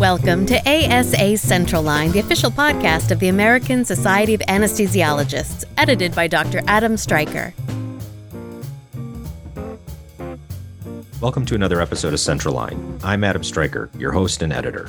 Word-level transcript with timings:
Welcome 0.00 0.44
to 0.46 0.58
ASA 0.68 1.36
Central 1.36 1.80
Line, 1.80 2.10
the 2.10 2.18
official 2.18 2.50
podcast 2.50 3.12
of 3.12 3.20
the 3.20 3.28
American 3.28 3.84
Society 3.84 4.34
of 4.34 4.40
Anesthesiologists, 4.40 5.64
edited 5.78 6.16
by 6.16 6.26
Dr. 6.26 6.62
Adam 6.66 6.96
Striker. 6.96 7.54
Welcome 11.20 11.46
to 11.46 11.54
another 11.54 11.80
episode 11.80 12.12
of 12.12 12.18
Central 12.18 12.54
Line. 12.54 12.98
I'm 13.04 13.22
Adam 13.22 13.44
Striker, 13.44 13.88
your 13.96 14.10
host 14.10 14.42
and 14.42 14.52
editor. 14.52 14.88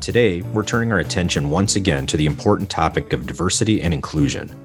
Today, 0.00 0.42
we're 0.42 0.62
turning 0.62 0.92
our 0.92 1.00
attention 1.00 1.50
once 1.50 1.74
again 1.74 2.06
to 2.06 2.16
the 2.16 2.26
important 2.26 2.70
topic 2.70 3.12
of 3.12 3.26
diversity 3.26 3.82
and 3.82 3.92
inclusion. 3.92 4.56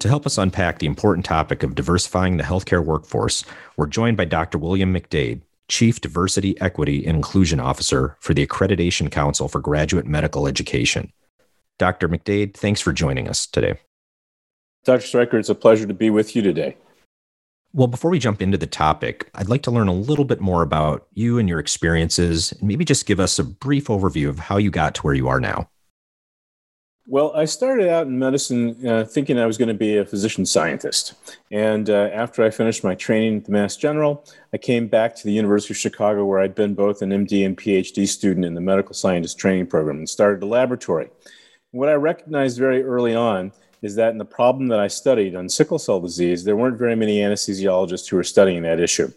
To 0.00 0.08
help 0.08 0.26
us 0.26 0.36
unpack 0.36 0.78
the 0.78 0.86
important 0.86 1.24
topic 1.24 1.62
of 1.62 1.74
diversifying 1.74 2.36
the 2.36 2.44
healthcare 2.44 2.84
workforce, 2.84 3.46
we're 3.78 3.86
joined 3.86 4.18
by 4.18 4.26
Dr. 4.26 4.58
William 4.58 4.92
McDade, 4.92 5.40
Chief 5.68 6.00
Diversity, 6.00 6.58
Equity, 6.60 7.06
and 7.06 7.16
Inclusion 7.16 7.60
Officer 7.60 8.16
for 8.20 8.34
the 8.34 8.46
Accreditation 8.46 9.10
Council 9.10 9.48
for 9.48 9.60
Graduate 9.60 10.06
Medical 10.06 10.46
Education. 10.46 11.12
Dr. 11.78 12.08
McDade, 12.08 12.54
thanks 12.54 12.80
for 12.80 12.92
joining 12.92 13.28
us 13.28 13.46
today. 13.46 13.78
Dr. 14.84 15.06
Striker, 15.06 15.38
it's 15.38 15.48
a 15.48 15.54
pleasure 15.54 15.86
to 15.86 15.94
be 15.94 16.10
with 16.10 16.34
you 16.34 16.42
today. 16.42 16.76
Well, 17.74 17.86
before 17.86 18.10
we 18.10 18.18
jump 18.18 18.40
into 18.40 18.56
the 18.56 18.66
topic, 18.66 19.30
I'd 19.34 19.50
like 19.50 19.62
to 19.64 19.70
learn 19.70 19.88
a 19.88 19.92
little 19.92 20.24
bit 20.24 20.40
more 20.40 20.62
about 20.62 21.06
you 21.12 21.38
and 21.38 21.48
your 21.48 21.58
experiences, 21.58 22.52
and 22.52 22.62
maybe 22.62 22.84
just 22.84 23.06
give 23.06 23.20
us 23.20 23.38
a 23.38 23.44
brief 23.44 23.88
overview 23.88 24.28
of 24.28 24.38
how 24.38 24.56
you 24.56 24.70
got 24.70 24.94
to 24.96 25.02
where 25.02 25.14
you 25.14 25.28
are 25.28 25.38
now. 25.38 25.68
Well, 27.10 27.32
I 27.34 27.46
started 27.46 27.88
out 27.88 28.06
in 28.06 28.18
medicine 28.18 28.86
uh, 28.86 29.02
thinking 29.02 29.38
I 29.38 29.46
was 29.46 29.56
going 29.56 29.68
to 29.68 29.74
be 29.74 29.96
a 29.96 30.04
physician 30.04 30.44
scientist. 30.44 31.14
And 31.50 31.88
uh, 31.88 32.10
after 32.12 32.44
I 32.44 32.50
finished 32.50 32.84
my 32.84 32.94
training 32.94 33.38
at 33.38 33.44
the 33.46 33.52
Mass 33.52 33.78
General, 33.78 34.22
I 34.52 34.58
came 34.58 34.88
back 34.88 35.16
to 35.16 35.24
the 35.24 35.32
University 35.32 35.72
of 35.72 35.78
Chicago, 35.78 36.26
where 36.26 36.38
I'd 36.38 36.54
been 36.54 36.74
both 36.74 37.00
an 37.00 37.08
MD 37.08 37.46
and 37.46 37.56
PhD 37.56 38.06
student 38.06 38.44
in 38.44 38.52
the 38.52 38.60
medical 38.60 38.92
scientist 38.92 39.38
training 39.38 39.68
program 39.68 39.96
and 39.96 40.06
started 40.06 40.42
a 40.42 40.46
laboratory. 40.46 41.08
what 41.70 41.88
I 41.88 41.94
recognized 41.94 42.58
very 42.58 42.82
early 42.82 43.14
on 43.14 43.52
is 43.80 43.94
that 43.94 44.12
in 44.12 44.18
the 44.18 44.26
problem 44.26 44.68
that 44.68 44.80
I 44.80 44.88
studied 44.88 45.34
on 45.34 45.48
sickle 45.48 45.78
cell 45.78 46.00
disease, 46.00 46.44
there 46.44 46.56
weren't 46.56 46.78
very 46.78 46.94
many 46.94 47.20
anesthesiologists 47.20 48.06
who 48.10 48.16
were 48.16 48.22
studying 48.22 48.60
that 48.64 48.80
issue. 48.80 49.10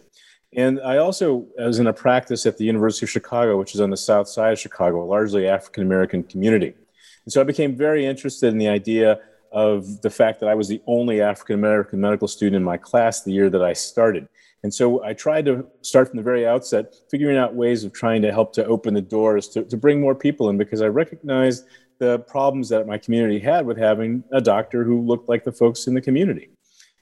And 0.56 0.80
I 0.80 0.96
also 0.96 1.46
was 1.58 1.78
in 1.78 1.88
a 1.88 1.92
practice 1.92 2.46
at 2.46 2.56
the 2.56 2.64
University 2.64 3.04
of 3.04 3.10
Chicago, 3.10 3.58
which 3.58 3.74
is 3.74 3.82
on 3.82 3.90
the 3.90 3.98
south 3.98 4.28
side 4.28 4.54
of 4.54 4.58
Chicago, 4.58 5.02
a 5.02 5.04
largely 5.04 5.46
African 5.46 5.82
American 5.82 6.22
community. 6.22 6.72
And 7.24 7.32
so 7.32 7.40
I 7.40 7.44
became 7.44 7.76
very 7.76 8.04
interested 8.06 8.48
in 8.48 8.58
the 8.58 8.68
idea 8.68 9.20
of 9.52 10.00
the 10.00 10.10
fact 10.10 10.40
that 10.40 10.48
I 10.48 10.54
was 10.54 10.68
the 10.68 10.80
only 10.86 11.20
African 11.20 11.54
American 11.54 12.00
medical 12.00 12.26
student 12.26 12.56
in 12.56 12.64
my 12.64 12.76
class 12.76 13.22
the 13.22 13.32
year 13.32 13.50
that 13.50 13.62
I 13.62 13.74
started. 13.74 14.28
And 14.62 14.72
so 14.72 15.04
I 15.04 15.12
tried 15.12 15.44
to 15.46 15.66
start 15.82 16.08
from 16.08 16.16
the 16.16 16.22
very 16.22 16.46
outset, 16.46 16.94
figuring 17.10 17.36
out 17.36 17.54
ways 17.54 17.84
of 17.84 17.92
trying 17.92 18.22
to 18.22 18.32
help 18.32 18.52
to 18.54 18.64
open 18.64 18.94
the 18.94 19.02
doors 19.02 19.48
to, 19.48 19.64
to 19.64 19.76
bring 19.76 20.00
more 20.00 20.14
people 20.14 20.48
in 20.50 20.56
because 20.56 20.80
I 20.80 20.86
recognized 20.86 21.66
the 21.98 22.20
problems 22.20 22.68
that 22.68 22.86
my 22.86 22.96
community 22.96 23.38
had 23.38 23.66
with 23.66 23.76
having 23.76 24.24
a 24.32 24.40
doctor 24.40 24.84
who 24.84 25.02
looked 25.02 25.28
like 25.28 25.44
the 25.44 25.52
folks 25.52 25.86
in 25.86 25.94
the 25.94 26.00
community. 26.00 26.50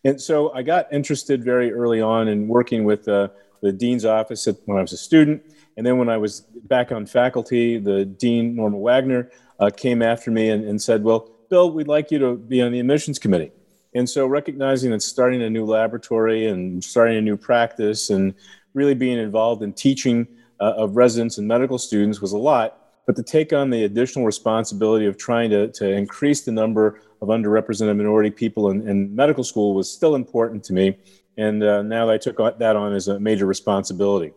And 0.05 0.21
so 0.21 0.53
I 0.53 0.63
got 0.63 0.91
interested 0.93 1.45
very 1.45 1.73
early 1.73 2.01
on 2.01 2.29
in 2.29 2.49
working 2.49 2.85
with 2.85 3.07
uh, 3.07 3.29
the 3.61 3.73
dean's 3.73 4.05
office 4.05 4.49
when 4.65 4.79
I 4.79 4.81
was 4.81 4.93
a 4.93 4.97
student. 4.97 5.43
And 5.77 5.87
then 5.87 5.99
when 5.99 6.09
I 6.09 6.17
was 6.17 6.41
back 6.65 6.93
on 6.93 7.07
faculty, 7.07 7.79
the 7.79 8.05
dean, 8.05 8.57
Norma 8.57 8.79
Wagner, 8.79 9.31
uh, 9.61 9.71
came 9.71 10.03
after 10.03 10.31
me 10.31 10.49
and, 10.51 10.65
and 10.65 10.81
said, 10.81 11.05
Well, 11.05 11.31
Bill, 11.49 11.71
we'd 11.71 11.89
like 11.89 12.11
you 12.11 12.19
to 12.19 12.37
be 12.37 12.63
on 12.63 12.73
the 12.73 12.81
admissions 12.81 13.19
committee. 13.19 13.53
And 13.95 14.09
so, 14.09 14.27
recognizing 14.27 14.91
that 14.93 15.03
starting 15.03 15.43
a 15.43 15.51
new 15.51 15.65
laboratory 15.65 16.47
and 16.47 16.83
starting 16.83 17.17
a 17.17 17.21
new 17.21 17.37
practice 17.37 18.11
and 18.11 18.35
really 18.75 18.95
being 18.95 19.19
involved 19.19 19.63
in 19.63 19.73
teaching 19.73 20.27
uh, 20.61 20.75
of 20.77 20.97
residents 20.97 21.39
and 21.39 21.49
medical 21.49 21.79
students 21.79 22.21
was 22.21 22.33
a 22.33 22.39
lot. 22.39 22.77
But 23.07 23.17
to 23.17 23.23
take 23.23 23.53
on 23.53 23.71
the 23.71 23.85
additional 23.85 24.25
responsibility 24.25 25.07
of 25.07 25.17
trying 25.17 25.51
to, 25.51 25.69
to 25.73 25.91
increase 25.91 26.43
the 26.43 26.53
number 26.53 27.01
of 27.21 27.29
underrepresented 27.29 27.97
minority 27.97 28.31
people 28.31 28.71
in, 28.71 28.87
in 28.89 29.15
medical 29.15 29.43
school 29.43 29.75
was 29.75 29.91
still 29.91 30.15
important 30.15 30.63
to 30.65 30.73
me. 30.73 30.97
And 31.37 31.63
uh, 31.65 31.83
now 31.83 32.09
I 32.09 32.19
took 32.19 32.37
that 32.37 32.77
on 32.77 32.95
as 32.95 33.09
a 33.09 33.19
major 33.19 33.47
responsibility. 33.47 34.33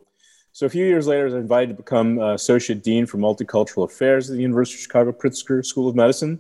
So 0.56 0.68
a 0.68 0.70
few 0.70 0.86
years 0.86 1.08
later, 1.08 1.24
I 1.24 1.26
was 1.26 1.34
invited 1.34 1.70
to 1.70 1.74
become 1.74 2.20
uh, 2.20 2.36
Associate 2.36 2.82
Dean 2.82 3.08
for 3.08 3.18
Multicultural 3.18 3.86
Affairs 3.86 4.30
at 4.30 4.36
the 4.36 4.42
University 4.44 4.78
of 4.78 4.82
Chicago 4.84 5.12
Pritzker 5.12 5.66
School 5.66 5.90
of 5.90 5.96
Medicine. 5.96 6.40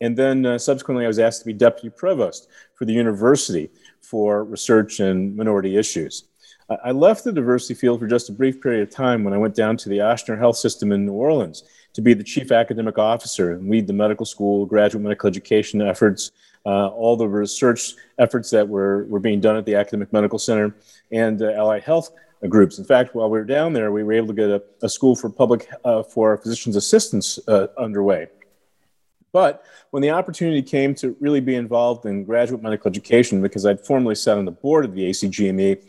And 0.00 0.16
then 0.16 0.44
uh, 0.44 0.58
subsequently, 0.58 1.04
I 1.04 1.06
was 1.06 1.20
asked 1.20 1.38
to 1.42 1.46
be 1.46 1.52
Deputy 1.52 1.88
Provost 1.88 2.48
for 2.74 2.84
the 2.84 2.92
university 2.92 3.70
for 4.02 4.42
research 4.42 4.98
and 4.98 5.36
minority 5.36 5.76
issues. 5.76 6.24
I 6.84 6.90
left 6.90 7.22
the 7.22 7.32
diversity 7.32 7.74
field 7.74 8.00
for 8.00 8.08
just 8.08 8.28
a 8.28 8.32
brief 8.32 8.60
period 8.60 8.82
of 8.82 8.90
time 8.90 9.22
when 9.22 9.34
I 9.34 9.38
went 9.38 9.54
down 9.54 9.76
to 9.76 9.88
the 9.88 9.98
Ochsner 9.98 10.36
Health 10.36 10.56
System 10.56 10.90
in 10.90 11.06
New 11.06 11.12
Orleans 11.12 11.62
to 11.92 12.00
be 12.00 12.14
the 12.14 12.24
chief 12.24 12.50
academic 12.50 12.98
officer 12.98 13.52
and 13.52 13.70
lead 13.70 13.86
the 13.86 13.92
medical 13.92 14.26
school, 14.26 14.66
graduate 14.66 15.04
medical 15.04 15.28
education 15.28 15.80
efforts, 15.80 16.32
uh, 16.66 16.88
all 16.88 17.16
the 17.16 17.28
research 17.28 17.94
efforts 18.18 18.50
that 18.50 18.66
were, 18.66 19.04
were 19.04 19.20
being 19.20 19.40
done 19.40 19.56
at 19.56 19.66
the 19.66 19.74
Academic 19.74 20.10
Medical 20.12 20.38
Center 20.38 20.74
and 21.12 21.42
uh, 21.42 21.52
allied 21.52 21.84
health 21.84 22.10
groups. 22.48 22.78
In 22.78 22.84
fact, 22.84 23.14
while 23.14 23.30
we 23.30 23.38
were 23.38 23.44
down 23.44 23.72
there, 23.72 23.92
we 23.92 24.02
were 24.02 24.12
able 24.12 24.28
to 24.28 24.34
get 24.34 24.50
a, 24.50 24.62
a 24.82 24.88
school 24.88 25.16
for 25.16 25.30
public 25.30 25.68
uh, 25.84 26.02
for 26.02 26.36
physicians 26.38 26.76
assistants 26.76 27.38
uh, 27.48 27.68
underway. 27.78 28.28
But 29.32 29.64
when 29.90 30.02
the 30.02 30.10
opportunity 30.10 30.62
came 30.62 30.94
to 30.96 31.16
really 31.18 31.40
be 31.40 31.56
involved 31.56 32.06
in 32.06 32.24
graduate 32.24 32.62
medical 32.62 32.88
education, 32.88 33.42
because 33.42 33.66
I'd 33.66 33.84
formerly 33.84 34.14
sat 34.14 34.38
on 34.38 34.44
the 34.44 34.52
board 34.52 34.84
of 34.84 34.94
the 34.94 35.10
ACGME, 35.10 35.82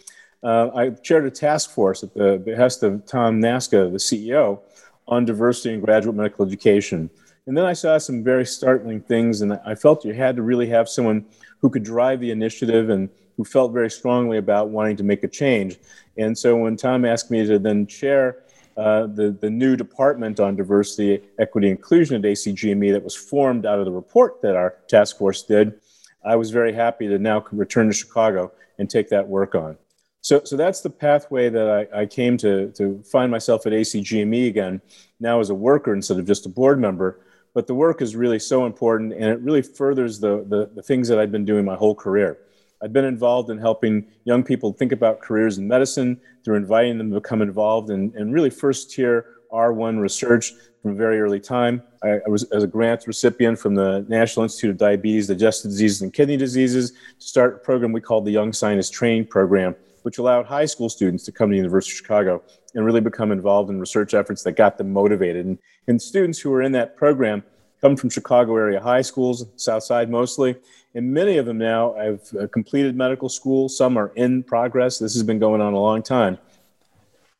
uh, 0.43 0.69
I 0.75 0.89
chaired 0.89 1.25
a 1.25 1.31
task 1.31 1.71
force 1.71 2.03
at 2.03 2.13
the 2.13 2.41
behest 2.43 2.83
of 2.83 3.05
Tom 3.05 3.39
Nasca, 3.41 3.91
the 3.91 3.97
CEO, 3.97 4.61
on 5.07 5.25
diversity 5.25 5.73
in 5.73 5.79
graduate 5.79 6.15
medical 6.15 6.45
education. 6.45 7.09
And 7.45 7.55
then 7.55 7.65
I 7.65 7.73
saw 7.73 7.99
some 7.99 8.23
very 8.23 8.45
startling 8.45 9.01
things, 9.01 9.41
and 9.41 9.53
I 9.65 9.75
felt 9.75 10.05
you 10.05 10.13
had 10.13 10.35
to 10.37 10.41
really 10.41 10.67
have 10.69 10.89
someone 10.89 11.25
who 11.59 11.69
could 11.69 11.83
drive 11.83 12.19
the 12.19 12.31
initiative 12.31 12.89
and 12.89 13.09
who 13.37 13.43
felt 13.43 13.73
very 13.73 13.89
strongly 13.89 14.37
about 14.37 14.69
wanting 14.69 14.95
to 14.97 15.03
make 15.03 15.23
a 15.23 15.27
change. 15.27 15.77
And 16.17 16.37
so 16.37 16.55
when 16.55 16.77
Tom 16.77 17.05
asked 17.05 17.31
me 17.31 17.45
to 17.45 17.59
then 17.59 17.87
chair 17.87 18.43
uh, 18.77 19.07
the, 19.07 19.31
the 19.39 19.49
new 19.49 19.75
department 19.75 20.39
on 20.39 20.55
diversity, 20.55 21.21
equity, 21.39 21.69
inclusion 21.69 22.17
at 22.17 22.21
ACGME 22.23 22.91
that 22.91 23.03
was 23.03 23.15
formed 23.15 23.65
out 23.65 23.79
of 23.79 23.85
the 23.85 23.91
report 23.91 24.41
that 24.41 24.55
our 24.55 24.75
task 24.87 25.17
force 25.17 25.43
did, 25.43 25.79
I 26.25 26.35
was 26.35 26.51
very 26.51 26.73
happy 26.73 27.07
to 27.07 27.17
now 27.19 27.45
return 27.51 27.87
to 27.87 27.93
Chicago 27.93 28.51
and 28.77 28.89
take 28.89 29.09
that 29.09 29.27
work 29.27 29.55
on. 29.55 29.77
So, 30.21 30.41
so 30.43 30.57
that's 30.57 30.81
the 30.81 30.89
pathway 30.89 31.49
that 31.49 31.87
I, 31.93 32.01
I 32.01 32.05
came 32.07 32.35
to, 32.37 32.71
to 32.71 33.01
find 33.03 33.31
myself 33.31 33.67
at 33.67 33.73
ACGME 33.73 34.47
again, 34.47 34.81
now 35.19 35.39
as 35.39 35.51
a 35.51 35.55
worker 35.55 35.93
instead 35.93 36.17
of 36.17 36.25
just 36.25 36.47
a 36.47 36.49
board 36.49 36.79
member. 36.79 37.19
But 37.53 37.67
the 37.67 37.75
work 37.75 38.01
is 38.01 38.15
really 38.15 38.39
so 38.39 38.65
important 38.65 39.13
and 39.13 39.25
it 39.25 39.39
really 39.39 39.61
furthers 39.61 40.19
the, 40.19 40.43
the, 40.49 40.71
the 40.73 40.81
things 40.81 41.07
that 41.09 41.19
I've 41.19 41.31
been 41.31 41.45
doing 41.45 41.63
my 41.63 41.75
whole 41.75 41.95
career. 41.95 42.39
I've 42.83 42.93
been 42.93 43.05
involved 43.05 43.49
in 43.49 43.57
helping 43.57 44.07
young 44.25 44.43
people 44.43 44.73
think 44.73 44.91
about 44.91 45.21
careers 45.21 45.57
in 45.57 45.67
medicine 45.67 46.19
through 46.43 46.57
inviting 46.57 46.97
them 46.97 47.09
to 47.11 47.19
become 47.19 47.41
involved 47.41 47.89
in, 47.89 48.13
in 48.15 48.31
really 48.31 48.49
first 48.49 48.91
tier 48.91 49.25
R1 49.51 49.99
research 49.99 50.53
from 50.81 50.91
a 50.91 50.95
very 50.95 51.19
early 51.19 51.39
time. 51.39 51.81
I, 52.03 52.19
I, 52.25 52.29
was 52.29 52.43
as 52.51 52.63
a 52.63 52.67
grant 52.67 53.07
recipient 53.07 53.57
from 53.57 53.75
the 53.75 54.05
National 54.09 54.43
Institute 54.43 54.71
of 54.71 54.77
Diabetes, 54.77 55.27
Digestive 55.27 55.71
Diseases, 55.71 56.01
and 56.01 56.13
Kidney 56.13 56.37
Diseases 56.37 56.91
to 56.91 57.25
start 57.25 57.55
a 57.55 57.57
program 57.59 57.91
we 57.91 58.01
called 58.01 58.25
the 58.25 58.31
Young 58.31 58.51
Scientist 58.51 58.93
Training 58.93 59.25
Program, 59.25 59.75
which 60.03 60.17
allowed 60.17 60.45
high 60.45 60.65
school 60.65 60.89
students 60.89 61.23
to 61.25 61.31
come 61.31 61.49
to 61.49 61.53
the 61.53 61.57
University 61.57 61.93
of 61.93 61.97
Chicago 61.97 62.43
and 62.75 62.85
really 62.85 63.01
become 63.01 63.31
involved 63.31 63.69
in 63.69 63.79
research 63.79 64.13
efforts 64.13 64.43
that 64.43 64.53
got 64.53 64.77
them 64.77 64.91
motivated. 64.91 65.45
And, 65.45 65.57
and 65.87 66.01
students 66.01 66.39
who 66.39 66.49
were 66.49 66.61
in 66.61 66.73
that 66.73 66.97
program 66.97 67.43
come 67.81 67.95
from 67.95 68.09
Chicago 68.09 68.55
area 68.57 68.79
high 68.79 69.01
schools, 69.01 69.45
South 69.55 69.83
Side 69.83 70.09
mostly, 70.09 70.55
and 70.95 71.13
many 71.13 71.37
of 71.37 71.45
them 71.45 71.57
now 71.57 71.93
have 71.93 72.21
uh, 72.39 72.47
completed 72.47 72.95
medical 72.95 73.27
school. 73.27 73.67
Some 73.67 73.97
are 73.97 74.13
in 74.15 74.41
progress. 74.41 74.97
This 74.97 75.13
has 75.13 75.23
been 75.23 75.39
going 75.39 75.61
on 75.61 75.73
a 75.73 75.79
long 75.79 76.01
time. 76.01 76.37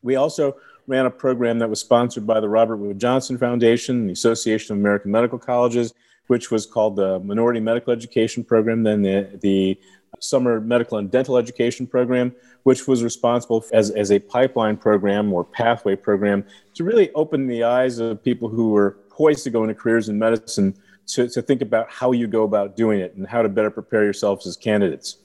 We 0.03 0.17
also 0.17 0.57
ran 0.87 1.05
a 1.05 1.09
program 1.09 1.57
that 1.59 1.69
was 1.69 1.79
sponsored 1.79 2.27
by 2.27 2.41
the 2.41 2.49
Robert 2.49 2.77
Wood 2.77 2.99
Johnson 2.99 3.37
Foundation, 3.37 4.07
the 4.07 4.13
Association 4.13 4.75
of 4.75 4.79
American 4.79 5.09
Medical 5.09 5.39
Colleges, 5.39 5.93
which 6.27 6.51
was 6.51 6.65
called 6.65 6.97
the 6.97 7.19
Minority 7.19 7.61
Medical 7.61 7.93
Education 7.93 8.43
Program, 8.43 8.83
then 8.83 9.01
the, 9.01 9.39
the 9.41 9.79
Summer 10.19 10.59
Medical 10.59 10.97
and 10.97 11.09
Dental 11.09 11.37
Education 11.37 11.87
Program, 11.87 12.35
which 12.63 12.87
was 12.87 13.03
responsible 13.03 13.63
as, 13.71 13.89
as 13.91 14.11
a 14.11 14.19
pipeline 14.19 14.75
program 14.75 15.33
or 15.33 15.43
pathway 15.43 15.95
program 15.95 16.45
to 16.73 16.83
really 16.83 17.11
open 17.13 17.47
the 17.47 17.63
eyes 17.63 17.99
of 17.99 18.21
people 18.21 18.49
who 18.49 18.69
were 18.71 18.97
poised 19.09 19.43
to 19.45 19.49
go 19.49 19.63
into 19.63 19.73
careers 19.73 20.09
in 20.09 20.19
medicine 20.19 20.75
to, 21.07 21.27
to 21.29 21.41
think 21.41 21.61
about 21.61 21.89
how 21.89 22.11
you 22.11 22.27
go 22.27 22.43
about 22.43 22.75
doing 22.75 22.99
it 22.99 23.15
and 23.15 23.27
how 23.27 23.41
to 23.41 23.49
better 23.49 23.69
prepare 23.69 24.03
yourselves 24.03 24.47
as 24.47 24.57
candidates. 24.57 25.17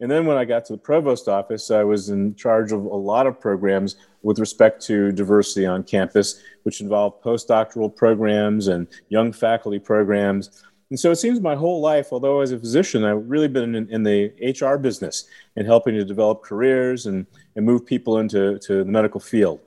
And 0.00 0.10
then 0.10 0.26
when 0.26 0.36
I 0.36 0.44
got 0.44 0.64
to 0.64 0.72
the 0.72 0.78
provost 0.78 1.28
office, 1.28 1.70
I 1.70 1.84
was 1.84 2.08
in 2.08 2.34
charge 2.34 2.72
of 2.72 2.84
a 2.84 2.96
lot 2.96 3.28
of 3.28 3.38
programs 3.38 3.96
with 4.22 4.40
respect 4.40 4.84
to 4.86 5.12
diversity 5.12 5.64
on 5.64 5.84
campus, 5.84 6.42
which 6.64 6.80
involved 6.80 7.22
postdoctoral 7.22 7.94
programs 7.94 8.66
and 8.66 8.88
young 9.10 9.32
faculty 9.32 9.78
programs. 9.78 10.64
And 10.90 10.98
so 10.98 11.12
it 11.12 11.16
seems 11.16 11.40
my 11.40 11.54
whole 11.54 11.80
life, 11.80 12.08
although 12.10 12.40
as 12.40 12.50
a 12.50 12.58
physician, 12.58 13.04
I've 13.04 13.30
really 13.30 13.46
been 13.46 13.76
in, 13.76 13.88
in 13.90 14.02
the 14.02 14.32
HR 14.60 14.76
business 14.76 15.26
and 15.56 15.66
helping 15.66 15.94
to 15.94 16.04
develop 16.04 16.42
careers 16.42 17.06
and, 17.06 17.24
and 17.54 17.64
move 17.64 17.86
people 17.86 18.18
into 18.18 18.58
to 18.58 18.78
the 18.78 18.90
medical 18.90 19.20
field. 19.20 19.60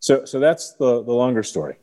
So, 0.00 0.24
so 0.24 0.40
that's 0.40 0.72
the, 0.72 1.04
the 1.04 1.12
longer 1.12 1.42
story. 1.42 1.76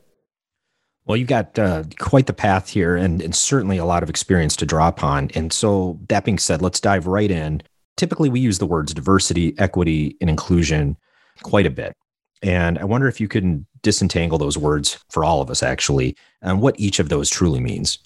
Well, 1.06 1.18
you've 1.18 1.28
got 1.28 1.58
uh, 1.58 1.84
quite 2.00 2.28
the 2.28 2.34
path 2.34 2.70
here 2.70 2.96
and, 2.96 3.22
and 3.22 3.36
certainly 3.36 3.78
a 3.78 3.86
lot 3.86 4.04
of 4.04 4.10
experience 4.10 4.56
to 4.58 4.66
draw 4.66 4.88
upon. 4.88 5.32
And 5.34 5.52
so, 5.52 6.00
that 6.10 6.26
being 6.26 6.38
said, 6.38 6.62
let's 6.62 6.80
dive 6.80 7.08
right 7.08 7.32
in. 7.32 7.64
Typically, 7.98 8.30
we 8.30 8.40
use 8.40 8.60
the 8.60 8.66
words 8.66 8.94
diversity, 8.94 9.56
equity, 9.58 10.16
and 10.22 10.30
inclusion 10.30 10.98
quite 11.44 11.66
a 11.66 11.72
bit. 11.72 11.96
And 12.44 12.80
I 12.80 12.86
wonder 12.86 13.08
if 13.08 13.20
you 13.20 13.28
can 13.28 13.66
disentangle 13.84 14.38
those 14.38 14.58
words 14.58 15.04
for 15.10 15.24
all 15.24 15.42
of 15.42 15.50
us, 15.50 15.62
actually, 15.64 16.16
and 16.42 16.62
what 16.62 16.80
each 16.80 17.00
of 17.00 17.10
those 17.10 17.30
truly 17.30 17.60
means. 17.60 18.00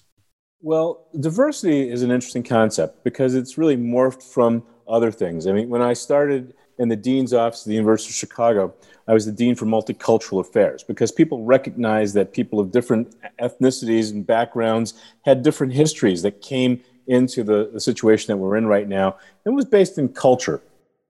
Well, 0.60 1.06
diversity 1.20 1.88
is 1.88 2.02
an 2.02 2.10
interesting 2.10 2.42
concept 2.42 3.04
because 3.04 3.34
it's 3.34 3.56
really 3.56 3.76
morphed 3.76 4.22
from 4.22 4.62
other 4.88 5.10
things. 5.10 5.46
I 5.46 5.52
mean, 5.52 5.68
when 5.68 5.82
I 5.82 5.92
started 5.92 6.54
in 6.78 6.88
the 6.88 6.96
dean's 6.96 7.32
office 7.32 7.64
of 7.64 7.70
the 7.70 7.74
University 7.74 8.10
of 8.10 8.16
Chicago, 8.16 8.74
I 9.08 9.14
was 9.14 9.26
the 9.26 9.32
dean 9.32 9.54
for 9.54 9.66
multicultural 9.66 10.40
affairs 10.40 10.82
because 10.82 11.12
people 11.12 11.44
recognized 11.44 12.14
that 12.14 12.32
people 12.32 12.60
of 12.60 12.70
different 12.70 13.14
ethnicities 13.40 14.10
and 14.12 14.26
backgrounds 14.26 14.94
had 15.24 15.42
different 15.42 15.72
histories 15.72 16.22
that 16.22 16.40
came 16.40 16.82
into 17.06 17.44
the, 17.44 17.70
the 17.72 17.80
situation 17.80 18.26
that 18.28 18.36
we're 18.36 18.56
in 18.56 18.66
right 18.66 18.88
now 18.88 19.16
and 19.44 19.54
was 19.54 19.64
based 19.64 19.96
in 19.96 20.08
culture. 20.08 20.60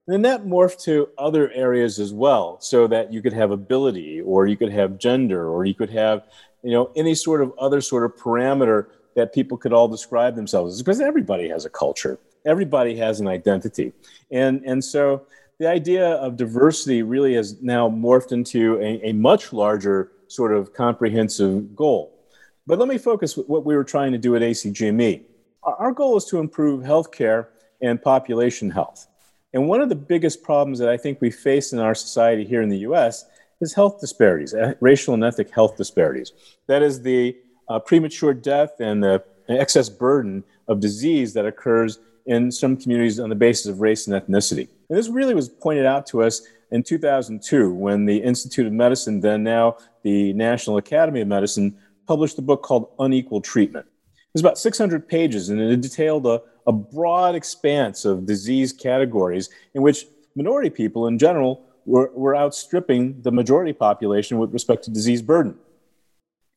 And 0.07 0.13
then 0.13 0.21
that 0.21 0.45
morphed 0.45 0.83
to 0.83 1.09
other 1.17 1.51
areas 1.51 1.99
as 1.99 2.13
well, 2.13 2.61
so 2.61 2.87
that 2.87 3.11
you 3.11 3.21
could 3.21 3.33
have 3.33 3.51
ability, 3.51 4.21
or 4.21 4.47
you 4.47 4.55
could 4.55 4.71
have 4.71 4.97
gender, 4.97 5.49
or 5.49 5.65
you 5.65 5.73
could 5.73 5.89
have, 5.89 6.23
you 6.63 6.71
know, 6.71 6.91
any 6.95 7.13
sort 7.13 7.41
of 7.41 7.51
other 7.59 7.81
sort 7.81 8.05
of 8.05 8.15
parameter 8.15 8.87
that 9.17 9.33
people 9.33 9.57
could 9.57 9.73
all 9.73 9.89
describe 9.89 10.35
themselves 10.35 10.75
as, 10.75 10.81
because 10.81 11.01
everybody 11.01 11.49
has 11.49 11.65
a 11.65 11.69
culture, 11.69 12.19
everybody 12.45 12.95
has 12.95 13.19
an 13.19 13.27
identity, 13.27 13.91
and 14.31 14.63
and 14.63 14.81
so 14.81 15.25
the 15.59 15.67
idea 15.67 16.09
of 16.15 16.37
diversity 16.37 17.01
really 17.01 17.33
has 17.33 17.61
now 17.61 17.89
morphed 17.89 18.31
into 18.31 18.79
a, 18.79 19.09
a 19.09 19.13
much 19.13 19.51
larger 19.51 20.11
sort 20.27 20.53
of 20.53 20.73
comprehensive 20.73 21.75
goal. 21.75 22.13
But 22.67 22.79
let 22.79 22.87
me 22.87 22.97
focus 22.97 23.37
what 23.37 23.65
we 23.65 23.75
were 23.75 23.83
trying 23.83 24.11
to 24.11 24.17
do 24.17 24.35
at 24.35 24.41
ACGME. 24.41 25.23
Our 25.63 25.91
goal 25.91 26.17
is 26.17 26.25
to 26.25 26.39
improve 26.39 26.83
healthcare 26.83 27.47
and 27.81 28.01
population 28.01 28.69
health. 28.69 29.07
And 29.53 29.67
one 29.67 29.81
of 29.81 29.89
the 29.89 29.95
biggest 29.95 30.43
problems 30.43 30.77
that 30.79 30.89
I 30.89 30.97
think 30.97 31.21
we 31.21 31.31
face 31.31 31.73
in 31.73 31.79
our 31.79 31.95
society 31.95 32.45
here 32.45 32.61
in 32.61 32.69
the 32.69 32.79
US 32.79 33.25
is 33.59 33.73
health 33.73 33.99
disparities, 33.99 34.53
eh, 34.53 34.73
racial 34.79 35.13
and 35.13 35.23
ethnic 35.23 35.49
health 35.49 35.77
disparities. 35.77 36.33
That 36.67 36.83
is 36.83 37.01
the 37.01 37.35
uh, 37.69 37.79
premature 37.79 38.33
death 38.33 38.79
and 38.79 39.03
the 39.03 39.23
excess 39.49 39.89
burden 39.89 40.43
of 40.67 40.79
disease 40.79 41.33
that 41.33 41.45
occurs 41.45 41.99
in 42.25 42.51
some 42.51 42.77
communities 42.77 43.19
on 43.19 43.29
the 43.29 43.35
basis 43.35 43.67
of 43.67 43.79
race 43.79 44.07
and 44.07 44.21
ethnicity. 44.21 44.67
And 44.89 44.97
this 44.97 45.09
really 45.09 45.33
was 45.33 45.49
pointed 45.49 45.85
out 45.85 46.05
to 46.07 46.23
us 46.23 46.41
in 46.71 46.83
2002 46.83 47.73
when 47.73 48.05
the 48.05 48.17
Institute 48.17 48.67
of 48.67 48.73
Medicine, 48.73 49.19
then 49.19 49.43
now 49.43 49.77
the 50.03 50.33
National 50.33 50.77
Academy 50.77 51.21
of 51.21 51.27
Medicine, 51.27 51.77
published 52.07 52.37
a 52.37 52.41
book 52.41 52.63
called 52.63 52.89
Unequal 52.99 53.41
Treatment. 53.41 53.85
It 53.85 54.33
was 54.33 54.41
about 54.41 54.57
600 54.57 55.07
pages 55.07 55.49
and 55.49 55.59
it 55.59 55.81
detailed 55.81 56.25
a, 56.25 56.41
a 56.65 56.71
broad 56.71 57.35
expanse 57.35 58.05
of 58.05 58.25
disease 58.25 58.71
categories 58.71 59.49
in 59.73 59.81
which 59.81 60.05
minority 60.35 60.69
people 60.69 61.07
in 61.07 61.17
general 61.17 61.65
were, 61.85 62.11
were 62.13 62.35
outstripping 62.35 63.21
the 63.21 63.31
majority 63.31 63.73
population 63.73 64.37
with 64.37 64.53
respect 64.53 64.83
to 64.83 64.91
disease 64.91 65.21
burden. 65.21 65.57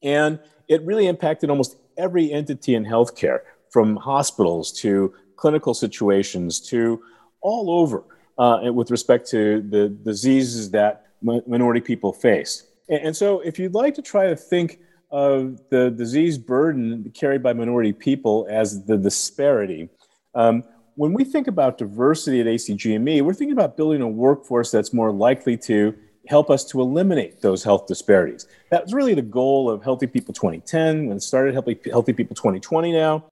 And 0.03 0.39
it 0.69 0.83
really 0.83 1.07
impacted 1.07 1.51
almost 1.51 1.77
every 1.97 2.33
entity 2.33 2.75
in 2.75 2.85
healthcare, 2.85 3.41
from 3.71 3.97
hospitals 3.97 4.73
to 4.73 5.15
clinical 5.37 5.75
situations 5.75 6.61
to 6.61 7.03
all 7.41 7.71
over 7.71 8.05
uh, 8.41 8.73
with 8.73 8.91
respect 8.91 9.29
to 9.29 9.61
the 9.69 9.91
diseases 9.91 10.71
that 10.71 11.07
minority 11.23 11.81
people 11.81 12.11
face. 12.11 12.65
And, 12.89 13.15
so, 13.15 13.41
if 13.41 13.59
you'd 13.59 13.75
like 13.75 13.95
to 13.95 14.03
try 14.03 14.29
to 14.29 14.35
think 14.35 14.81
of 15.13 15.61
the 15.71 15.91
disease 15.91 16.39
burden 16.39 17.13
carried 17.15 17.43
by 17.43 17.53
minority 17.53 17.93
people 17.93 18.47
as 18.49 18.85
the 18.87 18.97
disparity, 18.97 19.91
um, 20.35 20.65
when 20.97 21.13
we 21.13 21.23
think 21.23 21.49
about 21.49 21.79
diversity 21.79 22.41
at 22.41 22.47
ACGME, 22.47 23.23
we're 23.23 23.35
thinking 23.35 23.53
about 23.53 23.77
building 23.77 24.01
a 24.01 24.09
workforce 24.09 24.71
that's 24.71 24.93
more 24.93 25.13
likely 25.13 25.57
to 25.59 25.95
help 26.27 26.51
us 26.51 26.65
to 26.65 26.81
eliminate 26.81 27.43
those 27.43 27.63
health 27.63 27.87
disparities. 27.87 28.47
That 28.71 28.85
was 28.85 28.95
really 28.95 29.15
the 29.15 29.23
goal 29.23 29.71
of 29.71 29.85
Healthy 29.85 30.07
People 30.09 30.33
2010 30.33 31.07
when 31.07 31.19
it 31.19 31.23
started 31.23 31.53
Healthy, 31.55 31.79
Healthy 31.91 32.15
People 32.15 32.35
2020 32.35 32.93
now. 32.93 33.27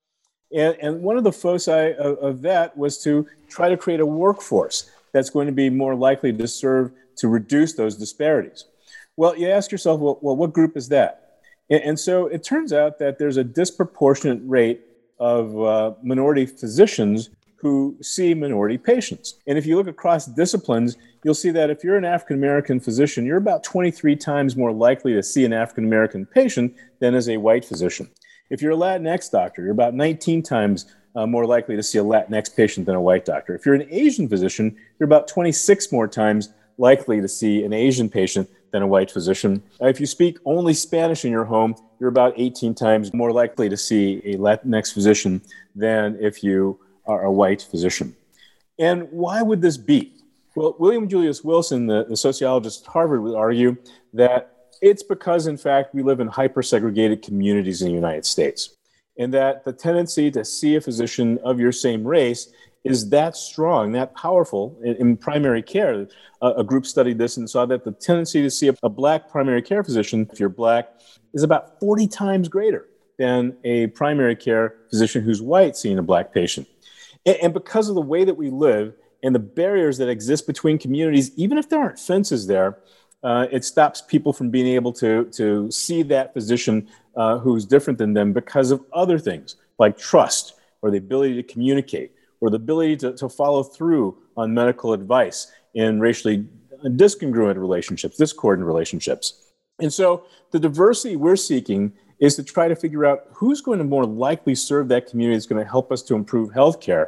And, 0.54 0.76
and 0.80 1.02
one 1.02 1.16
of 1.16 1.24
the 1.24 1.32
foci 1.32 1.94
of, 1.94 2.18
of 2.18 2.42
that 2.42 2.76
was 2.76 3.02
to 3.04 3.26
try 3.48 3.68
to 3.68 3.76
create 3.76 4.00
a 4.00 4.06
workforce 4.06 4.90
that's 5.12 5.30
going 5.30 5.46
to 5.46 5.52
be 5.52 5.70
more 5.70 5.94
likely 5.94 6.32
to 6.32 6.48
serve 6.48 6.92
to 7.16 7.28
reduce 7.28 7.74
those 7.74 7.96
disparities. 7.96 8.64
Well, 9.16 9.36
you 9.36 9.50
ask 9.50 9.72
yourself, 9.72 10.00
well, 10.00 10.18
well 10.20 10.36
what 10.36 10.52
group 10.52 10.76
is 10.76 10.88
that? 10.88 11.24
And, 11.70 12.00
so 12.00 12.28
it 12.28 12.42
turns 12.44 12.72
out 12.72 12.98
that 12.98 13.18
there's 13.18 13.36
a 13.36 13.44
disproportionate 13.44 14.40
rate 14.44 14.80
of 15.18 15.60
uh, 15.60 15.92
minority 16.02 16.46
physicians 16.46 17.28
who 17.56 17.96
see 18.00 18.32
minority 18.34 18.78
patients. 18.78 19.34
And 19.46 19.58
if 19.58 19.66
you 19.66 19.76
look 19.76 19.88
across 19.88 20.26
disciplines, 20.26 20.96
you'll 21.24 21.34
see 21.34 21.50
that 21.50 21.70
if 21.70 21.82
you're 21.82 21.96
an 21.96 22.04
African 22.04 22.36
American 22.36 22.78
physician, 22.78 23.26
you're 23.26 23.36
about 23.36 23.64
23 23.64 24.16
times 24.16 24.56
more 24.56 24.72
likely 24.72 25.12
to 25.14 25.22
see 25.22 25.44
an 25.44 25.52
African 25.52 25.84
American 25.84 26.24
patient 26.24 26.74
than 27.00 27.14
as 27.14 27.28
a 27.28 27.36
white 27.36 27.64
physician. 27.64 28.08
If 28.48 28.62
you're 28.62 28.72
a 28.72 28.76
Latinx 28.76 29.30
doctor, 29.30 29.62
you're 29.62 29.72
about 29.72 29.94
19 29.94 30.42
times 30.42 30.86
uh, 31.18 31.26
more 31.26 31.46
likely 31.46 31.74
to 31.74 31.82
see 31.82 31.98
a 31.98 32.04
Latinx 32.04 32.54
patient 32.54 32.86
than 32.86 32.94
a 32.94 33.00
white 33.00 33.24
doctor. 33.24 33.54
If 33.54 33.66
you're 33.66 33.74
an 33.74 33.88
Asian 33.90 34.28
physician, 34.28 34.76
you're 34.98 35.06
about 35.06 35.26
26 35.26 35.90
more 35.90 36.06
times 36.06 36.50
likely 36.78 37.20
to 37.20 37.26
see 37.26 37.64
an 37.64 37.72
Asian 37.72 38.08
patient 38.08 38.48
than 38.70 38.82
a 38.82 38.86
white 38.86 39.10
physician. 39.10 39.60
If 39.80 39.98
you 39.98 40.06
speak 40.06 40.38
only 40.44 40.74
Spanish 40.74 41.24
in 41.24 41.32
your 41.32 41.44
home, 41.44 41.74
you're 41.98 42.08
about 42.08 42.34
18 42.36 42.72
times 42.74 43.12
more 43.12 43.32
likely 43.32 43.68
to 43.68 43.76
see 43.76 44.22
a 44.24 44.36
Latinx 44.36 44.94
physician 44.94 45.42
than 45.74 46.16
if 46.20 46.44
you 46.44 46.78
are 47.06 47.24
a 47.24 47.32
white 47.32 47.62
physician. 47.62 48.14
And 48.78 49.08
why 49.10 49.42
would 49.42 49.60
this 49.60 49.76
be? 49.76 50.12
Well, 50.54 50.76
William 50.78 51.08
Julius 51.08 51.42
Wilson, 51.42 51.86
the, 51.88 52.04
the 52.04 52.16
sociologist 52.16 52.84
at 52.84 52.92
Harvard, 52.92 53.22
would 53.22 53.34
argue 53.34 53.76
that 54.14 54.54
it's 54.80 55.02
because, 55.02 55.48
in 55.48 55.56
fact, 55.56 55.96
we 55.96 56.04
live 56.04 56.20
in 56.20 56.28
hyper 56.28 56.62
segregated 56.62 57.22
communities 57.22 57.82
in 57.82 57.88
the 57.88 57.94
United 57.94 58.24
States, 58.24 58.76
and 59.18 59.34
that 59.34 59.64
the 59.64 59.72
tendency 59.72 60.30
to 60.30 60.44
see 60.44 60.76
a 60.76 60.80
physician 60.80 61.38
of 61.44 61.58
your 61.58 61.72
same 61.72 62.06
race 62.06 62.52
is 62.84 63.10
that 63.10 63.36
strong, 63.36 63.92
that 63.92 64.14
powerful 64.14 64.78
in, 64.84 64.94
in 64.96 65.16
primary 65.16 65.62
care. 65.62 66.06
A, 66.40 66.48
a, 66.52 66.64
group 66.64 66.86
studied 66.86 67.18
this 67.18 67.36
and 67.36 67.50
saw 67.50 67.66
that 67.66 67.84
the 67.84 67.92
tendency 67.92 68.40
to 68.42 68.50
see 68.50 68.68
a, 68.68 68.74
a 68.82 68.88
black 68.88 69.28
primary 69.28 69.62
care 69.62 69.82
physician, 69.82 70.28
if 70.32 70.38
you're 70.38 70.48
black, 70.48 71.00
is 71.34 71.42
about 71.42 71.80
40 71.80 72.06
times 72.06 72.48
greater 72.48 72.88
than 73.18 73.56
a 73.64 73.88
primary 73.88 74.36
care 74.36 74.76
physician 74.90 75.22
who's 75.22 75.42
white 75.42 75.76
seeing 75.76 75.98
a 75.98 76.02
black 76.02 76.32
patient. 76.32 76.68
And, 77.26 77.36
and 77.42 77.54
because 77.54 77.88
of 77.88 77.96
the 77.96 78.00
way 78.00 78.24
that 78.24 78.36
we 78.36 78.50
live 78.50 78.94
and 79.22 79.34
the 79.34 79.40
barriers 79.40 79.98
that 79.98 80.08
exist 80.08 80.46
between 80.46 80.78
communities, 80.78 81.32
even 81.36 81.58
if 81.58 81.68
there 81.68 81.80
aren't 81.80 81.98
fences 81.98 82.46
there, 82.46 82.78
uh, 83.22 83.46
it 83.50 83.64
stops 83.64 84.02
people 84.02 84.32
from 84.32 84.50
being 84.50 84.66
able 84.66 84.92
to, 84.92 85.24
to 85.26 85.70
see 85.70 86.02
that 86.02 86.32
physician 86.32 86.88
uh, 87.16 87.38
who's 87.38 87.64
different 87.64 87.98
than 87.98 88.12
them 88.12 88.32
because 88.32 88.70
of 88.70 88.84
other 88.92 89.18
things 89.18 89.56
like 89.78 89.98
trust 89.98 90.54
or 90.82 90.90
the 90.90 90.98
ability 90.98 91.34
to 91.34 91.42
communicate 91.42 92.12
or 92.40 92.50
the 92.50 92.56
ability 92.56 92.96
to, 92.96 93.12
to 93.12 93.28
follow 93.28 93.62
through 93.62 94.16
on 94.36 94.54
medical 94.54 94.92
advice 94.92 95.50
in 95.74 95.98
racially 95.98 96.46
discongruent 96.84 97.56
relationships, 97.56 98.16
discordant 98.16 98.66
relationships. 98.66 99.52
And 99.80 99.92
so 99.92 100.24
the 100.52 100.58
diversity 100.58 101.16
we're 101.16 101.36
seeking 101.36 101.92
is 102.20 102.36
to 102.36 102.42
try 102.42 102.68
to 102.68 102.76
figure 102.76 103.04
out 103.04 103.24
who's 103.32 103.60
going 103.60 103.78
to 103.78 103.84
more 103.84 104.04
likely 104.04 104.54
serve 104.54 104.88
that 104.88 105.06
community 105.06 105.36
that's 105.36 105.46
going 105.46 105.62
to 105.62 105.68
help 105.68 105.92
us 105.92 106.02
to 106.02 106.14
improve 106.14 106.50
healthcare. 106.50 107.06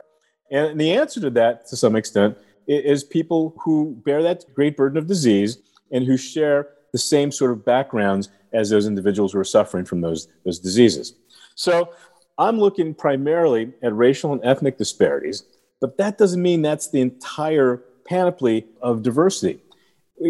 And 0.51 0.81
the 0.81 0.93
answer 0.93 1.21
to 1.21 1.31
that, 1.31 1.67
to 1.69 1.77
some 1.77 1.97
extent, 1.97 2.37
is 2.67 3.03
people 3.03 3.55
who 3.61 4.01
bear 4.05 4.23
that 4.23 4.45
great 4.55 4.77
burden 4.77 4.99
of 4.99 5.07
disease 5.07 5.59
and 5.91 6.05
who 6.05 6.17
share 6.17 6.69
the 6.93 6.99
same 6.99 7.31
sort 7.31 7.51
of 7.51 7.65
backgrounds 7.65 8.29
as 8.53 8.71
those 8.71 8.87
individuals 8.87 9.33
who 9.33 9.39
are 9.39 9.45
suffering 9.45 9.85
from 9.85 10.01
those, 10.01 10.29
those 10.45 10.59
diseases. 10.59 11.15
So 11.55 11.93
I'm 12.39 12.59
looking 12.59 12.95
primarily 12.95 13.73
at 13.83 13.95
racial 13.95 14.33
and 14.33 14.45
ethnic 14.45 14.79
disparities, 14.79 15.45
but 15.81 15.99
that 15.99 16.19
doesn't 16.19 16.43
mean 16.43 16.63
that's 16.63 16.89
the 16.89 17.01
entire 17.01 17.83
panoply 18.07 18.67
of 18.83 19.03
diversity. 19.03 19.61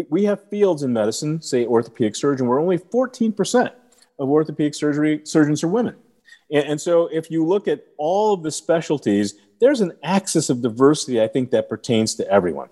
We 0.09 0.23
have 0.25 0.49
fields 0.49 0.83
in 0.83 0.93
medicine, 0.93 1.41
say 1.41 1.65
orthopedic 1.65 2.15
surgeon, 2.15 2.47
where 2.47 2.59
only 2.59 2.77
14% 2.77 3.71
of 4.19 4.29
orthopedic 4.29 4.75
surgery 4.75 5.21
surgeons 5.23 5.63
are 5.63 5.67
women. 5.67 5.95
And, 6.51 6.65
and 6.65 6.81
so 6.81 7.07
if 7.07 7.31
you 7.31 7.45
look 7.45 7.67
at 7.67 7.85
all 7.97 8.33
of 8.33 8.43
the 8.43 8.51
specialties, 8.51 9.35
there's 9.59 9.81
an 9.81 9.93
axis 10.03 10.49
of 10.49 10.61
diversity, 10.61 11.21
I 11.21 11.27
think, 11.27 11.51
that 11.51 11.69
pertains 11.69 12.15
to 12.15 12.29
everyone. 12.29 12.69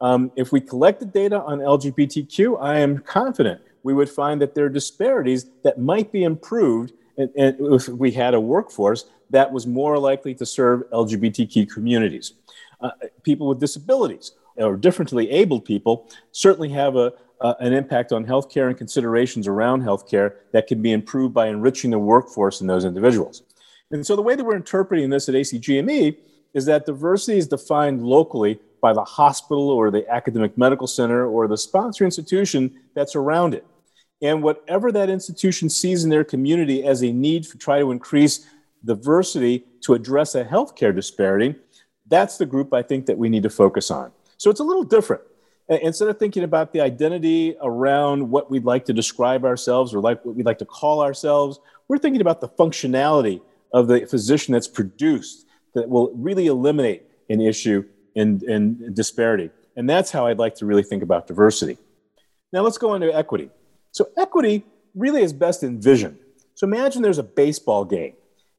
Um, 0.00 0.32
if 0.36 0.52
we 0.52 0.60
collected 0.60 1.12
data 1.12 1.40
on 1.42 1.58
LGBTQ, 1.58 2.58
I 2.60 2.78
am 2.78 2.98
confident 2.98 3.60
we 3.82 3.94
would 3.94 4.08
find 4.08 4.40
that 4.40 4.54
there 4.54 4.66
are 4.66 4.70
disparities 4.70 5.46
that 5.62 5.78
might 5.78 6.12
be 6.12 6.24
improved 6.24 6.92
and, 7.16 7.30
if 7.36 7.88
we 7.88 8.10
had 8.10 8.34
a 8.34 8.40
workforce 8.40 9.06
that 9.30 9.52
was 9.52 9.66
more 9.66 9.98
likely 9.98 10.34
to 10.34 10.46
serve 10.46 10.82
LGBTQ 10.90 11.70
communities. 11.70 12.32
Uh, 12.80 12.90
people 13.22 13.46
with 13.46 13.60
disabilities 13.60 14.32
or 14.56 14.76
differently 14.76 15.30
abled 15.30 15.64
people 15.64 16.08
certainly 16.32 16.68
have 16.68 16.96
a, 16.96 17.12
uh, 17.40 17.54
an 17.60 17.72
impact 17.72 18.12
on 18.12 18.24
healthcare 18.24 18.68
and 18.68 18.76
considerations 18.76 19.46
around 19.46 19.82
healthcare 19.82 20.34
that 20.52 20.66
can 20.66 20.82
be 20.82 20.92
improved 20.92 21.34
by 21.34 21.48
enriching 21.48 21.90
the 21.90 21.98
workforce 21.98 22.60
in 22.60 22.66
those 22.66 22.84
individuals. 22.84 23.42
And 23.90 24.06
so 24.06 24.16
the 24.16 24.22
way 24.22 24.34
that 24.34 24.44
we're 24.44 24.56
interpreting 24.56 25.10
this 25.10 25.28
at 25.28 25.34
ACGME 25.34 26.16
is 26.54 26.64
that 26.66 26.86
diversity 26.86 27.38
is 27.38 27.46
defined 27.46 28.02
locally 28.02 28.58
by 28.80 28.92
the 28.92 29.04
hospital 29.04 29.70
or 29.70 29.90
the 29.90 30.08
academic 30.10 30.56
medical 30.56 30.86
center 30.86 31.26
or 31.26 31.46
the 31.48 31.56
sponsor 31.56 32.04
institution 32.04 32.74
that's 32.94 33.14
around 33.14 33.54
it. 33.54 33.66
And 34.22 34.42
whatever 34.42 34.92
that 34.92 35.08
institution 35.08 35.68
sees 35.68 36.04
in 36.04 36.10
their 36.10 36.24
community 36.24 36.84
as 36.84 37.02
a 37.02 37.12
need 37.12 37.44
to 37.44 37.58
try 37.58 37.78
to 37.78 37.90
increase 37.90 38.46
diversity 38.84 39.64
to 39.82 39.94
address 39.94 40.34
a 40.34 40.44
healthcare 40.44 40.94
disparity, 40.94 41.54
that's 42.08 42.36
the 42.36 42.46
group 42.46 42.74
I 42.74 42.82
think 42.82 43.06
that 43.06 43.16
we 43.16 43.28
need 43.28 43.42
to 43.44 43.50
focus 43.50 43.90
on. 43.90 44.12
So 44.36 44.50
it's 44.50 44.60
a 44.60 44.64
little 44.64 44.84
different. 44.84 45.22
Instead 45.68 46.08
of 46.08 46.18
thinking 46.18 46.42
about 46.42 46.72
the 46.72 46.80
identity 46.80 47.56
around 47.62 48.28
what 48.28 48.50
we'd 48.50 48.64
like 48.64 48.84
to 48.86 48.92
describe 48.92 49.44
ourselves 49.44 49.94
or 49.94 50.00
like 50.00 50.24
what 50.24 50.34
we'd 50.34 50.46
like 50.46 50.58
to 50.58 50.64
call 50.64 51.00
ourselves, 51.00 51.60
we're 51.86 51.98
thinking 51.98 52.20
about 52.20 52.40
the 52.40 52.48
functionality 52.48 53.40
of 53.72 53.86
the 53.86 54.04
physician 54.06 54.52
that's 54.52 54.66
produced 54.66 55.46
that 55.74 55.88
will 55.88 56.12
really 56.16 56.48
eliminate 56.48 57.04
an 57.28 57.40
issue 57.40 57.84
in, 58.14 58.40
in 58.48 58.94
disparity. 58.94 59.50
And 59.76 59.88
that's 59.88 60.10
how 60.10 60.26
I'd 60.26 60.38
like 60.38 60.54
to 60.56 60.66
really 60.66 60.82
think 60.82 61.02
about 61.02 61.26
diversity. 61.26 61.78
Now 62.52 62.62
let's 62.62 62.78
go 62.78 62.94
into 62.94 63.14
equity. 63.14 63.50
So 63.92 64.08
equity 64.16 64.64
really 64.94 65.22
is 65.22 65.32
best 65.32 65.62
envisioned. 65.62 66.18
So 66.54 66.66
imagine 66.66 67.02
there's 67.02 67.18
a 67.18 67.22
baseball 67.22 67.84
game 67.84 68.14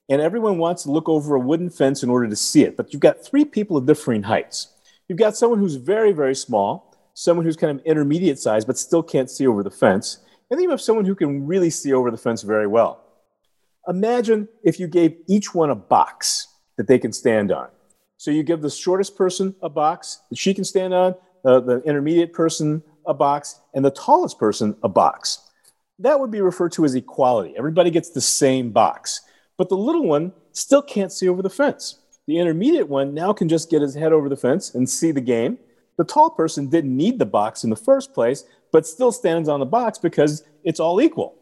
and 0.09 0.21
everyone 0.21 0.57
wants 0.57 0.83
to 0.83 0.91
look 0.91 1.07
over 1.07 1.35
a 1.35 1.39
wooden 1.39 1.69
fence 1.69 2.03
in 2.03 2.09
order 2.09 2.27
to 2.27 2.35
see 2.35 2.63
it, 2.63 2.75
but 2.75 2.91
you've 2.91 3.01
got 3.01 3.23
three 3.23 3.45
people 3.45 3.77
of 3.77 3.85
differing 3.85 4.23
heights. 4.23 4.67
You've 5.07 5.19
got 5.19 5.37
someone 5.37 5.59
who's 5.59 5.75
very, 5.75 6.11
very 6.11 6.35
small, 6.35 6.97
someone 7.13 7.45
who's 7.45 7.55
kind 7.55 7.79
of 7.79 7.85
intermediate 7.85 8.39
size 8.39 8.65
but 8.65 8.77
still 8.77 9.03
can't 9.03 9.29
see 9.29 9.47
over 9.47 9.63
the 9.63 9.71
fence, 9.71 10.19
and 10.49 10.57
then 10.57 10.63
you 10.63 10.69
have 10.69 10.81
someone 10.81 11.05
who 11.05 11.15
can 11.15 11.47
really 11.47 11.69
see 11.69 11.93
over 11.93 12.11
the 12.11 12.17
fence 12.17 12.41
very 12.41 12.67
well. 12.67 13.03
Imagine 13.87 14.49
if 14.63 14.79
you 14.79 14.87
gave 14.87 15.15
each 15.27 15.55
one 15.55 15.69
a 15.69 15.75
box 15.75 16.47
that 16.77 16.87
they 16.87 16.99
can 16.99 17.13
stand 17.13 17.51
on. 17.51 17.69
So 18.21 18.29
you 18.29 18.43
give 18.43 18.61
the 18.61 18.69
shortest 18.69 19.17
person 19.17 19.55
a 19.63 19.67
box 19.67 20.21
that 20.29 20.37
she 20.37 20.53
can 20.53 20.63
stand 20.63 20.93
on, 20.93 21.15
uh, 21.43 21.59
the 21.59 21.81
intermediate 21.81 22.33
person 22.33 22.83
a 23.07 23.15
box, 23.15 23.59
and 23.73 23.83
the 23.83 23.89
tallest 23.89 24.37
person 24.37 24.75
a 24.83 24.87
box. 24.87 25.49
That 25.97 26.19
would 26.19 26.29
be 26.29 26.39
referred 26.39 26.71
to 26.73 26.85
as 26.85 26.93
equality. 26.93 27.55
Everybody 27.57 27.89
gets 27.89 28.11
the 28.11 28.21
same 28.21 28.69
box. 28.69 29.21
But 29.57 29.69
the 29.69 29.75
little 29.75 30.05
one 30.05 30.33
still 30.51 30.83
can't 30.83 31.11
see 31.11 31.27
over 31.27 31.41
the 31.41 31.49
fence. 31.49 31.97
The 32.27 32.37
intermediate 32.37 32.87
one 32.87 33.15
now 33.15 33.33
can 33.33 33.49
just 33.49 33.71
get 33.71 33.81
his 33.81 33.95
head 33.95 34.13
over 34.13 34.29
the 34.29 34.37
fence 34.37 34.75
and 34.75 34.87
see 34.87 35.11
the 35.11 35.19
game. 35.19 35.57
The 35.97 36.03
tall 36.03 36.29
person 36.29 36.69
didn't 36.69 36.95
need 36.95 37.17
the 37.17 37.25
box 37.25 37.63
in 37.63 37.71
the 37.71 37.75
first 37.75 38.13
place, 38.13 38.43
but 38.71 38.85
still 38.85 39.11
stands 39.11 39.49
on 39.49 39.59
the 39.59 39.65
box 39.65 39.97
because 39.97 40.43
it's 40.63 40.79
all 40.79 41.01
equal. 41.01 41.33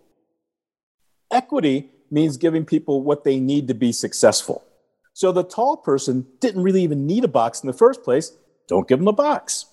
Equity 1.29 1.89
means 2.09 2.37
giving 2.37 2.63
people 2.63 3.03
what 3.03 3.25
they 3.25 3.37
need 3.37 3.67
to 3.67 3.73
be 3.73 3.91
successful. 3.91 4.63
So 5.19 5.33
the 5.33 5.43
tall 5.43 5.75
person 5.75 6.25
didn't 6.39 6.63
really 6.63 6.81
even 6.81 7.05
need 7.05 7.25
a 7.25 7.27
box 7.27 7.61
in 7.61 7.67
the 7.67 7.73
first 7.73 8.03
place. 8.03 8.31
Don't 8.69 8.87
give 8.87 8.99
them 8.99 9.09
a 9.09 9.11
box. 9.11 9.65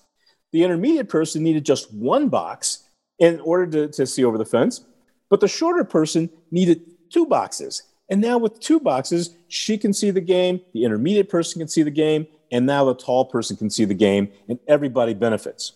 The 0.51 0.61
intermediate 0.61 1.07
person 1.07 1.41
needed 1.41 1.63
just 1.63 1.93
one 1.93 2.27
box 2.27 2.83
in 3.17 3.39
order 3.39 3.65
to, 3.67 3.87
to 3.93 4.05
see 4.05 4.25
over 4.25 4.37
the 4.37 4.43
fence, 4.43 4.83
but 5.29 5.39
the 5.39 5.47
shorter 5.47 5.85
person 5.85 6.29
needed 6.51 6.81
two 7.09 7.25
boxes. 7.25 7.83
And 8.09 8.19
now 8.19 8.37
with 8.37 8.59
two 8.59 8.77
boxes, 8.77 9.37
she 9.47 9.77
can 9.77 9.93
see 9.93 10.11
the 10.11 10.19
game, 10.19 10.59
the 10.73 10.83
intermediate 10.83 11.29
person 11.29 11.61
can 11.61 11.69
see 11.69 11.81
the 11.81 11.91
game, 11.91 12.27
and 12.51 12.65
now 12.65 12.83
the 12.83 12.93
tall 12.93 13.23
person 13.23 13.55
can 13.55 13.69
see 13.69 13.85
the 13.85 13.93
game, 13.93 14.27
and 14.49 14.59
everybody 14.67 15.13
benefits. 15.13 15.71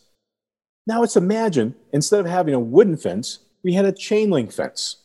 Now 0.85 0.99
let's 0.99 1.15
imagine 1.15 1.75
instead 1.93 2.19
of 2.19 2.25
having 2.25 2.53
a 2.53 2.59
wooden 2.59 2.97
fence, 2.97 3.39
we 3.63 3.71
had 3.71 3.85
a 3.85 3.93
chain 3.93 4.31
link 4.31 4.51
fence 4.51 4.97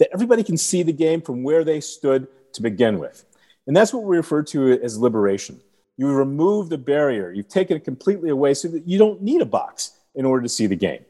that 0.00 0.10
everybody 0.12 0.42
can 0.42 0.56
see 0.56 0.82
the 0.82 0.92
game 0.92 1.22
from 1.22 1.44
where 1.44 1.62
they 1.62 1.80
stood 1.80 2.26
to 2.54 2.62
begin 2.62 2.98
with. 2.98 3.24
And 3.68 3.76
that's 3.76 3.92
what 3.92 4.02
we 4.02 4.16
refer 4.16 4.42
to 4.44 4.80
as 4.82 4.98
liberation. 4.98 5.60
You 5.98 6.08
remove 6.08 6.70
the 6.70 6.78
barrier, 6.78 7.30
you've 7.32 7.48
taken 7.48 7.76
it 7.76 7.84
completely 7.84 8.30
away 8.30 8.54
so 8.54 8.66
that 8.68 8.88
you 8.88 8.98
don't 8.98 9.20
need 9.20 9.42
a 9.42 9.46
box 9.46 9.92
in 10.14 10.24
order 10.24 10.42
to 10.42 10.48
see 10.48 10.66
the 10.66 10.74
game. 10.74 11.04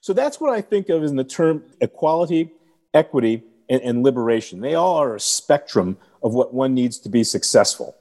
So 0.00 0.12
that's 0.12 0.40
what 0.40 0.52
I 0.52 0.60
think 0.60 0.90
of 0.90 1.02
in 1.02 1.16
the 1.16 1.24
term 1.24 1.64
equality, 1.80 2.52
equity, 2.94 3.42
and, 3.68 3.82
and 3.82 4.02
liberation. 4.04 4.60
They 4.60 4.74
all 4.76 4.96
are 4.96 5.16
a 5.16 5.20
spectrum 5.20 5.98
of 6.22 6.34
what 6.34 6.54
one 6.54 6.72
needs 6.72 6.98
to 7.00 7.08
be 7.08 7.24
successful. 7.24 7.96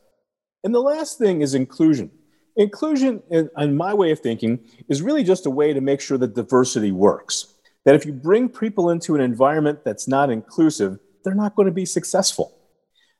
And 0.64 0.76
the 0.76 0.80
last 0.80 1.18
thing 1.18 1.42
is 1.42 1.56
inclusion. 1.56 2.12
Inclusion, 2.56 3.24
in, 3.32 3.50
in, 3.58 3.76
my 3.76 3.94
way 3.94 4.12
of 4.12 4.20
thinking, 4.20 4.60
is 4.90 5.02
really 5.02 5.24
just 5.24 5.46
a 5.46 5.50
way 5.50 5.74
to 5.74 5.82
make 5.82 6.02
sure 6.02 6.18
that 6.20 6.36
diversity 6.36 6.92
works. 6.92 7.56
That 7.86 7.96
if 7.96 8.06
you 8.06 8.14
bring 8.14 8.50
people 8.50 8.92
into 8.92 9.16
an 9.16 9.22
environment 9.22 9.84
that's 9.84 10.08
not 10.08 10.30
inclusive, 10.30 11.00
they're 11.24 11.36
not 11.36 11.56
going 11.56 11.68
to 11.68 11.72
be 11.72 11.86
successful 11.86 12.57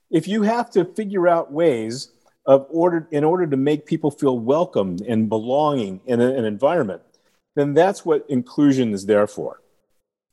if 0.10 0.28
you 0.28 0.44
have 0.44 0.70
to 0.72 0.86
figure 0.86 1.28
out 1.28 1.52
ways 1.52 2.12
of 2.46 2.66
order 2.70 3.08
in 3.12 3.24
order 3.24 3.46
to 3.46 3.58
make 3.58 3.86
people 3.86 4.10
feel 4.10 4.40
welcome 4.40 4.98
and 5.08 5.28
belonging 5.28 6.00
in 6.06 6.22
a, 6.22 6.28
an 6.28 6.46
environment, 6.46 7.02
then 7.56 7.74
that's 7.74 8.06
what 8.06 8.26
inclusion 8.30 8.94
is 8.94 9.06
there 9.06 9.28
for. 9.28 9.62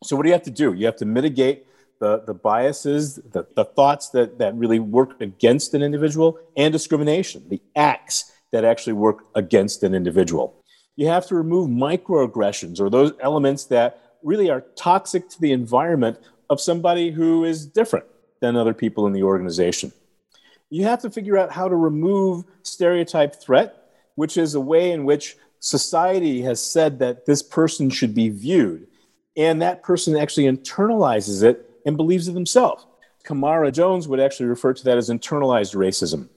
So 0.04 0.14
what 0.16 0.22
do 0.22 0.28
you 0.28 0.34
have 0.34 0.42
to 0.44 0.50
do? 0.50 0.74
You 0.74 0.86
have 0.86 0.96
to 0.96 1.06
mitigate 1.06 1.66
the, 1.98 2.20
the 2.20 2.34
biases, 2.34 3.16
the, 3.16 3.46
the 3.56 3.64
thoughts 3.64 4.10
that, 4.10 4.38
that 4.38 4.54
really 4.54 4.78
work 4.78 5.20
against 5.20 5.74
an 5.74 5.82
individual, 5.82 6.38
and 6.56 6.72
discrimination, 6.72 7.44
the 7.48 7.62
acts 7.74 8.32
that 8.52 8.64
actually 8.64 8.92
work 8.92 9.24
against 9.34 9.82
an 9.82 9.94
individual. 9.94 10.54
You 10.96 11.08
have 11.08 11.26
to 11.26 11.34
remove 11.34 11.68
microaggressions 11.68 12.80
or 12.80 12.90
those 12.90 13.12
elements 13.20 13.64
that 13.66 14.00
really 14.22 14.50
are 14.50 14.60
toxic 14.76 15.28
to 15.30 15.40
the 15.40 15.52
environment 15.52 16.18
of 16.50 16.60
somebody 16.60 17.10
who 17.10 17.44
is 17.44 17.66
different 17.66 18.06
than 18.44 18.56
other 18.56 18.74
people 18.74 19.06
in 19.06 19.12
the 19.12 19.22
organization. 19.22 19.90
You 20.68 20.84
have 20.84 21.00
to 21.02 21.10
figure 21.10 21.38
out 21.38 21.50
how 21.50 21.66
to 21.68 21.76
remove 21.76 22.44
stereotype 22.62 23.34
threat, 23.36 23.70
which 24.16 24.36
is 24.36 24.54
a 24.54 24.60
way 24.60 24.92
in 24.92 25.04
which 25.04 25.36
society 25.60 26.42
has 26.42 26.60
said 26.62 26.98
that 26.98 27.24
this 27.24 27.42
person 27.42 27.88
should 27.88 28.14
be 28.14 28.28
viewed, 28.28 28.86
and 29.34 29.62
that 29.62 29.82
person 29.82 30.14
actually 30.16 30.44
internalizes 30.44 31.42
it 31.42 31.70
and 31.86 31.96
believes 31.96 32.28
it 32.28 32.34
themselves. 32.34 32.86
Camara 33.22 33.72
Jones 33.72 34.06
would 34.06 34.20
actually 34.20 34.46
refer 34.46 34.74
to 34.74 34.84
that 34.84 34.98
as 34.98 35.08
internalized 35.08 35.74
racism. 35.74 36.28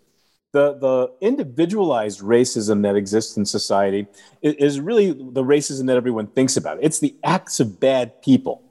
The, 0.53 0.77
the 0.79 1.11
individualized 1.19 2.21
racism 2.21 2.83
that 2.83 2.95
exists 2.95 3.35
in 3.35 3.45
society 3.45 4.07
is 4.41 4.79
really 4.79 5.11
the 5.11 5.43
racism 5.43 5.87
that 5.87 5.97
everyone 5.97 6.27
thinks 6.27 6.55
about. 6.55 6.79
It's 6.81 6.99
the 6.99 7.15
acts 7.23 7.59
of 7.59 7.81
bad 7.81 8.21
people. 8.21 8.63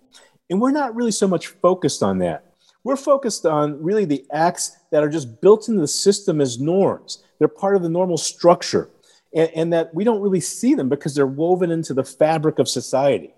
And 0.48 0.58
we're 0.58 0.70
not 0.70 0.94
really 0.94 1.10
so 1.12 1.28
much 1.28 1.48
focused 1.48 2.02
on 2.02 2.18
that. 2.20 2.45
We're 2.86 2.94
focused 2.94 3.44
on 3.44 3.82
really 3.82 4.04
the 4.04 4.24
acts 4.30 4.76
that 4.92 5.02
are 5.02 5.08
just 5.08 5.40
built 5.40 5.68
into 5.68 5.80
the 5.80 5.88
system 5.88 6.40
as 6.40 6.60
norms. 6.60 7.24
They're 7.40 7.48
part 7.48 7.74
of 7.74 7.82
the 7.82 7.88
normal 7.88 8.16
structure, 8.16 8.90
and, 9.34 9.50
and 9.56 9.72
that 9.72 9.92
we 9.92 10.04
don't 10.04 10.20
really 10.20 10.38
see 10.38 10.76
them 10.76 10.88
because 10.88 11.12
they're 11.12 11.26
woven 11.26 11.72
into 11.72 11.94
the 11.94 12.04
fabric 12.04 12.60
of 12.60 12.68
society. 12.68 13.34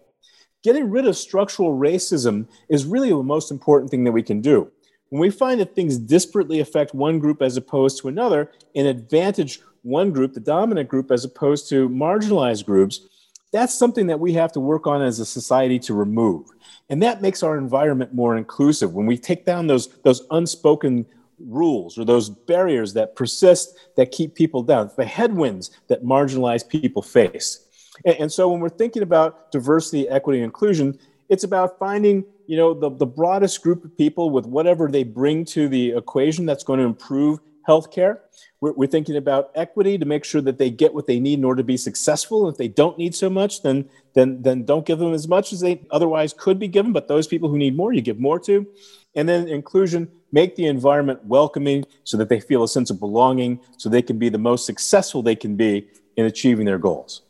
Getting 0.63 0.91
rid 0.91 1.07
of 1.07 1.17
structural 1.17 1.79
racism 1.79 2.47
is 2.69 2.85
really 2.85 3.09
the 3.09 3.23
most 3.23 3.51
important 3.51 3.91
thing 3.91 4.05
that 4.05 4.13
we 4.13 4.23
can 4.23 4.43
do. 4.43 4.71
When 5.09 5.23
we 5.23 5.31
find 5.31 5.59
that 5.63 5.75
things 5.75 5.99
disparately 5.99 6.61
affect 6.61 6.93
one 6.93 7.19
group 7.19 7.41
as 7.41 7.57
opposed 7.57 8.03
to 8.03 8.09
another 8.09 8.53
and 8.77 8.87
advantage 8.87 9.63
one 9.81 10.13
group, 10.13 10.35
the 10.35 10.41
dominant 10.41 10.91
group, 10.91 11.11
as 11.11 11.25
opposed 11.25 11.71
to 11.71 11.89
marginalized 11.89 12.67
groups, 12.67 13.09
that's 13.53 13.75
something 13.75 14.07
that 14.09 14.21
we 14.21 14.35
have 14.35 14.53
to 14.53 14.61
work 14.61 14.87
on 14.87 15.03
as 15.03 15.21
a 15.21 15.27
society 15.27 15.79
to 15.81 15.95
remove. 15.95 16.47
And 16.91 17.03
that 17.03 17.23
makes 17.23 17.43
our 17.43 17.57
environment 17.57 18.15
more 18.15 18.37
inclusive. 18.37 18.95
When 18.95 19.07
we 19.07 19.17
take 19.17 19.45
down 19.45 19.67
those, 19.67 19.89
those 20.03 20.27
unspoken 20.31 21.07
rules 21.39 21.99
or 21.99 22.05
those 22.05 22.29
barriers 22.29 22.95
that 22.95 23.17
persist 23.17 23.79
that 23.97 24.11
keep 24.11 24.35
people 24.35 24.63
down, 24.63 24.91
the 24.97 25.05
headwinds 25.05 25.71
that 25.89 26.05
marginalized 26.05 26.69
people 26.69 27.03
face. 27.03 27.65
And, 28.05 28.17
and, 28.17 28.33
so 28.33 28.49
when 28.49 28.61
we're 28.61 28.69
thinking 28.69 29.03
about 29.03 29.51
diversity, 29.51 30.09
equity, 30.09 30.41
inclusion, 30.43 30.99
it's 31.29 31.45
about 31.45 31.79
finding 31.79 32.25
you 32.47 32.57
know, 32.57 32.73
the, 32.73 32.91
the 32.91 33.07
broadest 33.07 33.63
group 33.63 33.85
of 33.85 33.97
people 33.97 34.31
with 34.31 34.47
whatever 34.47 34.91
they 34.91 35.05
bring 35.05 35.45
to 35.45 35.69
the 35.69 35.91
equation 35.91 36.47
that's 36.47 36.65
going 36.65 36.81
to 36.81 36.87
improve 36.87 37.41
healthcare. 37.67 38.19
We're, 38.61 38.73
we're, 38.73 38.87
thinking 38.87 39.17
about 39.17 39.51
equity 39.55 39.99
to 39.99 40.05
make 40.05 40.25
sure 40.25 40.41
that 40.41 40.59
they 40.59 40.71
get 40.71 40.95
what 40.95 41.07
they 41.07 41.21
need 41.21 41.39
in 41.39 41.45
order 41.45 41.63
to 41.63 41.67
be 41.67 41.77
successful. 41.77 42.49
If 42.49 42.57
they 42.57 42.69
don't 42.69 42.99
need 42.99 43.15
so 43.15 43.31
much, 43.31 43.63
then 43.63 43.89
then 44.15 44.43
then 44.43 44.65
don't 44.65 44.87
give 44.87 44.99
them 44.99 45.15
as 45.15 45.29
much 45.29 45.53
as 45.53 45.61
they 45.61 45.87
otherwise 45.91 46.33
could 46.33 46.59
be 46.59 46.69
given. 46.69 46.93
But 46.93 47.09
those 47.09 47.27
people 47.27 47.49
who 47.49 47.59
need 47.59 47.77
more, 47.77 47.93
you 47.93 48.01
give 48.01 48.19
more 48.19 48.39
to. 48.41 48.67
And 49.15 49.29
then 49.29 49.49
inclusion, 49.49 50.09
make 50.33 50.57
the 50.57 50.67
environment 50.67 51.25
welcoming 51.25 51.85
so 52.05 52.17
that 52.17 52.29
they 52.29 52.41
feel 52.41 52.63
a 52.63 52.69
sense 52.69 52.91
of 52.91 53.01
belonging, 53.01 53.61
so 53.77 53.89
they 53.89 54.03
can 54.03 54.19
be 54.19 54.29
the 54.29 54.39
most 54.39 54.67
successful 54.67 55.23
they 55.23 55.37
can 55.37 55.57
be 55.57 55.89
in 56.17 56.27
achieving 56.27 56.67
their 56.67 56.79
goals. 56.79 57.23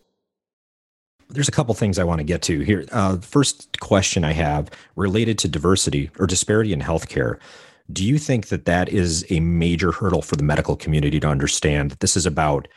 There's 1.31 1.49
a 1.49 1.53
couple 1.53 1.75
things 1.75 1.99
I 1.99 2.05
want 2.05 2.21
to 2.21 2.25
get 2.25 2.41
to 2.43 2.61
here. 2.61 2.87
Uh, 2.91 3.19
first 3.19 3.81
question 3.81 4.25
I 4.25 4.33
have 4.33 4.71
related 4.97 5.39
to 5.41 5.49
diversity 5.49 6.11
or 6.19 6.27
disparity 6.27 6.73
in 6.73 6.81
healthcare. 6.81 7.39
Do 7.93 8.05
you 8.05 8.19
think 8.19 8.49
that 8.49 8.67
that 8.67 8.89
is 8.89 9.25
a 9.31 9.41
major 9.41 9.93
hurdle 9.93 10.23
for 10.23 10.37
the 10.37 10.45
medical 10.45 10.77
community 10.77 11.21
to 11.21 11.29
understand 11.29 11.91
that 11.91 12.01
this 12.01 12.17
is 12.17 12.27
about 12.27 12.69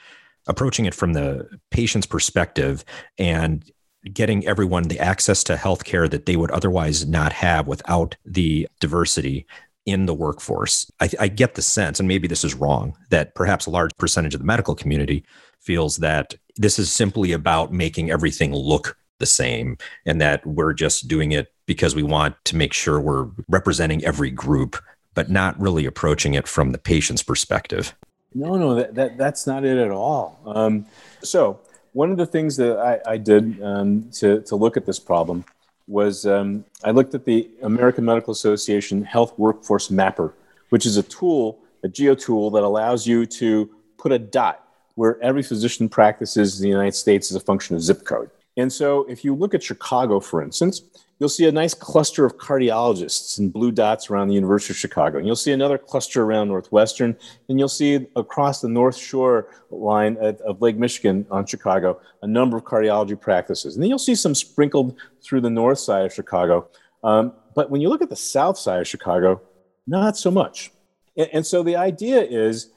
approaching 0.47 0.85
it 0.85 0.95
from 0.95 1.13
the 1.13 1.47
patient's 1.69 2.07
perspective 2.07 2.83
and 3.17 3.69
getting 4.13 4.45
everyone 4.47 4.83
the 4.83 4.99
access 4.99 5.43
to 5.43 5.57
health 5.57 5.83
care 5.83 6.07
that 6.07 6.25
they 6.25 6.35
would 6.35 6.51
otherwise 6.51 7.05
not 7.05 7.31
have 7.33 7.67
without 7.67 8.15
the 8.25 8.67
diversity 8.79 9.45
in 9.85 10.05
the 10.05 10.13
workforce. 10.13 10.89
I, 10.99 11.09
I, 11.19 11.27
get 11.27 11.55
the 11.55 11.61
sense, 11.61 11.99
and 11.99 12.07
maybe 12.07 12.27
this 12.27 12.43
is 12.43 12.55
wrong, 12.55 12.95
that 13.09 13.35
perhaps 13.35 13.65
a 13.65 13.71
large 13.71 13.91
percentage 13.97 14.33
of 14.33 14.39
the 14.39 14.45
medical 14.45 14.75
community 14.75 15.25
feels 15.59 15.97
that 15.97 16.35
this 16.57 16.79
is 16.79 16.91
simply 16.91 17.31
about 17.31 17.73
making 17.73 18.11
everything 18.11 18.53
look 18.53 18.97
the 19.19 19.25
same 19.25 19.77
and 20.05 20.19
that 20.19 20.45
we're 20.45 20.73
just 20.73 21.07
doing 21.07 21.31
it 21.31 21.53
because 21.65 21.95
we 21.95 22.03
want 22.03 22.35
to 22.45 22.55
make 22.55 22.73
sure 22.73 22.99
we're 22.99 23.29
representing 23.47 24.03
every 24.03 24.29
group, 24.29 24.75
but 25.13 25.29
not 25.29 25.59
really 25.59 25.85
approaching 25.85 26.33
it 26.33 26.47
from 26.47 26.71
the 26.71 26.77
patient's 26.77 27.23
perspective. 27.23 27.93
No, 28.33 28.55
no, 28.55 28.75
that, 28.75 28.95
that 28.95 29.17
that's 29.17 29.45
not 29.45 29.65
it 29.65 29.77
at 29.77 29.91
all. 29.91 30.39
Um, 30.45 30.85
so, 31.21 31.59
one 31.93 32.11
of 32.11 32.17
the 32.17 32.25
things 32.25 32.55
that 32.57 32.79
I, 32.79 33.13
I 33.13 33.17
did 33.17 33.61
um, 33.61 34.09
to, 34.13 34.41
to 34.43 34.55
look 34.55 34.77
at 34.77 34.85
this 34.85 34.99
problem 34.99 35.43
was 35.87 36.25
um, 36.25 36.63
I 36.85 36.91
looked 36.91 37.13
at 37.13 37.25
the 37.25 37.49
American 37.61 38.05
Medical 38.05 38.31
Association 38.31 39.03
Health 39.03 39.37
Workforce 39.37 39.91
Mapper, 39.91 40.33
which 40.69 40.85
is 40.85 40.95
a 40.95 41.03
tool, 41.03 41.59
a 41.83 41.89
geo 41.89 42.15
tool 42.15 42.49
that 42.51 42.63
allows 42.63 43.05
you 43.05 43.25
to 43.25 43.69
put 43.97 44.13
a 44.13 44.19
dot 44.19 44.65
where 44.95 45.21
every 45.21 45.43
physician 45.43 45.89
practices 45.89 46.59
in 46.59 46.63
the 46.63 46.69
United 46.69 46.95
States 46.95 47.29
as 47.31 47.35
a 47.35 47.41
function 47.41 47.75
of 47.75 47.81
zip 47.81 48.05
code. 48.05 48.29
And 48.55 48.71
so, 48.71 49.05
if 49.09 49.25
you 49.25 49.35
look 49.35 49.53
at 49.53 49.61
Chicago, 49.61 50.21
for 50.21 50.41
instance, 50.41 50.81
you'll 51.21 51.29
see 51.29 51.45
a 51.45 51.51
nice 51.51 51.75
cluster 51.75 52.25
of 52.25 52.37
cardiologists 52.37 53.37
in 53.37 53.51
blue 53.51 53.71
dots 53.71 54.09
around 54.09 54.27
the 54.27 54.33
University 54.33 54.73
of 54.73 54.77
Chicago. 54.77 55.19
And 55.19 55.27
you'll 55.27 55.35
see 55.35 55.51
another 55.51 55.77
cluster 55.77 56.23
around 56.23 56.47
Northwestern. 56.47 57.15
And 57.47 57.59
you'll 57.59 57.69
see 57.69 58.07
across 58.15 58.59
the 58.59 58.67
North 58.67 58.97
Shore 58.97 59.47
line 59.69 60.17
of 60.17 60.63
Lake 60.63 60.77
Michigan 60.77 61.27
on 61.29 61.45
Chicago 61.45 62.01
a 62.23 62.27
number 62.27 62.57
of 62.57 62.63
cardiology 62.63 63.21
practices. 63.21 63.75
And 63.75 63.83
then 63.83 63.89
you'll 63.89 63.99
see 63.99 64.15
some 64.15 64.33
sprinkled 64.33 64.97
through 65.21 65.41
the 65.41 65.49
north 65.51 65.77
side 65.77 66.05
of 66.05 66.11
Chicago. 66.11 66.67
Um, 67.03 67.33
but 67.53 67.69
when 67.69 67.81
you 67.81 67.89
look 67.89 68.01
at 68.01 68.09
the 68.09 68.15
south 68.15 68.57
side 68.57 68.81
of 68.81 68.87
Chicago, 68.87 69.43
not 69.85 70.17
so 70.17 70.31
much. 70.31 70.71
And, 71.15 71.29
and 71.33 71.45
so 71.45 71.61
the 71.61 71.75
idea 71.75 72.23
is 72.23 72.71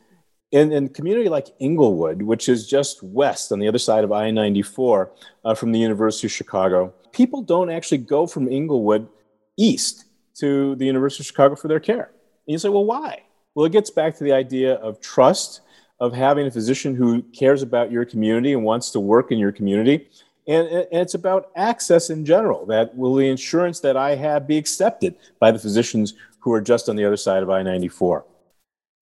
in, 0.54 0.70
in 0.70 0.84
a 0.84 0.88
community 0.88 1.28
like 1.28 1.48
Englewood, 1.58 2.22
which 2.22 2.48
is 2.48 2.68
just 2.68 3.02
west 3.02 3.50
on 3.50 3.58
the 3.58 3.66
other 3.66 3.78
side 3.78 4.04
of 4.04 4.12
I 4.12 4.30
94 4.30 5.10
uh, 5.44 5.54
from 5.54 5.72
the 5.72 5.80
University 5.80 6.28
of 6.28 6.32
Chicago, 6.32 6.94
people 7.10 7.42
don't 7.42 7.70
actually 7.70 7.98
go 7.98 8.24
from 8.24 8.48
Englewood 8.48 9.08
east 9.56 10.04
to 10.36 10.76
the 10.76 10.86
University 10.86 11.22
of 11.22 11.26
Chicago 11.26 11.56
for 11.56 11.66
their 11.66 11.80
care. 11.80 12.12
And 12.46 12.52
you 12.52 12.58
say, 12.58 12.68
well, 12.68 12.84
why? 12.84 13.24
Well, 13.56 13.66
it 13.66 13.72
gets 13.72 13.90
back 13.90 14.16
to 14.18 14.24
the 14.24 14.32
idea 14.32 14.74
of 14.74 15.00
trust, 15.00 15.62
of 15.98 16.12
having 16.12 16.46
a 16.46 16.52
physician 16.52 16.94
who 16.94 17.22
cares 17.22 17.62
about 17.62 17.90
your 17.90 18.04
community 18.04 18.52
and 18.52 18.62
wants 18.62 18.90
to 18.90 19.00
work 19.00 19.32
in 19.32 19.38
your 19.38 19.50
community. 19.50 20.08
And, 20.46 20.68
and 20.68 20.86
it's 20.92 21.14
about 21.14 21.50
access 21.56 22.10
in 22.10 22.24
general 22.24 22.64
that 22.66 22.96
will 22.96 23.16
the 23.16 23.28
insurance 23.28 23.80
that 23.80 23.96
I 23.96 24.14
have 24.14 24.46
be 24.46 24.56
accepted 24.56 25.16
by 25.40 25.50
the 25.50 25.58
physicians 25.58 26.14
who 26.38 26.52
are 26.52 26.60
just 26.60 26.88
on 26.88 26.94
the 26.94 27.04
other 27.04 27.16
side 27.16 27.42
of 27.42 27.50
I 27.50 27.64
94? 27.64 28.24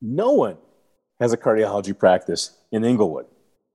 No 0.00 0.32
one 0.32 0.56
has 1.23 1.33
a 1.33 1.37
cardiology 1.37 1.97
practice 1.97 2.50
in 2.73 2.85
Englewood. 2.85 3.26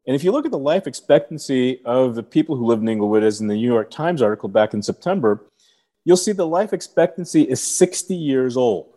And 0.06 0.16
if 0.16 0.24
you 0.24 0.34
look 0.34 0.46
at 0.46 0.52
the 0.52 0.58
life 0.58 0.86
expectancy 0.86 1.82
of 1.86 2.16
the 2.16 2.24
people 2.24 2.58
who 2.58 2.66
live 2.66 2.82
in 2.82 2.90
Englewood, 2.90 3.24
as 3.24 3.40
in 3.40 3.48
the 3.48 3.56
New 3.56 3.68
York 3.68 3.90
Times 3.90 4.22
article 4.22 4.50
back 4.50 4.74
in 4.74 4.82
September, 4.82 5.46
you'll 6.04 6.18
see 6.18 6.34
the 6.34 6.46
life 6.46 6.74
expectancy 6.74 7.44
is 7.44 7.62
60 7.62 8.16
years 8.16 8.58
old 8.58 8.94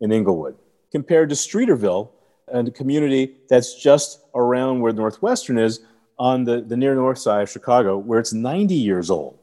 in 0.00 0.12
Englewood, 0.12 0.56
compared 0.90 1.28
to 1.28 1.36
Streeterville, 1.36 2.10
and 2.48 2.66
a 2.66 2.72
community 2.72 3.36
that's 3.48 3.80
just 3.80 4.20
around 4.34 4.80
where 4.80 4.92
Northwestern 4.92 5.56
is 5.56 5.80
on 6.18 6.42
the, 6.42 6.62
the 6.62 6.76
near 6.76 6.94
north 6.96 7.18
side 7.18 7.42
of 7.42 7.50
Chicago, 7.50 7.98
where 7.98 8.18
it's 8.18 8.32
90 8.32 8.74
years 8.74 9.10
old. 9.10 9.38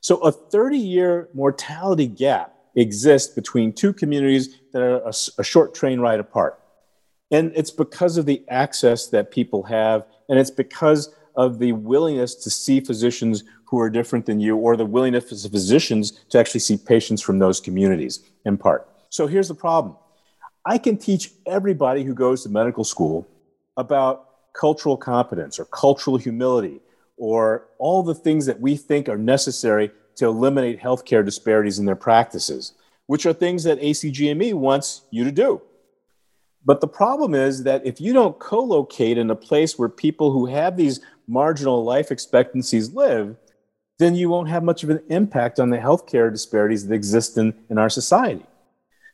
So 0.00 0.18
a 0.18 0.30
30 0.30 0.78
year 0.78 1.28
mortality 1.34 2.06
gap 2.06 2.54
exists 2.76 3.34
between 3.34 3.72
two 3.72 3.92
communities 3.92 4.56
that 4.72 4.82
are 4.82 4.98
a, 4.98 5.12
a 5.38 5.44
short 5.44 5.74
train 5.74 5.98
ride 5.98 6.20
apart. 6.20 6.61
And 7.32 7.50
it's 7.56 7.70
because 7.70 8.18
of 8.18 8.26
the 8.26 8.44
access 8.48 9.08
that 9.08 9.30
people 9.30 9.64
have, 9.64 10.04
and 10.28 10.38
it's 10.38 10.50
because 10.50 11.14
of 11.34 11.58
the 11.58 11.72
willingness 11.72 12.34
to 12.36 12.50
see 12.50 12.78
physicians 12.78 13.42
who 13.64 13.80
are 13.80 13.88
different 13.88 14.26
than 14.26 14.38
you, 14.38 14.56
or 14.56 14.76
the 14.76 14.84
willingness 14.84 15.44
of 15.44 15.50
physicians 15.50 16.12
to 16.28 16.38
actually 16.38 16.60
see 16.60 16.76
patients 16.76 17.22
from 17.22 17.38
those 17.38 17.58
communities, 17.58 18.20
in 18.44 18.58
part. 18.58 18.86
So 19.08 19.26
here's 19.26 19.48
the 19.48 19.54
problem 19.54 19.96
I 20.64 20.78
can 20.78 20.98
teach 20.98 21.30
everybody 21.46 22.04
who 22.04 22.14
goes 22.14 22.42
to 22.42 22.50
medical 22.50 22.84
school 22.84 23.26
about 23.78 24.28
cultural 24.52 24.98
competence 24.98 25.58
or 25.58 25.64
cultural 25.64 26.18
humility 26.18 26.80
or 27.16 27.68
all 27.78 28.02
the 28.02 28.14
things 28.14 28.44
that 28.46 28.60
we 28.60 28.76
think 28.76 29.08
are 29.08 29.16
necessary 29.16 29.90
to 30.16 30.26
eliminate 30.26 30.80
healthcare 30.80 31.24
disparities 31.24 31.78
in 31.78 31.86
their 31.86 31.96
practices, 31.96 32.74
which 33.06 33.24
are 33.24 33.32
things 33.32 33.64
that 33.64 33.80
ACGME 33.80 34.52
wants 34.52 35.02
you 35.10 35.24
to 35.24 35.32
do. 35.32 35.62
But 36.64 36.80
the 36.80 36.88
problem 36.88 37.34
is 37.34 37.64
that 37.64 37.84
if 37.84 38.00
you 38.00 38.12
don't 38.12 38.38
co 38.38 38.62
locate 38.62 39.18
in 39.18 39.30
a 39.30 39.36
place 39.36 39.78
where 39.78 39.88
people 39.88 40.30
who 40.30 40.46
have 40.46 40.76
these 40.76 41.00
marginal 41.26 41.82
life 41.84 42.10
expectancies 42.10 42.92
live, 42.92 43.36
then 43.98 44.14
you 44.14 44.28
won't 44.28 44.48
have 44.48 44.62
much 44.62 44.82
of 44.82 44.90
an 44.90 45.02
impact 45.08 45.60
on 45.60 45.70
the 45.70 45.78
healthcare 45.78 46.30
disparities 46.30 46.86
that 46.86 46.94
exist 46.94 47.36
in, 47.38 47.54
in 47.70 47.78
our 47.78 47.90
society. 47.90 48.44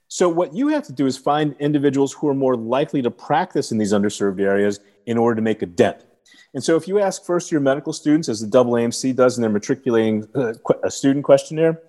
So, 0.09 0.29
what 0.29 0.55
you 0.55 0.69
have 0.69 0.85
to 0.85 0.93
do 0.93 1.07
is 1.07 1.19
find 1.19 1.55
individuals 1.59 2.13
who 2.15 2.29
are 2.29 2.35
more 2.35 2.57
likely 2.57 3.03
to 3.03 3.11
practice 3.11 3.73
in 3.73 3.79
these 3.79 3.93
underserved 3.93 4.41
areas 4.41 4.81
in 5.07 5.19
order 5.19 5.37
to 5.37 5.43
make 5.43 5.61
a 5.61 5.67
dent. 5.67 6.05
And 6.55 6.65
so, 6.65 6.77
if 6.77 6.89
you 6.89 6.99
ask 6.99 7.25
first 7.25 7.53
year 7.53 7.61
medical 7.61 7.93
students, 7.93 8.29
as 8.29 8.41
the 8.41 8.47
AAMC 8.47 9.15
does 9.15 9.37
in 9.37 9.43
their 9.43 9.51
matriculating 9.51 10.27
uh, 10.35 10.55
a 10.83 10.91
student 10.91 11.25
questionnaire, 11.25 11.83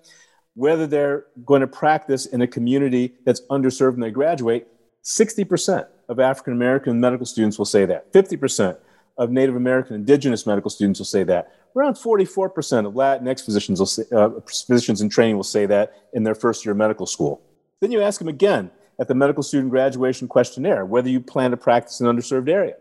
whether 0.54 0.86
they're 0.86 1.26
going 1.46 1.62
to 1.62 1.66
practice 1.66 2.26
in 2.26 2.42
a 2.42 2.46
community 2.46 3.14
that's 3.24 3.40
underserved 3.50 3.92
when 3.92 4.00
they 4.00 4.10
graduate, 4.10 4.66
60% 5.04 5.86
of 6.08 6.20
African 6.20 6.52
American 6.52 7.00
medical 7.00 7.26
students 7.26 7.58
will 7.58 7.64
say 7.64 7.86
that. 7.86 8.12
50% 8.12 8.76
of 9.18 9.30
Native 9.30 9.56
American 9.56 9.94
indigenous 9.94 10.46
medical 10.46 10.70
students 10.70 10.98
will 10.98 11.06
say 11.06 11.22
that. 11.24 11.52
Around 11.76 11.94
44% 11.94 12.86
of 12.86 12.94
Latinx 12.94 13.44
physicians, 13.44 13.78
will 13.78 13.86
say, 13.86 14.02
uh, 14.12 14.30
physicians 14.46 15.00
in 15.00 15.08
training 15.08 15.36
will 15.36 15.44
say 15.44 15.66
that 15.66 15.94
in 16.12 16.24
their 16.24 16.34
first 16.34 16.64
year 16.64 16.72
of 16.72 16.78
medical 16.78 17.06
school. 17.06 17.40
Then 17.80 17.92
you 17.92 18.02
ask 18.02 18.18
them 18.18 18.28
again 18.28 18.70
at 18.98 19.08
the 19.08 19.14
medical 19.14 19.42
student 19.42 19.70
graduation 19.70 20.28
questionnaire 20.28 20.84
whether 20.84 21.08
you 21.08 21.20
plan 21.20 21.50
to 21.52 21.56
practice 21.56 22.00
in 22.00 22.06
an 22.06 22.16
underserved 22.16 22.48
area. 22.48 22.74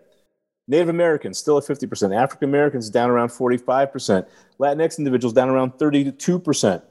Native 0.67 0.89
Americans 0.89 1.38
still 1.38 1.58
at 1.58 1.63
50%, 1.63 2.15
African 2.15 2.49
Americans 2.49 2.89
down 2.89 3.10
around 3.10 3.29
45%, 3.29 4.27
Latinx 4.60 4.97
individuals 4.97 5.34
down 5.34 5.49
around 5.49 5.73
32%, 5.73 6.82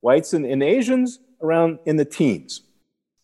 whites 0.00 0.32
and, 0.32 0.46
and 0.46 0.62
Asians 0.62 1.18
around 1.42 1.78
in 1.84 1.96
the 1.96 2.04
teens. 2.04 2.62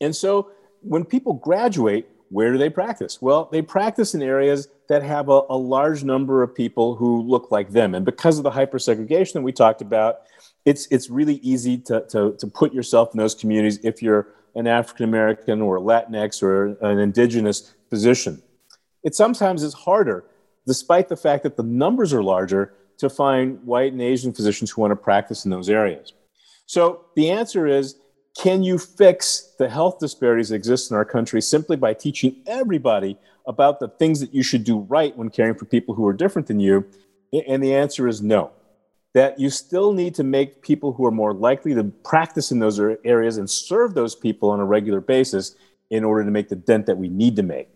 And 0.01 0.15
so 0.15 0.51
when 0.83 1.05
people 1.05 1.35
graduate, 1.35 2.09
where 2.31 2.53
do 2.53 2.59
they 2.59 2.71
practice? 2.71 3.21
Well, 3.21 3.49
they 3.51 3.63
practice 3.63 4.15
in 4.15 4.23
areas 4.23 4.69
that 4.89 5.03
have 5.03 5.29
a, 5.29 5.43
a 5.51 5.57
large 5.57 6.05
number 6.05 6.43
of 6.43 6.55
people 6.55 6.95
who 6.95 7.23
look 7.23 7.51
like 7.51 7.71
them. 7.71 7.95
And 7.95 8.05
because 8.05 8.39
of 8.39 8.45
the 8.45 8.51
hypersegregation 8.51 9.35
that 9.35 9.43
we 9.43 9.53
talked 9.53 9.83
about, 9.83 10.21
it's, 10.65 10.87
it's 10.91 11.11
really 11.11 11.37
easy 11.37 11.79
to, 11.79 12.05
to, 12.09 12.37
to 12.39 12.47
put 12.47 12.73
yourself 12.73 13.11
in 13.15 13.19
those 13.19 13.35
communities 13.35 13.79
if 13.83 14.03
you're 14.03 14.29
an 14.55 14.67
African 14.67 15.05
American 15.05 15.61
or 15.61 15.79
Latinx 15.79 16.43
or 16.43 16.77
an 16.83 16.99
indigenous 16.99 17.75
physician. 17.89 18.43
It 19.03 19.15
sometimes 19.15 19.63
is 19.63 19.75
harder, 19.75 20.25
despite 20.67 21.09
the 21.09 21.17
fact 21.17 21.43
that 21.45 21.57
the 21.57 21.63
numbers 21.63 22.13
are 22.13 22.23
larger, 22.23 22.75
to 22.99 23.09
find 23.09 23.65
white 23.65 23.93
and 23.93 24.03
Asian 24.03 24.33
physicians 24.33 24.71
who 24.71 24.83
want 24.83 24.91
to 24.91 24.97
practice 24.97 25.47
in 25.47 25.51
those 25.51 25.71
areas. 25.71 26.13
So 26.67 27.07
the 27.17 27.31
answer 27.31 27.67
is 27.67 27.97
can 28.37 28.63
you 28.63 28.79
fix 28.79 29.55
the 29.59 29.69
health 29.69 29.99
disparities 29.99 30.51
that 30.51 30.57
exist 30.57 30.91
in 30.91 30.97
our 30.97 31.05
country 31.05 31.43
simply 31.43 31.77
by 31.77 31.95
teaching 31.95 32.37
everybody 32.47 33.17
about 33.47 33.81
the 33.81 33.89
things 33.89 34.21
that 34.21 34.33
you 34.33 34.43
should 34.43 34.65
do 34.65 34.79
right 34.81 35.17
when 35.17 35.31
caring 35.31 35.55
for 35.55 35.65
people 35.65 35.95
who 35.95 36.07
are 36.07 36.13
different 36.13 36.49
than 36.49 36.61
you? 36.61 36.87
And 37.49 37.63
the 37.63 37.75
answer 37.75 38.07
is 38.07 38.23
no. 38.23 38.53
That 39.15 39.41
you 39.41 39.51
still 39.51 39.93
need 39.93 40.15
to 40.15 40.25
make 40.25 40.63
people 40.63 40.93
who 40.93 41.05
are 41.05 41.11
more 41.11 41.35
likely 41.35 41.75
to 41.75 41.85
practice 41.85 42.53
in 42.53 42.61
those 42.61 42.79
areas 42.79 43.37
and 43.39 43.51
serve 43.51 43.95
those 43.95 44.15
people 44.15 44.51
on 44.51 44.61
a 44.61 44.65
regular 44.65 45.01
basis 45.01 45.57
in 45.91 46.05
order 46.05 46.25
to 46.25 46.31
make 46.31 46.49
the 46.49 46.57
dent 46.57 46.87
that 46.87 46.97
we 46.97 47.09
need 47.09 47.35
to 47.37 47.43
make. 47.43 47.69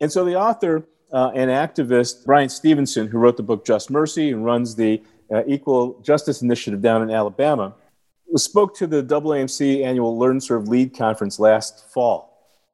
And 0.00 0.10
so 0.10 0.24
the 0.24 0.36
author 0.36 0.86
uh, 1.12 1.30
and 1.34 1.50
activist 1.50 2.24
Bryan 2.24 2.48
Stevenson, 2.48 3.08
who 3.08 3.18
wrote 3.18 3.36
the 3.36 3.42
book 3.42 3.66
Just 3.66 3.90
Mercy 3.90 4.30
and 4.30 4.44
runs 4.44 4.74
the 4.74 5.02
uh, 5.30 5.42
Equal 5.46 6.00
Justice 6.00 6.40
Initiative 6.40 6.80
down 6.80 7.02
in 7.02 7.10
Alabama, 7.10 7.74
spoke 8.38 8.76
to 8.76 8.86
the 8.86 9.02
AAMC 9.02 9.84
annual 9.84 10.18
Learn 10.18 10.40
Serve 10.40 10.68
Lead 10.68 10.96
conference 10.96 11.38
last 11.38 11.92
fall. 11.92 12.30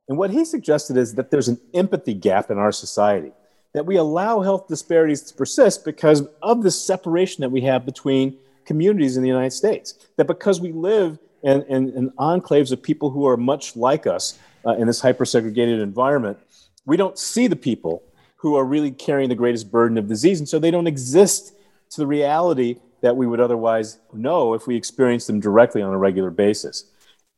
And 0.09 0.19
what 0.19 0.31
he 0.31 0.45
suggested 0.45 0.97
is 0.97 1.15
that 1.15 1.31
there's 1.31 1.49
an 1.49 1.59
empathy 1.75 2.15
gap 2.15 2.51
in 2.51 2.59
our 2.59 2.73
society, 2.73 3.33
that 3.75 3.87
we 3.87 3.97
allow 3.97 4.41
health 4.41 4.69
disparities 4.69 5.23
to 5.23 5.35
persist 5.35 5.85
because 5.85 6.23
of 6.43 6.63
the 6.63 6.71
separation 6.71 7.43
that 7.43 7.51
we 7.51 7.61
have 7.63 7.85
between 7.85 8.37
communities 8.65 9.17
in 9.17 9.23
the 9.23 9.29
United 9.29 9.53
States. 9.53 10.07
That 10.17 10.27
because 10.27 10.61
we 10.61 10.73
live 10.73 11.19
in, 11.43 11.63
in, 11.63 11.91
in 11.91 12.11
enclaves 12.13 12.73
of 12.73 12.83
people 12.83 13.11
who 13.11 13.27
are 13.27 13.37
much 13.37 13.77
like 13.77 14.07
us 14.07 14.39
uh, 14.65 14.73
in 14.73 14.87
this 14.87 15.01
hyper-segregated 15.01 15.81
environment, 15.81 16.39
we 16.85 16.97
don't 16.97 17.19
see 17.19 17.47
the 17.47 17.57
people 17.57 18.03
who 18.37 18.55
are 18.57 18.65
really 18.65 18.91
carrying 18.91 19.29
the 19.29 19.35
greatest 19.35 19.71
burden 19.71 19.99
of 19.99 20.07
disease. 20.07 20.39
And 20.39 20.49
so 20.49 20.59
they 20.59 20.71
don't 20.71 20.87
exist 20.87 21.55
to 21.91 22.01
the 22.01 22.07
reality 22.07 22.77
that 23.03 23.17
we 23.17 23.27
would 23.27 23.41
otherwise 23.41 23.99
know 24.13 24.55
if 24.55 24.67
we 24.67 24.77
experienced 24.77 25.27
them 25.27 25.41
directly 25.41 25.83
on 25.83 25.93
a 25.93 25.99
regular 25.99 26.31
basis. 26.31 26.85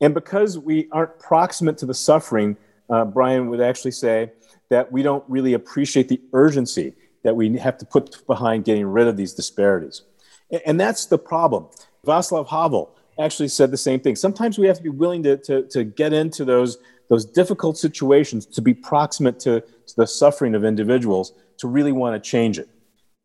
And 0.00 0.14
because 0.14 0.58
we 0.58 0.88
aren't 0.92 1.18
proximate 1.18 1.78
to 1.78 1.86
the 1.86 1.94
suffering, 1.94 2.56
uh, 2.88 3.04
Brian 3.04 3.48
would 3.50 3.60
actually 3.60 3.90
say 3.90 4.32
that 4.70 4.90
we 4.92 5.02
don't 5.02 5.24
really 5.28 5.54
appreciate 5.54 6.08
the 6.08 6.20
urgency 6.32 6.94
that 7.24 7.34
we 7.34 7.56
have 7.58 7.76
to 7.78 7.84
put 7.84 8.26
behind 8.26 8.64
getting 8.64 8.86
rid 8.86 9.08
of 9.08 9.16
these 9.16 9.34
disparities. 9.34 10.02
And, 10.50 10.62
and 10.66 10.80
that's 10.80 11.06
the 11.06 11.18
problem. 11.18 11.66
Václav 12.06 12.48
Havel 12.48 12.94
actually 13.18 13.48
said 13.48 13.70
the 13.70 13.76
same 13.76 14.00
thing. 14.00 14.14
Sometimes 14.14 14.58
we 14.58 14.66
have 14.66 14.76
to 14.76 14.82
be 14.82 14.88
willing 14.88 15.22
to, 15.24 15.36
to, 15.38 15.62
to 15.64 15.84
get 15.84 16.12
into 16.12 16.44
those, 16.44 16.78
those 17.08 17.24
difficult 17.24 17.76
situations, 17.76 18.46
to 18.46 18.62
be 18.62 18.72
proximate 18.72 19.40
to, 19.40 19.60
to 19.60 19.96
the 19.96 20.06
suffering 20.06 20.54
of 20.54 20.64
individuals, 20.64 21.32
to 21.58 21.66
really 21.66 21.92
want 21.92 22.14
to 22.14 22.30
change 22.30 22.58
it. 22.58 22.68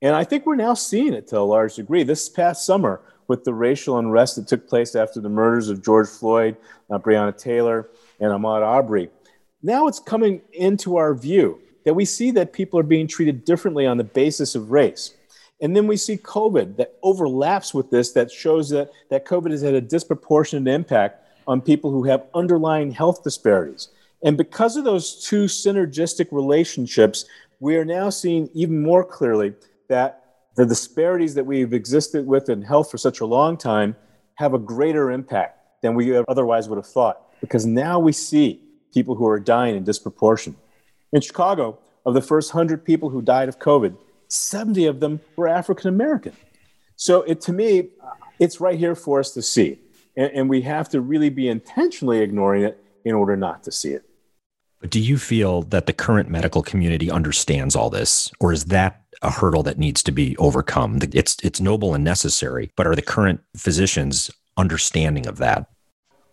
And 0.03 0.17
I 0.17 0.25
think 0.25 0.45
we're 0.45 0.57
now 0.57 0.73
seeing 0.73 1.13
it 1.13 1.27
to 1.27 1.39
a 1.39 1.39
large 1.39 1.75
degree. 1.75 2.03
This 2.03 2.27
past 2.27 2.65
summer, 2.65 2.99
with 3.29 3.45
the 3.45 3.53
racial 3.53 3.97
unrest 3.97 4.35
that 4.35 4.49
took 4.49 4.67
place 4.67 4.95
after 4.95 5.21
the 5.21 5.29
murders 5.29 5.69
of 5.69 5.81
George 5.81 6.09
Floyd, 6.09 6.57
uh, 6.91 6.99
Breonna 6.99 7.35
Taylor, 7.35 7.89
and 8.19 8.29
Ahmaud 8.29 8.61
Arbery, 8.61 9.09
now 9.63 9.87
it's 9.87 9.99
coming 9.99 10.41
into 10.51 10.97
our 10.97 11.13
view 11.13 11.61
that 11.85 11.93
we 11.93 12.03
see 12.03 12.31
that 12.31 12.51
people 12.51 12.77
are 12.77 12.83
being 12.83 13.07
treated 13.07 13.45
differently 13.45 13.85
on 13.85 13.95
the 13.95 14.03
basis 14.03 14.55
of 14.55 14.71
race. 14.71 15.15
And 15.61 15.73
then 15.73 15.87
we 15.87 15.95
see 15.95 16.17
COVID 16.17 16.75
that 16.75 16.95
overlaps 17.01 17.73
with 17.73 17.89
this, 17.89 18.11
that 18.11 18.29
shows 18.29 18.69
that, 18.71 18.91
that 19.09 19.25
COVID 19.25 19.51
has 19.51 19.61
had 19.61 19.73
a 19.73 19.79
disproportionate 19.79 20.67
impact 20.67 21.25
on 21.47 21.61
people 21.61 21.91
who 21.91 22.03
have 22.03 22.25
underlying 22.33 22.91
health 22.91 23.23
disparities. 23.23 23.87
And 24.21 24.35
because 24.35 24.75
of 24.75 24.83
those 24.83 25.25
two 25.25 25.45
synergistic 25.45 26.27
relationships, 26.31 27.23
we 27.61 27.77
are 27.77 27.85
now 27.85 28.09
seeing 28.09 28.49
even 28.53 28.83
more 28.83 29.05
clearly 29.05 29.53
that 29.93 30.23
the 30.55 30.65
disparities 30.65 31.35
that 31.35 31.45
we've 31.45 31.71
existed 31.71 32.25
with 32.25 32.49
in 32.49 32.63
health 32.63 32.89
for 32.89 32.97
such 32.97 33.19
a 33.19 33.25
long 33.25 33.57
time 33.57 33.95
have 34.35 34.55
a 34.55 34.59
greater 34.59 35.11
impact 35.11 35.59
than 35.83 35.93
we 35.93 36.17
otherwise 36.27 36.67
would 36.67 36.77
have 36.77 36.87
thought. 36.87 37.21
Because 37.41 37.63
now 37.65 37.99
we 37.99 38.11
see 38.11 38.59
people 38.91 39.13
who 39.13 39.27
are 39.27 39.39
dying 39.39 39.75
in 39.75 39.83
disproportion. 39.83 40.55
In 41.11 41.21
Chicago, 41.21 41.77
of 42.05 42.15
the 42.15 42.21
first 42.21 42.53
100 42.53 42.83
people 42.83 43.09
who 43.09 43.21
died 43.21 43.49
of 43.49 43.59
COVID, 43.59 43.95
70 44.29 44.87
of 44.87 44.99
them 44.99 45.21
were 45.35 45.47
African 45.47 45.89
American. 45.89 46.33
So 46.95 47.21
it, 47.21 47.39
to 47.41 47.53
me, 47.53 47.89
it's 48.39 48.59
right 48.59 48.77
here 48.77 48.95
for 48.95 49.19
us 49.19 49.31
to 49.35 49.41
see. 49.43 49.79
And, 50.17 50.31
and 50.33 50.49
we 50.49 50.61
have 50.61 50.89
to 50.89 51.01
really 51.01 51.29
be 51.29 51.47
intentionally 51.47 52.19
ignoring 52.19 52.63
it 52.63 52.83
in 53.05 53.13
order 53.13 53.35
not 53.37 53.63
to 53.63 53.71
see 53.71 53.91
it. 53.91 54.03
But 54.83 54.91
do 54.91 54.99
you 54.99 55.17
feel 55.17 55.61
that 55.61 55.85
the 55.85 55.93
current 55.93 56.27
medical 56.27 56.61
community 56.61 57.09
understands 57.09 57.73
all 57.73 57.89
this, 57.89 58.29
or 58.41 58.51
is 58.51 58.65
that 58.65 59.01
a 59.21 59.31
hurdle 59.31 59.63
that 59.63 59.77
needs 59.79 60.03
to 60.03 60.11
be 60.11 60.35
overcome? 60.35 60.99
It's 61.13 61.37
it's 61.41 61.61
noble 61.61 61.93
and 61.93 62.03
necessary, 62.03 62.69
but 62.75 62.85
are 62.85 62.93
the 62.93 63.01
current 63.01 63.39
physicians 63.55 64.29
understanding 64.57 65.25
of 65.25 65.37
that? 65.37 65.69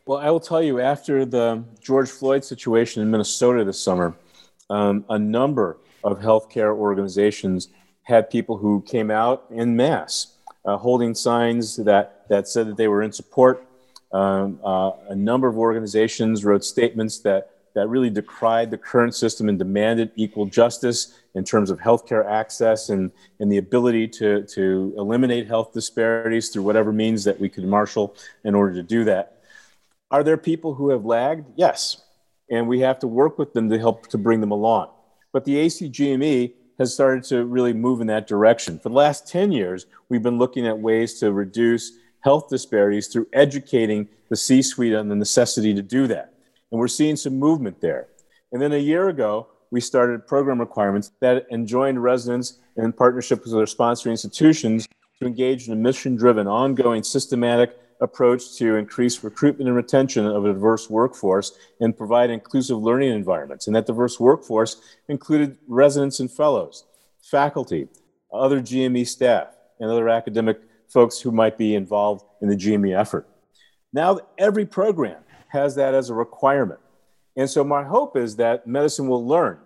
Well, 0.05 0.19
I 0.19 0.31
will 0.31 0.41
tell 0.41 0.61
you, 0.61 0.81
after 0.81 1.25
the 1.25 1.63
George 1.81 2.11
Floyd 2.11 2.45
situation 2.45 3.01
in 3.03 3.09
Minnesota 3.13 3.63
this 3.63 3.79
summer, 3.81 4.17
um, 4.69 5.05
a 5.09 5.17
number 5.17 5.77
of 6.03 6.19
healthcare 6.19 6.75
organizations 6.75 7.69
had 8.03 8.31
people 8.31 8.57
who 8.57 8.83
came 8.83 9.13
out 9.13 9.45
in 9.51 9.77
mass 9.77 10.35
uh, 10.65 10.77
holding 10.77 11.15
signs 11.15 11.77
that, 11.77 12.29
that 12.29 12.49
said 12.49 12.67
that 12.67 12.77
they 12.77 12.89
were 12.89 13.03
in 13.03 13.13
support. 13.13 13.65
Um, 14.11 14.59
uh, 14.65 14.91
a 15.09 15.15
number 15.15 15.47
of 15.47 15.57
organizations 15.57 16.45
wrote 16.45 16.65
statements 16.65 17.21
that, 17.21 17.51
that 17.75 17.89
really 17.89 18.11
decried 18.11 18.71
the 18.71 18.79
current 18.79 19.15
system 19.15 19.49
and 19.49 19.59
demanded 19.59 20.11
equal 20.17 20.47
justice 20.47 21.19
in 21.35 21.45
terms 21.45 21.71
of 21.71 21.79
healthcare 21.79 22.27
access 22.27 22.89
and, 22.89 23.13
and 23.39 23.51
the 23.51 23.59
ability 23.59 24.09
to, 24.09 24.43
to 24.45 24.95
eliminate 24.97 25.47
health 25.47 25.73
disparities 25.73 26.49
through 26.49 26.63
whatever 26.63 26.93
means 26.93 27.25
that 27.25 27.39
we 27.39 27.49
could 27.49 27.65
marshal 27.65 28.17
in 28.45 28.55
order 28.55 28.75
to 28.75 28.83
do 28.83 29.05
that. 29.05 29.43
Are 30.11 30.25
there 30.25 30.37
people 30.37 30.75
who 30.75 30.91
have 30.91 31.05
lagged? 31.05 31.47
Yes. 31.57 32.03
And 32.51 32.67
we 32.67 32.81
have 32.81 32.99
to 33.01 33.07
work 33.07 33.39
with 33.39 33.53
them 33.53 33.71
to 33.71 33.79
help 33.79 34.09
to 34.09 34.19
bring 34.19 34.41
them 34.41 34.51
along. 34.51 34.91
But 35.33 35.45
the 35.45 35.55
ACGME 35.55 36.53
has 36.81 36.93
started 36.93 37.23
to 37.25 37.45
really 37.45 37.73
move 37.73 38.01
in 38.01 38.09
that 38.09 38.27
direction. 38.27 38.79
For 38.79 38.89
the 38.89 38.95
last 38.97 39.29
10 39.29 39.53
years, 39.53 39.87
we've 40.09 40.23
been 40.23 40.39
looking 40.39 40.67
at 40.67 40.79
ways 40.79 41.21
to 41.21 41.31
reduce 41.31 41.93
health 42.21 42.49
disparities 42.49 43.09
through 43.09 43.29
educating 43.33 44.09
the 44.31 44.37
C 44.37 44.63
suite 44.63 44.95
on 44.95 45.09
the 45.09 45.15
necessity 45.15 45.75
to 45.75 45.83
do 45.83 46.07
that. 46.09 46.30
And 46.71 46.79
we're 46.79 46.89
seeing 46.89 47.17
some 47.17 47.39
movement 47.39 47.81
there. 47.81 48.09
And 48.53 48.61
then 48.61 48.73
a 48.73 48.79
year 48.79 49.09
ago, 49.09 49.49
we 49.71 49.81
started 49.81 50.27
program 50.27 50.59
requirements 50.59 51.13
that 51.21 51.47
enjoined 51.51 52.03
residents 52.03 52.59
in 52.77 52.93
partnership 52.93 53.45
with 53.45 53.53
their 53.53 53.65
sponsoring 53.65 54.11
institutions 54.11 54.89
to 55.21 55.27
engage 55.27 55.67
in 55.67 55.73
a 55.73 55.77
mission 55.77 56.17
driven, 56.17 56.47
ongoing, 56.47 57.03
systematic 57.03 57.77
approach 58.01 58.57
to 58.57 58.77
increase 58.77 59.23
recruitment 59.23 59.69
and 59.69 59.77
retention 59.77 60.27
of 60.27 60.45
a 60.45 60.53
diverse 60.53 60.89
workforce 60.89 61.53
and 61.81 61.97
provide 61.97 62.31
inclusive 62.31 62.79
learning 62.79 63.13
environments. 63.13 63.67
And 63.67 63.77
that 63.77 63.87
diverse 63.87 64.19
workforce 64.19 64.81
included 65.09 65.59
residents 65.69 66.19
and 66.19 66.31
fellows, 66.31 66.85
faculty, 67.23 67.89
other 68.33 68.61
GME 68.61 69.07
staff, 69.07 69.49
and 69.79 69.91
other 69.91 70.09
academic 70.09 70.61
folks 70.89 71.21
who 71.21 71.31
might 71.31 71.59
be 71.59 71.75
involved 71.75 72.25
in 72.41 72.49
the 72.49 72.57
GME 72.57 72.99
effort. 72.99 73.29
Now, 73.93 74.21
every 74.39 74.67
program 74.67 75.23
has 75.51 75.75
that 75.77 75.95
as 75.95 76.11
a 76.11 76.15
requirement. 76.15 76.81
And 77.37 77.49
so, 77.49 77.63
my 77.65 77.85
hope 77.85 78.17
is 78.17 78.37
that 78.37 78.67
medicine 78.67 79.09
will 79.09 79.27
learn 79.27 79.59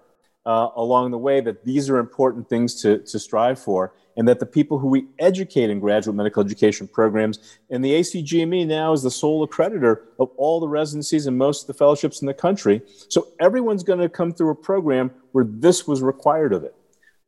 uh, 0.46 0.68
along 0.76 1.10
the 1.10 1.18
way 1.18 1.40
that 1.40 1.64
these 1.64 1.88
are 1.88 1.98
important 1.98 2.48
things 2.48 2.80
to, 2.82 2.98
to 2.98 3.18
strive 3.18 3.58
for 3.58 3.92
and 4.16 4.28
that 4.28 4.38
the 4.38 4.46
people 4.46 4.78
who 4.78 4.88
we 4.88 5.06
educate 5.18 5.70
in 5.70 5.80
graduate 5.80 6.16
medical 6.16 6.42
education 6.42 6.86
programs, 6.86 7.58
and 7.70 7.84
the 7.84 7.92
ACGME 7.92 8.66
now 8.66 8.92
is 8.92 9.02
the 9.02 9.10
sole 9.10 9.46
accreditor 9.46 10.02
of 10.18 10.30
all 10.36 10.60
the 10.60 10.68
residencies 10.68 11.26
and 11.26 11.36
most 11.36 11.62
of 11.62 11.66
the 11.66 11.74
fellowships 11.74 12.20
in 12.20 12.26
the 12.26 12.34
country. 12.34 12.80
So 13.08 13.28
everyone's 13.40 13.82
going 13.82 13.98
to 13.98 14.08
come 14.08 14.32
through 14.32 14.50
a 14.50 14.54
program 14.54 15.10
where 15.32 15.44
this 15.44 15.86
was 15.86 16.02
required 16.02 16.52
of 16.52 16.64
it. 16.64 16.74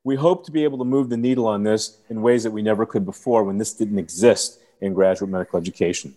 We 0.04 0.14
hope 0.14 0.44
to 0.46 0.52
be 0.52 0.62
able 0.62 0.78
to 0.78 0.84
move 0.84 1.08
the 1.08 1.16
needle 1.16 1.46
on 1.46 1.64
this 1.64 1.98
in 2.08 2.22
ways 2.22 2.44
that 2.44 2.52
we 2.52 2.62
never 2.62 2.86
could 2.86 3.04
before 3.04 3.42
when 3.42 3.58
this 3.58 3.74
didn't 3.74 3.98
exist 3.98 4.60
in 4.80 4.94
graduate 4.94 5.30
medical 5.30 5.58
education. 5.58 6.16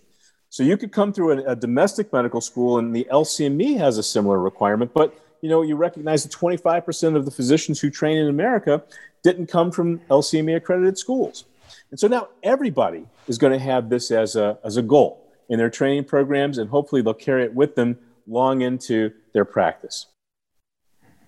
So 0.50 0.64
you 0.64 0.76
could 0.76 0.90
come 0.90 1.12
through 1.12 1.38
a, 1.38 1.52
a 1.52 1.56
domestic 1.56 2.12
medical 2.12 2.40
school, 2.40 2.78
and 2.78 2.94
the 2.94 3.06
LCME 3.10 3.78
has 3.78 3.98
a 3.98 4.02
similar 4.02 4.38
requirement, 4.38 4.92
but 4.92 5.14
you 5.42 5.48
know, 5.48 5.62
you 5.62 5.76
recognize 5.76 6.22
that 6.24 6.32
25% 6.32 7.16
of 7.16 7.24
the 7.24 7.30
physicians 7.30 7.80
who 7.80 7.88
train 7.88 8.18
in 8.18 8.28
America 8.28 8.82
didn't 9.22 9.46
come 9.46 9.70
from 9.70 10.00
LCME 10.10 10.56
accredited 10.56 10.98
schools. 10.98 11.44
And 11.90 11.98
so 11.98 12.08
now 12.08 12.28
everybody 12.42 13.06
is 13.26 13.38
going 13.38 13.52
to 13.52 13.58
have 13.58 13.88
this 13.88 14.10
as 14.10 14.36
a, 14.36 14.58
as 14.64 14.76
a 14.76 14.82
goal 14.82 15.26
in 15.48 15.58
their 15.58 15.70
training 15.70 16.04
programs, 16.04 16.58
and 16.58 16.68
hopefully 16.68 17.00
they'll 17.00 17.14
carry 17.14 17.44
it 17.44 17.54
with 17.54 17.74
them 17.74 17.96
long 18.26 18.60
into 18.60 19.12
their 19.32 19.44
practice. 19.44 20.06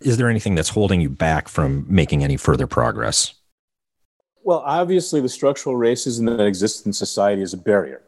Is 0.00 0.16
there 0.16 0.28
anything 0.28 0.56
that's 0.56 0.68
holding 0.68 1.00
you 1.00 1.08
back 1.08 1.48
from 1.48 1.86
making 1.88 2.24
any 2.24 2.36
further 2.36 2.66
progress? 2.66 3.34
Well, 4.44 4.62
obviously, 4.66 5.20
the 5.20 5.28
structural 5.28 5.76
racism 5.76 6.36
that 6.36 6.44
exists 6.44 6.84
in 6.84 6.92
society 6.92 7.42
is 7.42 7.54
a 7.54 7.56
barrier. 7.56 8.02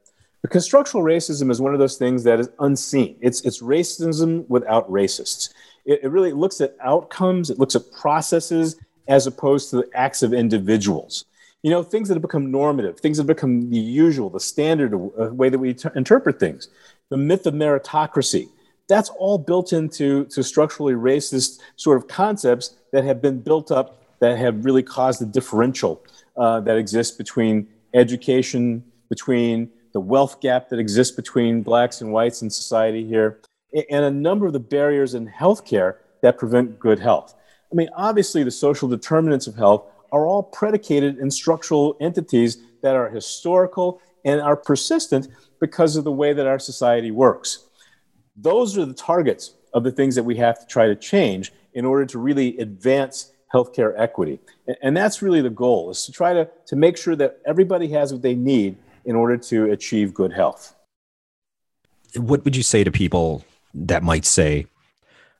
Because 0.45 0.63
structural 0.63 1.03
racism 1.03 1.51
is 1.51 1.59
one 1.59 1.73
of 1.73 1.81
those 1.81 1.97
things 1.97 2.23
that 2.25 2.39
is 2.39 2.51
unseen. 2.59 3.17
It's, 3.23 3.41
it's 3.47 3.63
racism 3.63 4.47
without 4.51 4.87
racists. 4.91 5.55
It, 5.87 6.01
it 6.03 6.09
really 6.09 6.33
looks 6.33 6.61
at 6.61 6.77
outcomes, 6.83 7.49
it 7.49 7.59
looks 7.59 7.75
at 7.75 7.91
processes 7.93 8.77
as 9.09 9.27
opposed 9.27 9.71
to 9.71 9.77
the 9.77 9.89
acts 9.95 10.23
of 10.23 10.35
individuals. 10.35 11.25
You 11.63 11.71
know, 11.71 11.83
things 11.83 12.09
that 12.09 12.15
have 12.17 12.23
become 12.23 12.51
normative, 12.51 13.01
things 13.01 13.17
that 13.17 13.23
have 13.23 13.35
become 13.35 13.71
the 13.71 13.79
usual, 13.79 14.29
the 14.29 14.39
standard 14.39 14.95
way 14.95 15.49
that 15.49 15.59
we 15.59 15.73
t- 15.73 15.89
interpret 15.97 16.39
things. 16.39 16.69
The 17.09 17.17
myth 17.17 17.47
of 17.47 17.55
meritocracy, 17.55 18.51
that's 18.87 19.09
all 19.09 19.39
built 19.39 19.73
into 19.73 20.27
to 20.27 20.43
structurally 20.43 20.93
racist 20.93 21.61
sort 21.77 21.97
of 21.97 22.07
concepts 22.07 22.77
that 22.93 23.03
have 23.05 23.23
been 23.23 23.41
built 23.41 23.73
up 23.73 24.03
that 24.21 24.37
have 24.37 24.63
really 24.67 24.83
caused 24.83 25.23
the 25.23 25.27
differential 25.27 26.05
uh, 26.37 26.61
that 26.61 26.77
exists 26.77 27.17
between 27.17 27.67
education, 27.95 28.85
between 29.09 29.71
the 29.95 30.01
wealth 30.01 30.41
gap 30.41 30.69
that 30.69 30.79
exists 30.79 31.15
between 31.15 31.63
blacks 31.63 32.03
and 32.03 32.13
whites 32.13 32.43
in 32.43 32.51
society 32.51 33.07
here, 33.07 33.41
and 33.91 34.05
a 34.05 34.11
number 34.11 34.47
of 34.47 34.53
the 34.53 34.61
barriers 34.61 35.15
in 35.15 35.27
healthcare 35.27 35.97
that 36.21 36.37
prevent 36.37 36.79
good 36.79 36.99
health. 36.99 37.35
I 37.73 37.75
mean, 37.75 37.89
obviously, 37.97 38.43
the 38.43 38.51
social 38.51 38.89
determinants 38.89 39.47
of 39.47 39.55
health 39.55 39.87
are 40.13 40.27
all 40.27 40.43
predicated 40.43 41.19
in 41.19 41.31
structural 41.31 41.97
entities 42.01 42.59
that 42.83 42.95
are 42.95 43.09
historical 43.09 44.03
and 44.25 44.41
are 44.41 44.57
persistent 44.57 45.29
because 45.61 45.97
of 45.97 46.05
the 46.05 46.13
way 46.13 46.33
that 46.33 46.47
our 46.47 46.59
society 46.59 47.11
works. 47.11 47.69
Those 48.37 48.77
are 48.77 48.85
the 48.85 48.95
targets 48.95 49.55
of 49.73 49.85
the 49.85 49.93
things 49.93 50.15
that 50.15 50.25
we 50.25 50.37
have 50.37 50.59
to 50.61 50.67
try 50.67 50.87
to 50.87 50.97
change 50.97 51.53
in 51.73 51.85
order 51.85 52.05
to 52.07 52.19
really 52.19 52.59
advance 52.59 53.33
healthcare 53.53 53.95
equity. 53.97 54.41
And 54.83 54.97
that's 54.97 55.23
really 55.23 55.41
the 55.41 55.51
goal, 55.51 55.91
is 55.91 56.05
to 56.07 56.13
try 56.13 56.33
to, 56.33 56.49
to 56.67 56.77
make 56.77 56.97
sure 56.97 57.15
that 57.17 57.41
everybody 57.47 57.89
has 57.89 58.13
what 58.13 58.23
they 58.23 58.35
need 58.35 58.77
in 59.05 59.17
order 59.17 59.37
to 59.37 59.71
achieve 59.71 60.15
good 60.15 60.33
health. 60.33 60.75
What 62.17 62.45
would 62.45 62.57
you 62.57 62.63
say 62.63 62.85
to 62.85 62.91
people 62.91 63.45
that 63.75 64.03
might 64.03 64.25
say, 64.25 64.67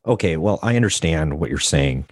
okay, 0.07 0.37
well, 0.37 0.59
I 0.63 0.77
understand 0.77 1.39
what 1.39 1.51
you're 1.51 1.59
saying, 1.59 2.07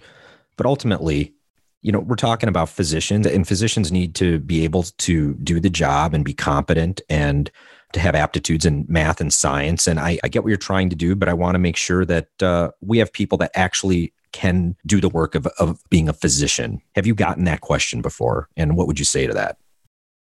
but 0.57 0.65
ultimately, 0.65 1.33
you 1.81 1.91
know, 1.91 1.99
we're 1.99 2.15
talking 2.15 2.47
about 2.47 2.69
physicians, 2.69 3.27
and 3.27 3.47
physicians 3.47 3.91
need 3.91 4.15
to 4.15 4.39
be 4.39 4.63
able 4.63 4.83
to 4.83 5.33
do 5.35 5.59
the 5.59 5.69
job 5.69 6.13
and 6.13 6.23
be 6.23 6.33
competent 6.33 7.01
and 7.09 7.51
to 7.91 7.99
have 7.99 8.15
aptitudes 8.15 8.65
in 8.65 8.85
math 8.87 9.19
and 9.19 9.33
science. 9.33 9.85
And 9.85 9.99
I, 9.99 10.17
I 10.23 10.29
get 10.29 10.43
what 10.43 10.49
you're 10.49 10.57
trying 10.57 10.89
to 10.89 10.95
do, 10.95 11.15
but 11.15 11.27
I 11.27 11.33
want 11.33 11.55
to 11.55 11.59
make 11.59 11.75
sure 11.75 12.05
that 12.05 12.29
uh, 12.41 12.71
we 12.81 12.97
have 12.99 13.11
people 13.11 13.37
that 13.39 13.51
actually 13.53 14.13
can 14.31 14.75
do 14.85 14.99
the 14.99 15.09
work 15.09 15.35
of, 15.35 15.45
of 15.59 15.79
being 15.89 16.09
a 16.09 16.13
physician. 16.13 16.81
Have 16.95 17.05
you 17.05 17.13
gotten 17.13 17.43
that 17.43 17.61
question 17.61 18.01
before? 18.01 18.49
And 18.57 18.75
what 18.75 18.87
would 18.87 18.97
you 18.97 19.05
say 19.05 19.27
to 19.27 19.33
that? 19.33 19.57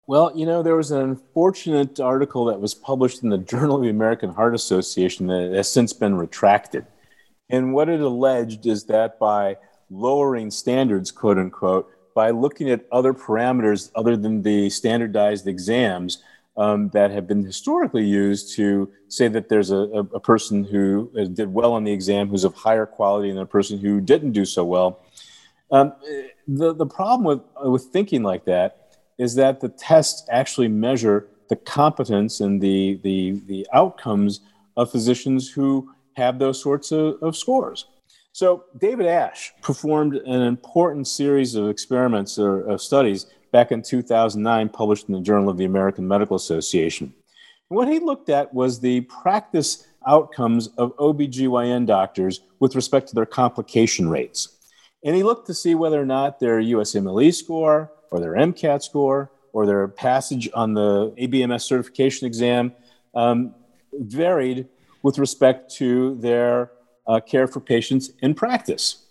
Well, 0.08 0.32
you 0.34 0.46
know, 0.46 0.62
there 0.62 0.74
was 0.74 0.90
an 0.90 1.02
unfortunate 1.02 2.00
article 2.00 2.46
that 2.46 2.58
was 2.58 2.74
published 2.74 3.22
in 3.22 3.28
the 3.28 3.36
Journal 3.36 3.76
of 3.76 3.82
the 3.82 3.90
American 3.90 4.30
Heart 4.30 4.54
Association 4.54 5.26
that 5.26 5.52
has 5.52 5.70
since 5.70 5.92
been 5.92 6.14
retracted. 6.14 6.86
And 7.50 7.74
what 7.74 7.90
it 7.90 8.00
alleged 8.00 8.64
is 8.64 8.84
that 8.84 9.18
by 9.18 9.58
lowering 9.90 10.50
standards, 10.50 11.10
quote 11.10 11.36
unquote, 11.36 11.90
by 12.14 12.30
looking 12.30 12.70
at 12.70 12.86
other 12.90 13.12
parameters 13.12 13.90
other 13.94 14.16
than 14.16 14.40
the 14.40 14.70
standardized 14.70 15.46
exams 15.46 16.22
um, 16.56 16.88
that 16.94 17.10
have 17.10 17.26
been 17.26 17.44
historically 17.44 18.06
used 18.06 18.56
to 18.56 18.90
say 19.08 19.28
that 19.28 19.50
there's 19.50 19.70
a, 19.70 19.76
a, 19.76 20.20
person 20.20 20.64
who 20.64 21.10
did 21.34 21.52
well 21.52 21.74
on 21.74 21.84
the 21.84 21.92
exam 21.92 22.28
who's 22.28 22.44
of 22.44 22.54
higher 22.54 22.86
quality 22.86 23.30
than 23.30 23.42
a 23.42 23.46
person 23.46 23.78
who 23.78 24.00
didn't 24.00 24.32
do 24.32 24.46
so 24.46 24.64
well. 24.64 25.04
Um, 25.70 25.92
the, 26.48 26.72
the 26.72 26.86
problem 26.86 27.24
with, 27.24 27.40
with 27.62 27.84
thinking 27.92 28.22
like 28.22 28.46
that 28.46 28.87
is 29.18 29.34
that 29.34 29.60
the 29.60 29.68
tests 29.68 30.26
actually 30.30 30.68
measure 30.68 31.28
the 31.48 31.56
competence 31.56 32.40
and 32.40 32.60
the, 32.60 32.98
the, 33.02 33.40
the 33.46 33.66
outcomes 33.72 34.40
of 34.76 34.90
physicians 34.90 35.50
who 35.50 35.92
have 36.14 36.38
those 36.38 36.60
sorts 36.60 36.92
of, 36.92 37.16
of 37.22 37.36
scores. 37.36 37.86
So, 38.32 38.64
David 38.78 39.06
Asch 39.06 39.52
performed 39.62 40.14
an 40.14 40.42
important 40.42 41.08
series 41.08 41.54
of 41.54 41.68
experiments 41.68 42.38
or 42.38 42.60
of 42.60 42.80
studies 42.80 43.26
back 43.50 43.72
in 43.72 43.82
2009, 43.82 44.68
published 44.68 45.08
in 45.08 45.14
the 45.14 45.20
Journal 45.20 45.48
of 45.48 45.56
the 45.56 45.64
American 45.64 46.06
Medical 46.06 46.36
Association. 46.36 47.12
what 47.68 47.88
he 47.88 47.98
looked 47.98 48.28
at 48.28 48.52
was 48.54 48.78
the 48.78 49.00
practice 49.02 49.86
outcomes 50.06 50.68
of 50.78 50.96
OBGYN 50.96 51.86
doctors 51.86 52.40
with 52.60 52.76
respect 52.76 53.08
to 53.08 53.14
their 53.14 53.26
complication 53.26 54.08
rates. 54.08 54.57
And 55.04 55.14
he 55.14 55.22
looked 55.22 55.46
to 55.46 55.54
see 55.54 55.74
whether 55.74 56.00
or 56.00 56.06
not 56.06 56.40
their 56.40 56.60
USMLE 56.60 57.32
score, 57.34 57.92
or 58.10 58.20
their 58.20 58.32
MCAT 58.32 58.82
score 58.82 59.30
or 59.52 59.66
their 59.66 59.88
passage 59.88 60.48
on 60.54 60.74
the 60.74 61.12
ABMS 61.18 61.62
certification 61.62 62.26
exam 62.26 62.72
um, 63.14 63.54
varied 63.92 64.68
with 65.02 65.18
respect 65.18 65.74
to 65.76 66.16
their 66.16 66.70
uh, 67.06 67.20
care 67.20 67.46
for 67.46 67.60
patients 67.60 68.10
in 68.20 68.34
practice. 68.34 69.06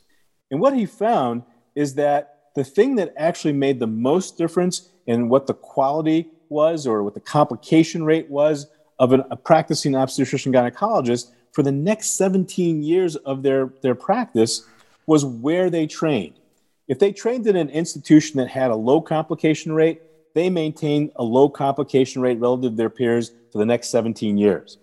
And 0.52 0.60
what 0.60 0.76
he 0.76 0.86
found 0.86 1.44
is 1.76 1.96
that 1.96 2.52
the 2.56 2.64
thing 2.64 2.96
that 2.96 3.14
actually 3.18 3.54
made 3.54 3.80
the 3.80 3.88
most 3.88 4.38
difference 4.38 4.90
in 5.06 5.30
what 5.30 5.48
the 5.48 5.54
quality 5.54 6.30
was 6.50 6.88
or 6.88 7.04
what 7.04 7.14
the 7.14 7.20
complication 7.20 8.04
rate 8.04 8.30
was 8.30 8.68
of 9.00 9.14
an, 9.14 9.24
a 9.32 9.36
practicing 9.36 9.96
obstetrician 9.96 10.52
gynecologist 10.52 11.32
for 11.52 11.64
the 11.64 11.72
next 11.72 12.18
17 12.18 12.84
years 12.84 13.16
of 13.18 13.44
their, 13.44 13.74
their 13.82 13.96
practice 13.96 14.68
was 15.08 15.26
where 15.26 15.70
they 15.70 15.88
trained. 15.88 16.40
If 16.88 17.00
they 17.00 17.12
trained 17.12 17.48
in 17.48 17.56
an 17.56 17.70
institution 17.70 18.38
that 18.38 18.50
had 18.50 18.70
a 18.70 18.76
low 18.76 19.02
complication 19.02 19.72
rate, 19.72 20.02
they 20.36 20.50
maintained 20.50 21.12
a 21.16 21.24
low 21.24 21.50
complication 21.50 22.22
rate 22.22 22.40
relative 22.40 22.74
to 22.74 22.78
their 22.78 22.90
peers 22.90 23.32
for 23.52 23.58
the 23.58 23.66
next 23.66 23.90
17 23.90 24.38
years. 24.38 24.78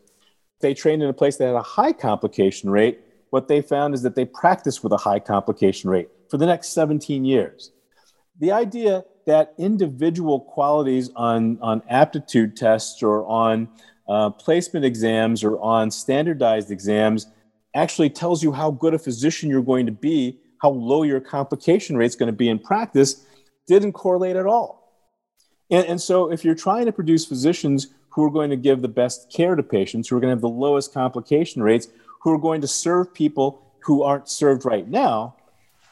If 0.56 0.60
they 0.60 0.74
trained 0.74 1.02
in 1.02 1.08
a 1.08 1.14
place 1.14 1.37
that 1.37 1.46
had 1.46 1.54
a 1.54 1.62
high 1.62 1.92
complication 1.92 2.70
rate, 2.70 3.00
what 3.30 3.48
they 3.48 3.62
found 3.62 3.94
is 3.94 4.02
that 4.02 4.16
they 4.16 4.24
practiced 4.24 4.82
with 4.82 4.92
a 4.92 4.96
high 4.96 5.20
complication 5.20 5.90
rate 5.90 6.08
for 6.28 6.38
the 6.38 6.46
next 6.46 6.68
17 6.70 7.24
years. 7.24 7.70
The 8.40 8.52
idea 8.52 9.04
that 9.26 9.54
individual 9.58 10.40
qualities 10.40 11.10
on, 11.16 11.58
on 11.60 11.82
aptitude 11.88 12.56
tests 12.56 13.02
or 13.02 13.26
on 13.26 13.68
uh, 14.08 14.30
placement 14.30 14.84
exams 14.84 15.42
or 15.42 15.58
on 15.60 15.90
standardized 15.90 16.70
exams 16.70 17.26
actually 17.74 18.10
tells 18.10 18.42
you 18.42 18.52
how 18.52 18.70
good 18.70 18.94
a 18.94 18.98
physician 18.98 19.50
you're 19.50 19.62
going 19.62 19.87
to 19.87 19.92
be 19.92 20.38
how 20.64 20.70
low 20.70 21.02
your 21.02 21.20
complication 21.20 21.94
rate 21.94 22.06
is 22.06 22.16
going 22.16 22.26
to 22.26 22.32
be 22.32 22.48
in 22.48 22.58
practice 22.58 23.26
didn't 23.66 23.92
correlate 23.92 24.34
at 24.34 24.46
all. 24.46 24.90
And, 25.70 25.87
and 25.87 26.00
so, 26.00 26.30
if 26.32 26.42
you're 26.42 26.54
trying 26.54 26.87
to 26.87 26.92
produce 26.92 27.26
physicians 27.26 27.88
who 28.10 28.24
are 28.24 28.30
going 28.30 28.48
to 28.48 28.56
give 28.56 28.80
the 28.80 28.88
best 28.88 29.30
care 29.30 29.56
to 29.56 29.62
patients, 29.62 30.08
who 30.08 30.16
are 30.16 30.20
going 30.20 30.30
to 30.30 30.37
have 30.37 30.40
the 30.40 30.48
lowest 30.48 30.94
complication 30.94 31.62
rates, 31.62 31.88
who 32.22 32.32
are 32.32 32.38
going 32.38 32.62
to 32.62 32.66
serve 32.66 33.12
people 33.12 33.74
who 33.80 34.02
aren't 34.02 34.28
served 34.28 34.64
right 34.64 34.88
now, 34.88 35.37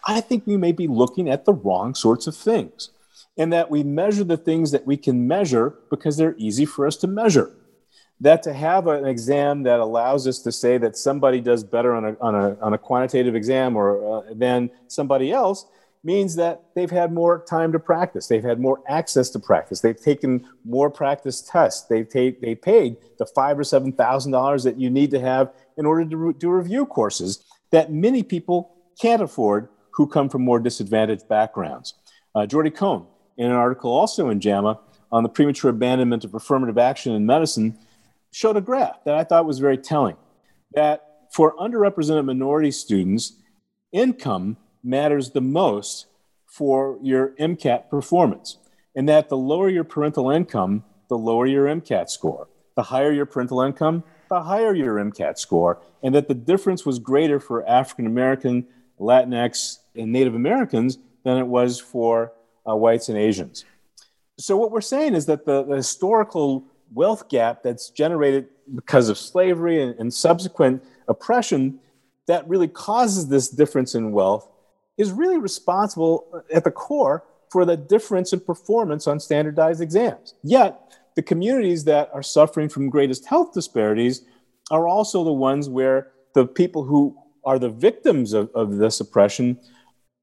I 0.07 0.23
think 0.23 0.47
we 0.47 0.57
may 0.57 0.73
be 0.73 0.89
looking 0.89 1.29
at 1.29 1.45
the 1.45 1.53
wrong 1.53 1.95
sorts 1.95 2.27
of 2.27 2.35
things. 2.35 2.91
And 3.37 3.53
that 3.53 3.71
we 3.71 3.83
measure 3.83 4.25
the 4.25 4.37
things 4.37 4.73
that 4.73 4.87
we 4.87 4.97
can 4.97 5.27
measure 5.27 5.79
because 5.91 6.17
they're 6.17 6.35
easy 6.37 6.67
for 6.67 6.87
us 6.87 6.97
to 6.99 7.07
measure 7.07 7.51
that 8.23 8.43
to 8.45 8.53
have 8.53 8.87
an 8.87 9.05
exam 9.05 9.65
that 9.65 9.81
allows 9.81 10.29
us 10.29 10.39
to 10.39 10.53
say 10.53 10.79
that 10.79 10.97
somebody 10.97 11.41
does 11.41 11.65
better 11.65 11.93
on 11.93 12.05
a, 12.05 12.17
on 12.21 12.35
a, 12.35 12.57
on 12.61 12.73
a 12.73 12.79
quantitative 12.79 13.35
exam 13.35 13.77
or 13.77 14.19
uh, 14.19 14.23
than 14.35 14.71
somebody 14.87 15.33
else 15.33 15.67
means 16.05 16.37
that 16.37 16.63
they've 16.75 16.91
had 16.91 17.13
more 17.13 17.45
time 17.49 17.73
to 17.73 17.81
practice. 17.81 18.29
They've 18.29 18.43
had 18.43 18.61
more 18.61 18.81
access 18.89 19.29
to 19.31 19.41
practice. 19.41 19.81
They've 19.81 20.01
taken 20.01 20.47
more 20.65 20.89
practice 20.89 21.41
tests. 21.43 21.87
They've 21.89 22.09
ta- 22.09 22.39
they 22.41 22.55
paid 22.55 22.97
the 23.19 23.27
five 23.27 23.59
or 23.59 23.65
seven 23.65 23.93
thousand 23.93 24.33
dollars 24.33 24.63
that 24.65 24.79
you 24.79 24.89
need 24.89 25.11
to 25.13 25.21
have 25.21 25.53
in 25.77 25.87
order 25.87 26.05
to 26.05 26.17
re- 26.17 26.35
do 26.39 26.51
review 26.51 26.87
courses 26.87 27.45
that 27.71 27.93
many 27.93 28.23
people 28.23 28.77
can't 29.01 29.23
afford 29.23 29.69
who 29.91 30.07
come 30.07 30.29
from 30.29 30.43
more 30.43 30.61
disadvantaged 30.61 31.29
backgrounds. 31.29 31.95
Uh, 32.35 32.47
Jordan 32.47 32.73
Cohen, 32.73 33.07
in 33.37 33.47
an 33.47 33.53
article 33.57 33.93
also 33.93 34.29
in 34.29 34.41
JAMA 34.41 34.79
on 35.11 35.23
the 35.23 35.29
premature 35.29 35.71
abandonment 35.71 36.25
of 36.25 36.35
affirmative 36.35 36.79
action 36.79 37.13
in 37.13 37.27
medicine, 37.27 37.79
showed 38.33 38.57
a 38.57 38.61
graph 38.61 39.05
that 39.05 39.15
I 39.15 39.25
thought 39.25 39.47
was 39.47 39.61
very 39.61 39.79
telling 39.79 40.17
that 40.75 41.29
for 41.33 41.55
underrepresented 41.57 42.25
minority 42.25 42.71
students, 42.71 43.35
income 43.93 44.57
matters 44.83 45.31
the 45.31 45.41
most 45.41 46.07
for 46.47 46.99
your 47.03 47.29
MCAT 47.39 47.89
performance, 47.89 48.59
and 48.95 49.09
that 49.09 49.29
the 49.29 49.37
lower 49.37 49.69
your 49.69 49.85
parental 49.85 50.31
income, 50.31 50.85
the 51.09 51.17
lower 51.17 51.47
your 51.47 51.67
MCAT 51.67 52.11
score. 52.11 52.49
The 52.75 52.83
higher 52.85 53.13
your 53.13 53.27
parental 53.27 53.61
income, 53.61 54.03
the 54.29 54.43
higher 54.43 54.75
your 54.75 54.97
MCAT 54.97 55.39
score, 55.39 55.81
and 56.03 56.15
that 56.15 56.29
the 56.29 56.35
difference 56.35 56.87
was 56.87 56.99
greater 56.99 57.39
for 57.39 57.67
African 57.69 58.07
American, 58.07 58.67
Latinx, 58.99 59.79
and 59.95 60.11
Native 60.11 60.35
Americans 60.35 60.99
than 61.25 61.37
it 61.37 61.47
was 61.47 61.79
for 61.81 62.33
uh, 62.69 62.75
whites 62.75 63.09
and 63.09 63.19
Asians. 63.19 63.65
So, 64.39 64.57
what 64.57 64.71
we're 64.71 64.81
saying 64.81 65.15
is 65.15 65.27
that 65.27 65.45
the, 65.45 65.63
the 65.63 65.77
historical 65.77 66.65
wealth 66.95 67.29
gap 67.29 67.63
that's 67.63 67.91
generated 67.91 68.47
because 68.75 69.09
of 69.09 69.19
slavery 69.19 69.83
and, 69.83 69.99
and 69.99 70.13
subsequent 70.13 70.83
oppression 71.09 71.79
that 72.27 72.49
really 72.49 72.69
causes 72.69 73.29
this 73.29 73.49
difference 73.49 73.95
in 73.95 74.13
wealth 74.13 74.49
is 74.99 75.11
really 75.11 75.39
responsible 75.39 76.45
at 76.53 76.65
the 76.65 76.71
core 76.71 77.25
for 77.51 77.65
the 77.65 77.77
difference 77.77 78.33
in 78.33 78.41
performance 78.41 79.07
on 79.07 79.21
standardized 79.21 79.81
exams. 79.81 80.35
Yet, 80.43 80.81
the 81.17 81.23
communities 81.23 81.85
that 81.85 82.11
are 82.15 82.23
suffering 82.23 82.69
from 82.69 82.89
greatest 82.89 83.27
health 83.27 83.53
disparities 83.53 84.23
are 84.71 84.89
also 84.89 85.25
the 85.25 85.33
ones 85.33 85.69
where 85.69 86.13
the 86.35 86.47
people 86.47 86.85
who 86.85 87.17
are 87.45 87.59
the 87.59 87.69
victims 87.69 88.33
of, 88.33 88.51
of 88.55 88.77
this 88.77 89.01
oppression 89.01 89.59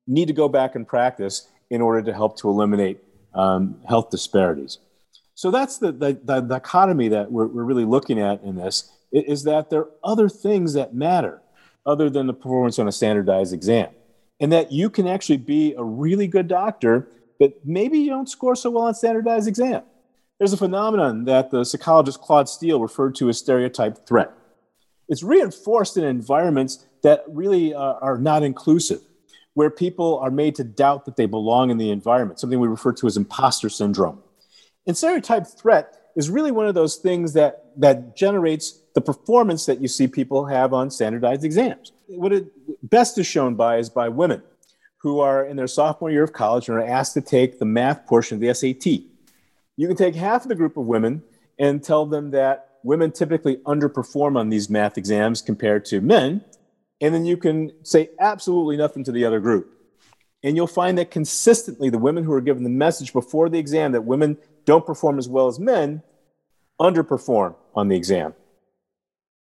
need 0.07 0.27
to 0.27 0.33
go 0.33 0.49
back 0.49 0.75
and 0.75 0.87
practice 0.87 1.47
in 1.69 1.81
order 1.81 2.01
to 2.01 2.13
help 2.13 2.37
to 2.39 2.49
eliminate 2.49 2.99
um, 3.35 3.79
health 3.87 4.09
disparities. 4.09 4.79
So 5.39 5.51
that's 5.51 5.77
the, 5.77 5.93
the, 5.93 6.19
the 6.21 6.41
dichotomy 6.41 7.07
that 7.07 7.31
we're, 7.31 7.47
we're 7.47 7.63
really 7.63 7.85
looking 7.85 8.19
at 8.19 8.43
in 8.43 8.57
this 8.57 8.91
is 9.13 9.43
that 9.43 9.69
there 9.69 9.83
are 9.83 9.89
other 10.03 10.27
things 10.27 10.73
that 10.73 10.93
matter 10.93 11.41
other 11.85 12.09
than 12.09 12.27
the 12.27 12.33
performance 12.33 12.77
on 12.77 12.89
a 12.89 12.91
standardized 12.91 13.53
exam. 13.53 13.87
And 14.41 14.51
that 14.51 14.73
you 14.73 14.89
can 14.89 15.07
actually 15.07 15.37
be 15.37 15.75
a 15.75 15.83
really 15.83 16.27
good 16.27 16.49
doctor, 16.49 17.07
but 17.39 17.53
maybe 17.63 17.99
you 17.99 18.09
don't 18.09 18.27
score 18.27 18.53
so 18.53 18.69
well 18.69 18.83
on 18.83 18.93
standardized 18.93 19.47
exam. 19.47 19.83
There's 20.39 20.51
a 20.51 20.57
phenomenon 20.57 21.23
that 21.23 21.51
the 21.51 21.63
psychologist 21.63 22.19
Claude 22.19 22.49
Steele 22.49 22.81
referred 22.81 23.15
to 23.15 23.29
as 23.29 23.37
stereotype 23.37 24.05
threat. 24.05 24.33
It's 25.07 25.23
reinforced 25.23 25.95
in 25.95 26.03
environments 26.03 26.85
that 27.03 27.23
really 27.29 27.73
uh, 27.73 27.93
are 28.01 28.17
not 28.17 28.43
inclusive, 28.43 28.99
where 29.53 29.69
people 29.69 30.19
are 30.19 30.31
made 30.31 30.55
to 30.55 30.65
doubt 30.65 31.05
that 31.05 31.15
they 31.15 31.27
belong 31.27 31.69
in 31.69 31.77
the 31.77 31.91
environment, 31.91 32.41
something 32.41 32.59
we 32.59 32.67
refer 32.67 32.91
to 32.91 33.07
as 33.07 33.15
imposter 33.15 33.69
syndrome. 33.69 34.21
And 34.89 34.97
stereotype 34.97 35.45
threat 35.45 35.93
is 36.15 36.31
really 36.31 36.49
one 36.49 36.65
of 36.65 36.73
those 36.73 36.95
things 36.95 37.33
that, 37.33 37.65
that 37.77 38.15
generates 38.15 38.81
the 38.95 39.01
performance 39.01 39.67
that 39.67 39.79
you 39.79 39.87
see 39.87 40.07
people 40.07 40.47
have 40.47 40.73
on 40.73 40.89
standardized 40.89 41.43
exams. 41.43 41.91
What 42.07 42.33
it 42.33 42.47
best 42.89 43.19
is 43.19 43.27
shown 43.27 43.53
by 43.53 43.77
is 43.77 43.87
by 43.87 44.09
women 44.09 44.41
who 44.97 45.19
are 45.19 45.45
in 45.45 45.57
their 45.57 45.67
sophomore 45.67 46.09
year 46.09 46.23
of 46.23 46.33
college 46.33 46.69
and 46.69 46.75
are 46.75 46.83
asked 46.83 47.13
to 47.13 47.21
take 47.21 47.59
the 47.59 47.65
math 47.65 48.07
portion 48.07 48.33
of 48.33 48.41
the 48.41 48.51
SAT. 48.51 49.03
You 49.77 49.87
can 49.87 49.95
take 49.95 50.15
half 50.15 50.41
of 50.41 50.49
the 50.49 50.55
group 50.55 50.75
of 50.75 50.87
women 50.87 51.21
and 51.59 51.83
tell 51.83 52.07
them 52.07 52.31
that 52.31 52.79
women 52.81 53.11
typically 53.11 53.57
underperform 53.67 54.39
on 54.39 54.49
these 54.49 54.71
math 54.71 54.97
exams 54.97 55.39
compared 55.43 55.85
to 55.85 56.01
men, 56.01 56.43
and 56.99 57.13
then 57.13 57.25
you 57.25 57.37
can 57.37 57.73
say 57.85 58.09
absolutely 58.19 58.75
nothing 58.75 59.03
to 59.03 59.11
the 59.11 59.23
other 59.23 59.39
group. 59.39 59.71
And 60.41 60.55
you'll 60.55 60.67
find 60.67 60.97
that 60.97 61.11
consistently, 61.11 61.89
the 61.89 61.99
women 61.99 62.23
who 62.23 62.33
are 62.33 62.41
given 62.41 62.63
the 62.63 62.69
message 62.69 63.13
before 63.13 63.49
the 63.49 63.59
exam 63.59 63.91
that 63.91 64.05
women 64.05 64.37
don't 64.69 64.85
perform 64.85 65.17
as 65.17 65.27
well 65.27 65.47
as 65.47 65.59
men 65.59 66.03
underperform 66.79 67.55
on 67.73 67.87
the 67.87 67.95
exam. 67.95 68.35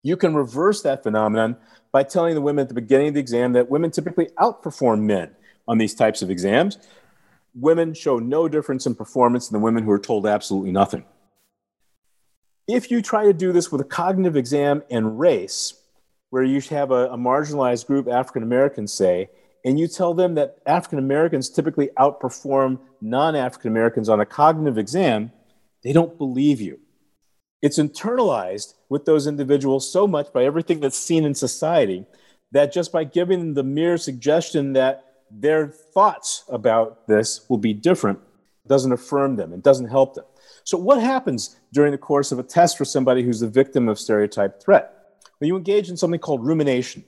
You 0.04 0.16
can 0.16 0.36
reverse 0.36 0.82
that 0.82 1.02
phenomenon 1.02 1.56
by 1.90 2.04
telling 2.04 2.36
the 2.36 2.40
women 2.40 2.62
at 2.62 2.68
the 2.68 2.74
beginning 2.74 3.08
of 3.08 3.14
the 3.14 3.20
exam 3.20 3.52
that 3.54 3.68
women 3.68 3.90
typically 3.90 4.26
outperform 4.38 5.00
men 5.00 5.34
on 5.66 5.78
these 5.78 5.94
types 5.94 6.22
of 6.22 6.30
exams. 6.30 6.78
Women 7.56 7.92
show 7.92 8.20
no 8.20 8.46
difference 8.46 8.86
in 8.86 8.94
performance 8.94 9.48
than 9.48 9.58
the 9.58 9.64
women 9.64 9.82
who 9.82 9.90
are 9.90 9.98
told 9.98 10.28
absolutely 10.28 10.70
nothing. 10.70 11.04
If 12.68 12.92
you 12.92 13.02
try 13.02 13.24
to 13.24 13.32
do 13.32 13.50
this 13.52 13.72
with 13.72 13.80
a 13.80 13.84
cognitive 13.84 14.36
exam 14.36 14.84
and 14.92 15.18
race, 15.18 15.74
where 16.30 16.44
you 16.44 16.60
have 16.70 16.92
a, 16.92 17.08
a 17.08 17.18
marginalized 17.18 17.88
group, 17.88 18.06
African 18.06 18.44
Americans, 18.44 18.92
say, 18.92 19.30
and 19.66 19.80
you 19.80 19.88
tell 19.88 20.14
them 20.14 20.36
that 20.36 20.58
African 20.64 21.00
Americans 21.00 21.50
typically 21.50 21.90
outperform 21.98 22.78
non 23.00 23.34
African 23.34 23.72
Americans 23.72 24.08
on 24.08 24.20
a 24.20 24.24
cognitive 24.24 24.78
exam, 24.78 25.32
they 25.82 25.92
don't 25.92 26.16
believe 26.16 26.60
you. 26.60 26.78
It's 27.62 27.78
internalized 27.78 28.74
with 28.88 29.06
those 29.06 29.26
individuals 29.26 29.90
so 29.92 30.06
much 30.06 30.32
by 30.32 30.44
everything 30.44 30.78
that's 30.78 30.96
seen 30.96 31.24
in 31.24 31.34
society 31.34 32.06
that 32.52 32.72
just 32.72 32.92
by 32.92 33.02
giving 33.02 33.40
them 33.40 33.54
the 33.54 33.64
mere 33.64 33.98
suggestion 33.98 34.72
that 34.74 35.04
their 35.32 35.66
thoughts 35.66 36.44
about 36.48 37.08
this 37.08 37.44
will 37.48 37.58
be 37.58 37.74
different 37.74 38.20
doesn't 38.68 38.92
affirm 38.92 39.34
them 39.34 39.52
and 39.52 39.64
doesn't 39.64 39.88
help 39.88 40.14
them. 40.14 40.24
So, 40.62 40.78
what 40.78 41.02
happens 41.02 41.56
during 41.72 41.90
the 41.90 41.98
course 41.98 42.30
of 42.30 42.38
a 42.38 42.44
test 42.44 42.78
for 42.78 42.84
somebody 42.84 43.24
who's 43.24 43.42
a 43.42 43.48
victim 43.48 43.88
of 43.88 43.98
stereotype 43.98 44.62
threat? 44.62 44.92
Well, 45.40 45.48
you 45.48 45.56
engage 45.56 45.90
in 45.90 45.96
something 45.96 46.20
called 46.20 46.46
rumination 46.46 47.04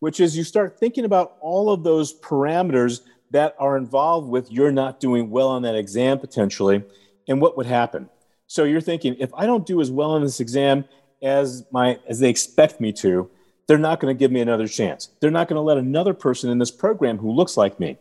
which 0.00 0.20
is 0.20 0.36
you 0.36 0.44
start 0.44 0.78
thinking 0.78 1.04
about 1.04 1.36
all 1.40 1.70
of 1.70 1.82
those 1.82 2.18
parameters 2.20 3.00
that 3.30 3.54
are 3.58 3.76
involved 3.76 4.28
with 4.28 4.50
you're 4.50 4.72
not 4.72 5.00
doing 5.00 5.30
well 5.30 5.48
on 5.48 5.62
that 5.62 5.74
exam 5.74 6.18
potentially 6.18 6.82
and 7.28 7.40
what 7.40 7.56
would 7.56 7.66
happen. 7.66 8.08
So 8.46 8.64
you're 8.64 8.80
thinking, 8.80 9.16
if 9.18 9.30
I 9.34 9.44
don't 9.46 9.66
do 9.66 9.80
as 9.80 9.90
well 9.90 10.12
on 10.12 10.22
this 10.22 10.40
exam 10.40 10.84
as 11.22 11.64
my 11.70 11.98
as 12.08 12.20
they 12.20 12.30
expect 12.30 12.80
me 12.80 12.92
to, 12.94 13.30
they're 13.66 13.76
not 13.76 14.00
going 14.00 14.14
to 14.14 14.18
give 14.18 14.32
me 14.32 14.40
another 14.40 14.66
chance. 14.66 15.10
They're 15.20 15.30
not 15.30 15.48
going 15.48 15.56
to 15.56 15.62
let 15.62 15.76
another 15.76 16.14
person 16.14 16.48
in 16.50 16.58
this 16.58 16.70
program 16.70 17.18
who 17.18 17.30
looks 17.30 17.56
like 17.56 17.78
me. 17.78 17.98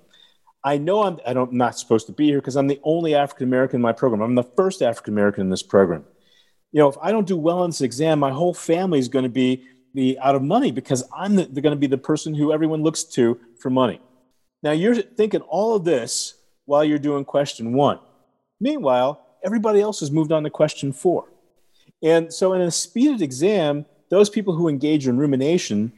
I 0.64 0.78
know 0.78 1.04
I'm 1.04 1.20
I 1.26 1.34
don't, 1.34 1.52
I'm 1.52 1.58
not 1.58 1.78
supposed 1.78 2.08
to 2.08 2.14
be 2.14 2.28
here 2.28 2.40
because 2.40 2.56
I'm 2.56 2.68
the 2.68 2.80
only 2.84 3.14
African 3.14 3.48
American 3.48 3.78
in 3.78 3.82
my 3.82 3.92
program. 3.92 4.22
I'm 4.22 4.36
the 4.36 4.44
first 4.44 4.82
African 4.82 5.14
American 5.14 5.42
in 5.42 5.50
this 5.50 5.64
program. 5.64 6.06
You 6.72 6.80
know, 6.80 6.90
if 6.90 6.98
I 7.02 7.12
don't 7.12 7.28
do 7.28 7.38
well 7.38 7.60
on 7.60 7.70
this 7.70 7.82
exam, 7.82 8.20
my 8.20 8.32
whole 8.32 8.54
family 8.54 9.00
is 9.00 9.08
going 9.10 9.24
to 9.24 9.30
be 9.30 9.66
be 9.94 10.18
out 10.20 10.36
of 10.36 10.42
money 10.42 10.72
because 10.72 11.04
I'm 11.16 11.36
the, 11.36 11.46
going 11.46 11.76
to 11.76 11.80
be 11.80 11.88
the 11.88 11.98
person 11.98 12.34
who 12.34 12.54
everyone 12.54 12.84
looks 12.84 13.04
to 13.04 13.40
for 13.60 13.70
money. 13.70 14.02
Now 14.64 14.72
you're 14.72 14.96
thinking 14.96 15.42
all 15.42 15.76
of 15.76 15.84
this 15.84 16.36
while 16.66 16.84
you're 16.84 17.00
doing 17.00 17.26
question 17.26 17.74
one. 17.74 18.00
Meanwhile, 18.60 19.26
everybody 19.44 19.82
else 19.82 20.00
has 20.02 20.12
moved 20.12 20.32
on 20.32 20.44
to 20.44 20.50
question 20.50 20.92
four. 20.92 21.32
And 22.04 22.34
so 22.34 22.54
in 22.54 22.62
a 22.62 22.72
speeded 22.72 23.22
exam, 23.22 23.86
those 24.10 24.30
people 24.30 24.56
who 24.56 24.68
engage 24.68 25.08
in 25.08 25.18
rumination 25.18 25.92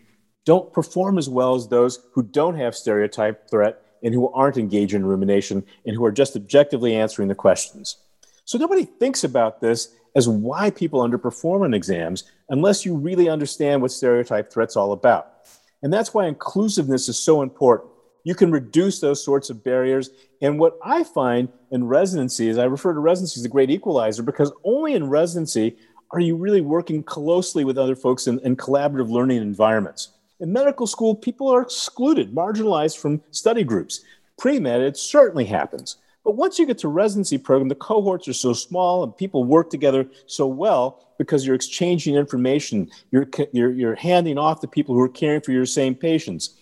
don't 0.45 0.71
perform 0.73 1.17
as 1.17 1.29
well 1.29 1.55
as 1.55 1.67
those 1.67 1.99
who 2.13 2.23
don't 2.23 2.55
have 2.55 2.75
stereotype 2.75 3.49
threat 3.49 3.81
and 4.03 4.13
who 4.13 4.31
aren't 4.31 4.57
engaged 4.57 4.93
in 4.93 5.05
rumination 5.05 5.63
and 5.85 5.95
who 5.95 6.05
are 6.05 6.11
just 6.11 6.35
objectively 6.35 6.95
answering 6.95 7.27
the 7.27 7.35
questions. 7.35 7.97
So 8.45 8.57
nobody 8.57 8.85
thinks 8.85 9.23
about 9.23 9.61
this 9.61 9.93
as 10.15 10.27
why 10.27 10.71
people 10.71 11.01
underperform 11.01 11.63
on 11.63 11.73
exams 11.73 12.23
unless 12.49 12.85
you 12.85 12.95
really 12.95 13.29
understand 13.29 13.81
what 13.81 13.91
stereotype 13.91 14.51
threat's 14.51 14.75
all 14.75 14.91
about. 14.91 15.33
And 15.81 15.93
that's 15.93 16.13
why 16.13 16.27
inclusiveness 16.27 17.07
is 17.07 17.17
so 17.17 17.41
important. 17.41 17.91
You 18.23 18.35
can 18.35 18.51
reduce 18.51 18.99
those 18.99 19.23
sorts 19.23 19.49
of 19.49 19.63
barriers. 19.63 20.09
And 20.41 20.59
what 20.59 20.77
I 20.83 21.03
find 21.03 21.49
in 21.71 21.85
residency 21.85 22.49
is 22.49 22.57
I 22.57 22.65
refer 22.65 22.93
to 22.93 22.99
residency 22.99 23.39
as 23.39 23.45
a 23.45 23.49
great 23.49 23.69
equalizer 23.69 24.23
because 24.23 24.51
only 24.63 24.93
in 24.93 25.09
residency 25.09 25.77
are 26.11 26.19
you 26.19 26.35
really 26.35 26.61
working 26.61 27.03
closely 27.03 27.63
with 27.63 27.77
other 27.77 27.95
folks 27.95 28.27
in, 28.27 28.39
in 28.39 28.55
collaborative 28.57 29.09
learning 29.09 29.41
environments. 29.41 30.09
In 30.39 30.51
medical 30.51 30.87
school, 30.87 31.15
people 31.15 31.47
are 31.49 31.61
excluded, 31.61 32.33
marginalized 32.33 32.97
from 32.97 33.21
study 33.31 33.63
groups. 33.63 34.01
Pre 34.37 34.59
med, 34.59 34.81
it 34.81 34.97
certainly 34.97 35.45
happens. 35.45 35.97
But 36.23 36.35
once 36.35 36.59
you 36.59 36.65
get 36.65 36.77
to 36.79 36.87
residency 36.87 37.37
program, 37.37 37.69
the 37.69 37.75
cohorts 37.75 38.27
are 38.27 38.33
so 38.33 38.53
small 38.53 39.03
and 39.03 39.15
people 39.15 39.43
work 39.43 39.69
together 39.69 40.07
so 40.27 40.47
well 40.47 41.08
because 41.19 41.45
you're 41.45 41.53
exchanging 41.53 42.15
information, 42.15 42.89
you're, 43.11 43.27
you're, 43.51 43.71
you're 43.71 43.95
handing 43.95 44.39
off 44.39 44.61
to 44.61 44.67
people 44.67 44.95
who 44.95 45.01
are 45.01 45.09
caring 45.09 45.41
for 45.41 45.51
your 45.51 45.67
same 45.67 45.93
patients, 45.93 46.57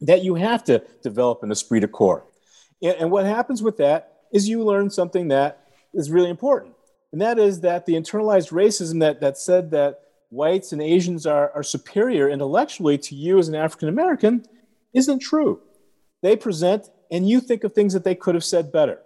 that 0.00 0.22
you 0.22 0.36
have 0.36 0.64
to 0.64 0.82
develop 1.02 1.42
an 1.42 1.50
esprit 1.50 1.80
de 1.80 1.88
corps. 1.88 2.24
And, 2.82 2.96
and 2.96 3.10
what 3.10 3.26
happens 3.26 3.62
with 3.62 3.76
that 3.78 4.20
is 4.32 4.48
you 4.48 4.64
learn 4.64 4.88
something 4.88 5.28
that 5.28 5.66
is 5.92 6.10
really 6.10 6.30
important. 6.30 6.74
And 7.12 7.20
that 7.20 7.38
is 7.38 7.60
that 7.60 7.84
the 7.84 7.94
internalized 7.94 8.52
racism 8.52 9.00
that, 9.00 9.20
that 9.20 9.36
said 9.36 9.72
that 9.72 10.00
whites 10.30 10.72
and 10.72 10.80
Asians 10.80 11.26
are, 11.26 11.50
are 11.54 11.62
superior 11.62 12.30
intellectually 12.30 12.96
to 12.96 13.14
you 13.14 13.38
as 13.38 13.48
an 13.48 13.54
African 13.54 13.88
American 13.88 14.46
isn't 14.94 15.18
true. 15.18 15.60
They 16.22 16.36
present 16.36 16.88
and 17.10 17.28
you 17.28 17.40
think 17.40 17.64
of 17.64 17.74
things 17.74 17.92
that 17.92 18.04
they 18.04 18.14
could 18.14 18.34
have 18.34 18.44
said 18.44 18.72
better. 18.72 19.00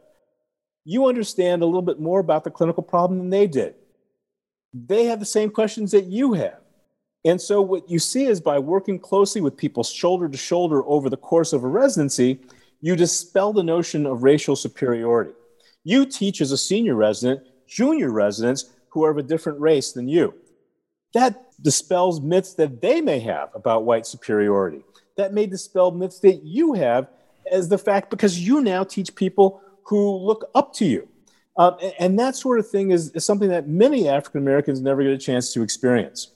You 0.85 1.07
understand 1.07 1.63
a 1.63 1.67
little 1.67 1.83
bit 1.83 1.99
more 1.99 2.21
about 2.21 2.45
the 2.45 2.51
clinical 2.51 2.83
problem 2.83 3.19
than 3.19 3.31
they 3.31 3.49
did. 3.49 3.75
They 4.73 5.05
have 5.07 5.21
the 5.21 5.27
same 5.27 5.51
questions 5.51 5.91
that 5.93 6.05
you 6.05 6.35
have. 6.35 6.61
And 7.25 7.41
so, 7.41 7.61
what 7.61 7.91
you 7.91 7.99
see 7.99 8.27
is 8.27 8.41
by 8.41 8.59
working 8.59 8.99
closely 8.99 9.41
with 9.41 9.57
people 9.57 9.83
shoulder 9.83 10.29
to 10.29 10.37
shoulder 10.39 10.85
over 10.85 11.11
the 11.11 11.17
course 11.17 11.53
of 11.53 11.65
a 11.65 11.69
residency, 11.69 12.41
you 12.81 12.95
dispel 12.95 13.53
the 13.53 13.63
notion 13.63 14.07
of 14.07 14.23
racial 14.23 14.55
superiority. 14.55 15.33
You 15.83 16.07
teach 16.07 16.41
as 16.41 16.53
a 16.53 16.59
senior 16.59 16.95
resident 16.95 17.43
junior 17.67 18.11
residents 18.11 18.71
who 18.91 19.05
are 19.05 19.11
of 19.11 19.19
a 19.19 19.23
different 19.23 19.61
race 19.61 19.93
than 19.93 20.09
you. 20.09 20.35
That 21.15 21.45
dispels 21.63 22.21
myths 22.21 22.55
that 22.55 22.81
they 22.81 23.01
may 23.01 23.19
have 23.21 23.51
about 23.55 23.85
white 23.85 24.07
superiority. 24.07 24.85
That 25.17 25.33
may 25.33 25.47
dispel 25.47 25.91
myths 25.91 26.21
that 26.21 26.45
you 26.45 26.75
have 26.75 27.09
as 27.51 27.69
the 27.69 27.79
fact 27.79 28.11
because 28.11 28.39
you 28.39 28.61
now 28.61 28.85
teach 28.85 29.15
people 29.15 29.61
who 29.85 30.17
look 30.17 30.51
up 30.55 30.73
to 30.75 30.85
you. 30.85 31.09
Um, 31.59 31.77
and, 31.83 31.93
and, 31.99 32.19
that 32.19 32.37
sort 32.37 32.59
of 32.59 32.69
thing 32.69 32.91
is, 32.91 33.11
is 33.13 33.25
something 33.25 33.49
that 33.49 33.67
many 33.67 34.09
African 34.09 34.43
Americans 34.43 34.81
never 34.81 35.03
get 35.03 35.13
a 35.13 35.19
chance 35.19 35.55
to 35.55 35.63
experience. 35.63 36.33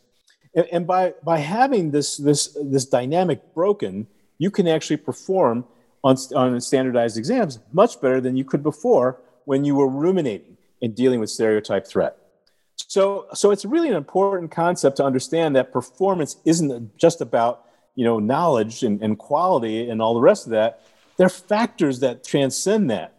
And, 0.55 0.67
and, 0.73 0.87
by, 0.87 1.15
by 1.23 1.39
having 1.39 1.91
this, 1.91 2.17
this, 2.17 2.57
this 2.63 2.87
dynamic 2.87 3.55
broken, 3.55 4.07
you 4.39 4.51
can 4.51 4.67
actually 4.67 4.97
perform 4.97 5.67
on, 6.03 6.17
on 6.35 6.59
standardized 6.61 7.19
exams 7.19 7.59
much 7.73 8.01
better 8.01 8.21
than 8.21 8.37
you 8.37 8.45
could 8.45 8.63
before 8.63 9.21
when 9.45 9.65
you 9.65 9.75
were 9.75 9.89
ruminating 9.89 10.57
and 10.81 10.95
dealing 10.95 11.21
with 11.21 11.29
stereotype 11.29 11.87
threat. 11.87 12.17
So, 12.77 13.27
so 13.35 13.51
it's 13.51 13.67
really 13.67 13.89
an 13.89 13.97
important 13.97 14.51
concept 14.51 14.97
to 14.97 15.05
understand 15.05 15.55
that 15.57 15.71
performance 15.71 16.37
isn't 16.47 16.97
just 16.97 17.21
about 17.21 17.67
you 17.95 18.05
know 18.05 18.19
knowledge 18.19 18.83
and, 18.83 19.03
and 19.03 19.19
quality 19.19 19.91
and 19.91 20.01
all 20.01 20.15
the 20.15 20.21
rest 20.21 20.47
of 20.47 20.53
that 20.53 20.81
there 21.21 21.27
are 21.27 21.29
factors 21.29 22.01
that 22.01 22.25
transcend 22.25 22.91
that. 22.91 23.13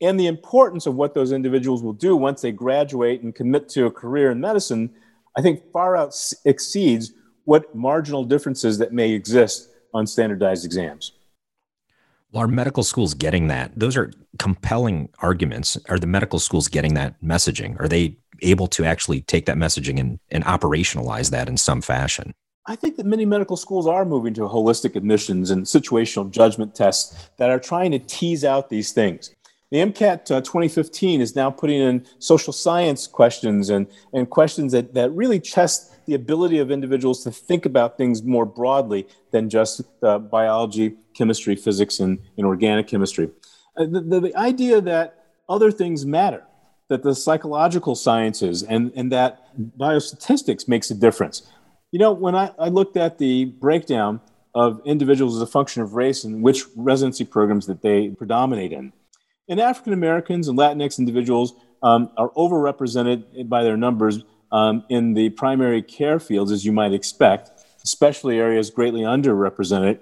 And 0.00 0.20
the 0.20 0.26
importance 0.26 0.86
of 0.86 0.94
what 0.94 1.14
those 1.14 1.32
individuals 1.32 1.82
will 1.82 1.94
do 1.94 2.16
once 2.16 2.42
they 2.42 2.52
graduate 2.52 3.22
and 3.22 3.34
commit 3.34 3.68
to 3.70 3.86
a 3.86 3.90
career 3.90 4.30
in 4.30 4.40
medicine, 4.40 4.90
I 5.36 5.42
think 5.42 5.62
far 5.72 5.96
out 5.96 6.14
exceeds 6.44 7.12
what 7.44 7.74
marginal 7.74 8.24
differences 8.24 8.78
that 8.78 8.92
may 8.92 9.12
exist 9.12 9.70
on 9.94 10.06
standardized 10.06 10.64
exams. 10.64 11.12
Well, 12.32 12.42
are 12.42 12.48
medical 12.48 12.82
schools 12.82 13.14
getting 13.14 13.46
that? 13.48 13.72
Those 13.78 13.96
are 13.96 14.12
compelling 14.38 15.08
arguments. 15.20 15.78
Are 15.88 15.98
the 15.98 16.06
medical 16.06 16.38
schools 16.38 16.68
getting 16.68 16.94
that 16.94 17.22
messaging? 17.22 17.80
Are 17.80 17.88
they 17.88 18.18
able 18.42 18.66
to 18.66 18.84
actually 18.84 19.22
take 19.22 19.46
that 19.46 19.56
messaging 19.56 19.98
and, 19.98 20.18
and 20.30 20.44
operationalize 20.44 21.30
that 21.30 21.48
in 21.48 21.56
some 21.56 21.80
fashion? 21.80 22.34
I 22.68 22.74
think 22.74 22.96
that 22.96 23.06
many 23.06 23.24
medical 23.24 23.56
schools 23.56 23.86
are 23.86 24.04
moving 24.04 24.34
to 24.34 24.40
holistic 24.42 24.96
admissions 24.96 25.50
and 25.50 25.64
situational 25.64 26.28
judgment 26.28 26.74
tests 26.74 27.30
that 27.36 27.48
are 27.48 27.60
trying 27.60 27.92
to 27.92 28.00
tease 28.00 28.44
out 28.44 28.70
these 28.70 28.90
things. 28.90 29.35
The 29.72 29.78
MCAT 29.78 30.30
uh, 30.30 30.40
2015 30.42 31.20
is 31.20 31.34
now 31.34 31.50
putting 31.50 31.80
in 31.80 32.06
social 32.20 32.52
science 32.52 33.08
questions 33.08 33.68
and, 33.68 33.88
and 34.12 34.30
questions 34.30 34.70
that, 34.72 34.94
that 34.94 35.10
really 35.10 35.40
test 35.40 35.92
the 36.06 36.14
ability 36.14 36.60
of 36.60 36.70
individuals 36.70 37.24
to 37.24 37.32
think 37.32 37.66
about 37.66 37.96
things 37.96 38.22
more 38.22 38.46
broadly 38.46 39.08
than 39.32 39.50
just 39.50 39.82
uh, 40.04 40.18
biology, 40.18 40.94
chemistry, 41.14 41.56
physics, 41.56 41.98
and, 41.98 42.20
and 42.36 42.46
organic 42.46 42.86
chemistry. 42.86 43.28
Uh, 43.76 43.86
the, 43.86 44.00
the, 44.00 44.20
the 44.20 44.36
idea 44.36 44.80
that 44.80 45.24
other 45.48 45.72
things 45.72 46.06
matter, 46.06 46.44
that 46.88 47.02
the 47.02 47.14
psychological 47.14 47.96
sciences 47.96 48.62
and, 48.62 48.92
and 48.94 49.10
that 49.10 49.48
biostatistics 49.76 50.68
makes 50.68 50.92
a 50.92 50.94
difference. 50.94 51.42
You 51.90 51.98
know, 51.98 52.12
when 52.12 52.36
I, 52.36 52.52
I 52.56 52.68
looked 52.68 52.96
at 52.96 53.18
the 53.18 53.46
breakdown 53.46 54.20
of 54.54 54.80
individuals 54.84 55.34
as 55.34 55.42
a 55.42 55.46
function 55.46 55.82
of 55.82 55.94
race 55.94 56.22
and 56.22 56.40
which 56.40 56.62
residency 56.76 57.24
programs 57.24 57.66
that 57.66 57.82
they 57.82 58.10
predominate 58.10 58.72
in, 58.72 58.92
and 59.48 59.60
African 59.60 59.92
Americans 59.92 60.48
and 60.48 60.58
Latinx 60.58 60.98
individuals 60.98 61.54
um, 61.82 62.10
are 62.16 62.30
overrepresented 62.30 63.48
by 63.48 63.62
their 63.62 63.76
numbers 63.76 64.24
um, 64.52 64.84
in 64.88 65.14
the 65.14 65.30
primary 65.30 65.82
care 65.82 66.18
fields, 66.18 66.50
as 66.52 66.64
you 66.64 66.72
might 66.72 66.92
expect, 66.92 67.50
especially 67.84 68.38
areas 68.38 68.70
greatly 68.70 69.02
underrepresented. 69.02 69.98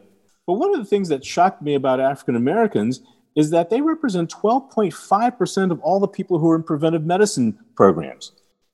But 0.46 0.54
one 0.54 0.72
of 0.72 0.78
the 0.78 0.84
things 0.84 1.08
that 1.08 1.24
shocked 1.24 1.62
me 1.62 1.74
about 1.74 2.00
African 2.00 2.36
Americans 2.36 3.00
is 3.34 3.50
that 3.50 3.70
they 3.70 3.80
represent 3.80 4.30
12.5% 4.30 5.70
of 5.70 5.80
all 5.80 5.98
the 5.98 6.08
people 6.08 6.38
who 6.38 6.50
are 6.50 6.56
in 6.56 6.62
preventive 6.62 7.04
medicine 7.04 7.58
programs. 7.74 8.32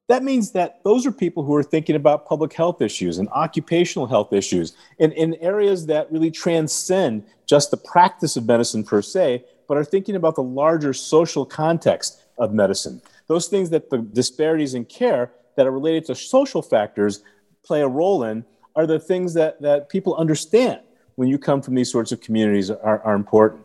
That 0.09 0.25
means 0.25 0.51
that 0.53 0.81
those 0.83 1.07
are 1.07 1.13
people 1.13 1.45
who 1.45 1.55
are 1.55 1.63
thinking 1.63 1.95
about 1.95 2.27
public 2.27 2.53
health 2.53 2.83
issues 2.83 3.19
and 3.19 3.29
occupational 3.29 4.09
health 4.09 4.33
issues 4.33 4.73
in, 4.99 5.13
in 5.13 5.35
areas 5.37 5.87
that 5.87 6.11
really 6.11 6.33
transcend 6.33 7.25
just 7.47 7.71
the 7.71 7.77
practice 7.77 8.37
of 8.37 8.45
medicine 8.45 8.83
per 8.83 9.03
se, 9.03 9.45
but 9.71 9.79
are 9.79 9.85
thinking 9.85 10.17
about 10.17 10.35
the 10.35 10.43
larger 10.43 10.93
social 10.93 11.47
context 11.47 12.25
of 12.39 12.53
medicine. 12.53 13.01
Those 13.29 13.47
things 13.47 13.71
that 13.71 13.89
the 13.89 13.99
disparities 13.99 14.75
in 14.75 14.85
care 14.85 15.31
that 15.57 15.65
are 15.65 15.71
related 15.71 16.07
to 16.07 16.17
social 16.17 16.61
factors 16.61 17.23
play 17.63 17.83
a 17.83 17.87
role 17.87 18.25
in 18.25 18.45
are 18.75 18.85
the 18.85 18.99
things 18.99 19.33
that, 19.35 19.63
that 19.63 19.89
people 19.89 20.17
understand 20.17 20.81
when 21.15 21.29
you 21.29 21.39
come 21.39 21.63
from 21.63 21.77
these 21.77 21.89
sorts 21.89 22.11
of 22.11 22.21
communities 22.21 22.69
are, 22.69 23.01
are 23.03 23.15
important. 23.15 23.63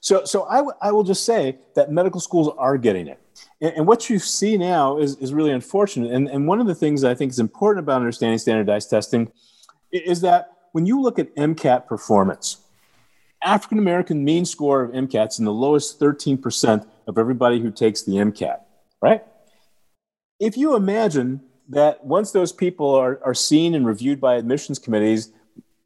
So, 0.00 0.26
so 0.26 0.44
I, 0.44 0.56
w- 0.56 0.76
I 0.82 0.92
will 0.92 1.04
just 1.04 1.24
say 1.24 1.56
that 1.74 1.90
medical 1.90 2.20
schools 2.20 2.54
are 2.58 2.76
getting 2.76 3.06
it. 3.06 3.18
And, 3.62 3.76
and, 3.76 3.86
what 3.86 4.10
you 4.10 4.18
see 4.18 4.58
now 4.58 4.98
is, 4.98 5.16
is 5.16 5.32
really 5.32 5.52
unfortunate. 5.52 6.12
And, 6.12 6.28
and 6.28 6.46
one 6.46 6.60
of 6.60 6.66
the 6.66 6.74
things 6.74 7.02
I 7.02 7.14
think 7.14 7.30
is 7.30 7.38
important 7.38 7.82
about 7.82 7.96
understanding 7.96 8.38
standardized 8.38 8.90
testing 8.90 9.32
is 9.90 10.20
that 10.20 10.50
when 10.72 10.84
you 10.84 11.00
look 11.00 11.18
at 11.18 11.34
MCAT 11.34 11.86
performance, 11.86 12.58
African 13.46 13.78
American 13.78 14.24
mean 14.24 14.44
score 14.44 14.82
of 14.82 14.90
MCAT's 14.90 15.38
in 15.38 15.44
the 15.44 15.52
lowest 15.52 16.00
13% 16.00 16.84
of 17.06 17.16
everybody 17.16 17.60
who 17.60 17.70
takes 17.70 18.02
the 18.02 18.14
MCAT, 18.14 18.58
right? 19.00 19.22
If 20.40 20.56
you 20.56 20.74
imagine 20.74 21.40
that 21.68 22.04
once 22.04 22.32
those 22.32 22.52
people 22.52 22.92
are, 22.92 23.20
are 23.24 23.34
seen 23.34 23.76
and 23.76 23.86
reviewed 23.86 24.20
by 24.20 24.34
admissions 24.34 24.80
committees, 24.80 25.30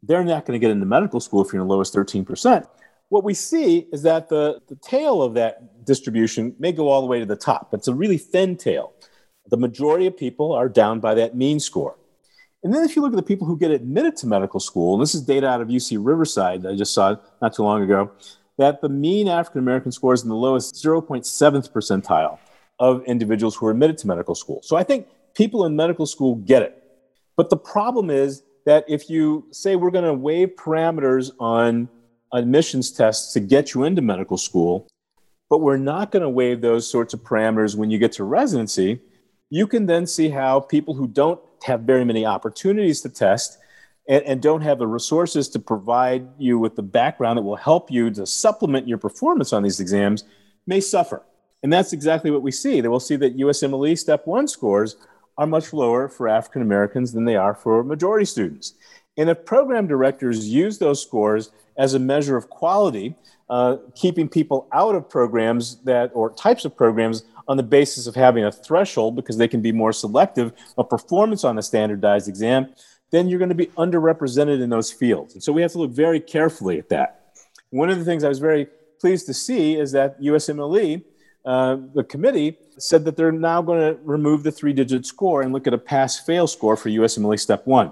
they're 0.01 0.23
not 0.23 0.45
going 0.45 0.59
to 0.59 0.63
get 0.63 0.71
into 0.71 0.87
medical 0.87 1.19
school 1.19 1.45
if 1.45 1.53
you're 1.53 1.61
in 1.61 1.67
the 1.67 1.73
lowest 1.73 1.93
13%. 1.93 2.67
What 3.09 3.23
we 3.23 3.35
see 3.35 3.87
is 3.93 4.01
that 4.01 4.27
the, 4.29 4.59
the 4.67 4.75
tail 4.77 5.21
of 5.21 5.35
that 5.35 5.85
distribution 5.85 6.55
may 6.57 6.71
go 6.71 6.89
all 6.89 7.01
the 7.01 7.07
way 7.07 7.19
to 7.19 7.25
the 7.27 7.35
top. 7.35 7.75
It's 7.75 7.87
a 7.87 7.93
really 7.93 8.17
thin 8.17 8.57
tail. 8.57 8.93
The 9.49 9.57
majority 9.57 10.07
of 10.07 10.17
people 10.17 10.51
are 10.51 10.67
down 10.67 10.99
by 10.99 11.13
that 11.13 11.35
mean 11.35 11.59
score. 11.59 11.95
And 12.63 12.73
then 12.73 12.83
if 12.83 12.95
you 12.95 13.01
look 13.01 13.13
at 13.13 13.15
the 13.15 13.23
people 13.23 13.47
who 13.47 13.57
get 13.57 13.71
admitted 13.71 14.15
to 14.17 14.27
medical 14.27 14.59
school, 14.59 14.93
and 14.93 15.01
this 15.01 15.15
is 15.15 15.21
data 15.21 15.47
out 15.47 15.61
of 15.61 15.67
UC 15.67 15.97
Riverside 15.99 16.65
I 16.65 16.75
just 16.75 16.93
saw 16.93 17.15
not 17.41 17.53
too 17.55 17.63
long 17.63 17.81
ago, 17.81 18.11
that 18.57 18.81
the 18.81 18.89
mean 18.89 19.27
African 19.27 19.59
American 19.59 19.91
score 19.91 20.13
is 20.13 20.23
in 20.23 20.29
the 20.29 20.35
lowest 20.35 20.75
0.7th 20.75 21.71
percentile 21.71 22.37
of 22.79 23.03
individuals 23.05 23.55
who 23.55 23.65
are 23.65 23.71
admitted 23.71 23.97
to 23.99 24.07
medical 24.07 24.35
school. 24.35 24.61
So 24.63 24.75
I 24.75 24.83
think 24.83 25.07
people 25.33 25.65
in 25.65 25.75
medical 25.75 26.05
school 26.05 26.35
get 26.35 26.61
it. 26.61 26.83
But 27.35 27.49
the 27.49 27.57
problem 27.57 28.09
is 28.09 28.43
that 28.65 28.85
if 28.87 29.09
you 29.09 29.47
say 29.51 29.75
we're 29.75 29.91
going 29.91 30.05
to 30.05 30.13
waive 30.13 30.49
parameters 30.55 31.31
on 31.39 31.89
admissions 32.33 32.91
tests 32.91 33.33
to 33.33 33.39
get 33.39 33.73
you 33.73 33.83
into 33.83 34.01
medical 34.01 34.37
school, 34.37 34.87
but 35.49 35.59
we're 35.59 35.77
not 35.77 36.11
going 36.11 36.21
to 36.21 36.29
waive 36.29 36.61
those 36.61 36.89
sorts 36.89 37.13
of 37.13 37.21
parameters 37.21 37.75
when 37.75 37.89
you 37.89 37.97
get 37.97 38.11
to 38.13 38.23
residency, 38.23 38.99
you 39.51 39.67
can 39.67 39.85
then 39.85 40.07
see 40.07 40.29
how 40.29 40.61
people 40.61 40.95
who 40.95 41.07
don't 41.07 41.39
have 41.63 41.81
very 41.81 42.05
many 42.05 42.25
opportunities 42.25 43.01
to 43.01 43.09
test 43.09 43.59
and, 44.07 44.23
and, 44.23 44.41
don't 44.41 44.61
have 44.61 44.79
the 44.79 44.87
resources 44.87 45.47
to 45.49 45.59
provide 45.59 46.27
you 46.39 46.57
with 46.57 46.75
the 46.75 46.81
background 46.81 47.37
that 47.37 47.43
will 47.43 47.57
help 47.57 47.91
you 47.91 48.09
to 48.09 48.25
supplement 48.25 48.87
your 48.87 48.97
performance 48.97 49.53
on 49.53 49.61
these 49.61 49.79
exams 49.79 50.23
may 50.65 50.79
suffer. 50.79 51.21
And 51.61 51.71
that's 51.71 51.93
exactly 51.93 52.31
what 52.31 52.41
we 52.41 52.51
see. 52.51 52.81
They 52.81 52.87
will 52.87 52.99
see 52.99 53.15
that 53.17 53.37
USMLE 53.37 53.95
Step 53.99 54.25
1 54.25 54.47
scores 54.47 54.95
are 55.37 55.45
much 55.45 55.71
lower 55.71 56.07
for 56.07 56.27
African 56.27 56.63
Americans 56.63 57.11
than 57.11 57.25
they 57.25 57.35
are 57.35 57.53
for 57.53 57.83
majority 57.83 58.25
students. 58.25 58.73
And 59.17 59.29
if 59.29 59.45
program 59.45 59.87
directors 59.87 60.47
use 60.47 60.77
those 60.77 61.01
scores 61.01 61.51
as 61.77 61.93
a 61.93 61.99
measure 61.99 62.37
of 62.37 62.49
quality, 62.49 63.15
uh, 63.49 63.77
keeping 63.95 64.29
people 64.29 64.67
out 64.71 64.95
of 64.95 65.09
programs 65.09 65.77
that 65.83 66.11
or 66.13 66.31
types 66.33 66.63
of 66.63 66.75
programs 66.75 67.23
on 67.47 67.57
the 67.57 67.63
basis 67.63 68.07
of 68.07 68.15
having 68.15 68.45
a 68.45 68.51
threshold 68.51 69.15
because 69.15 69.37
they 69.37 69.47
can 69.47 69.61
be 69.61 69.71
more 69.71 69.91
selective 69.91 70.53
of 70.77 70.89
performance 70.89 71.43
on 71.43 71.57
a 71.57 71.61
standardized 71.61 72.29
exam, 72.29 72.73
then 73.09 73.27
you're 73.27 73.39
going 73.39 73.49
to 73.49 73.55
be 73.55 73.67
underrepresented 73.77 74.61
in 74.61 74.69
those 74.69 74.91
fields. 74.91 75.33
And 75.33 75.43
so 75.43 75.51
we 75.51 75.61
have 75.61 75.71
to 75.73 75.79
look 75.79 75.91
very 75.91 76.19
carefully 76.19 76.79
at 76.79 76.87
that. 76.89 77.33
One 77.71 77.89
of 77.89 77.99
the 77.99 78.05
things 78.05 78.23
I 78.23 78.29
was 78.29 78.39
very 78.39 78.67
pleased 78.99 79.25
to 79.25 79.33
see 79.33 79.75
is 79.75 79.91
that 79.91 80.21
USMLE 80.21 81.03
uh, 81.43 81.77
the 81.95 82.03
committee 82.03 82.57
said 82.77 83.03
that 83.05 83.17
they're 83.17 83.31
now 83.31 83.61
going 83.61 83.79
to 83.79 83.99
remove 84.03 84.43
the 84.43 84.51
three 84.51 84.73
digit 84.73 85.05
score 85.05 85.41
and 85.41 85.51
look 85.51 85.67
at 85.67 85.73
a 85.73 85.77
pass 85.77 86.19
fail 86.19 86.47
score 86.47 86.75
for 86.75 86.89
USMLE 86.89 87.39
Step 87.39 87.65
1. 87.65 87.91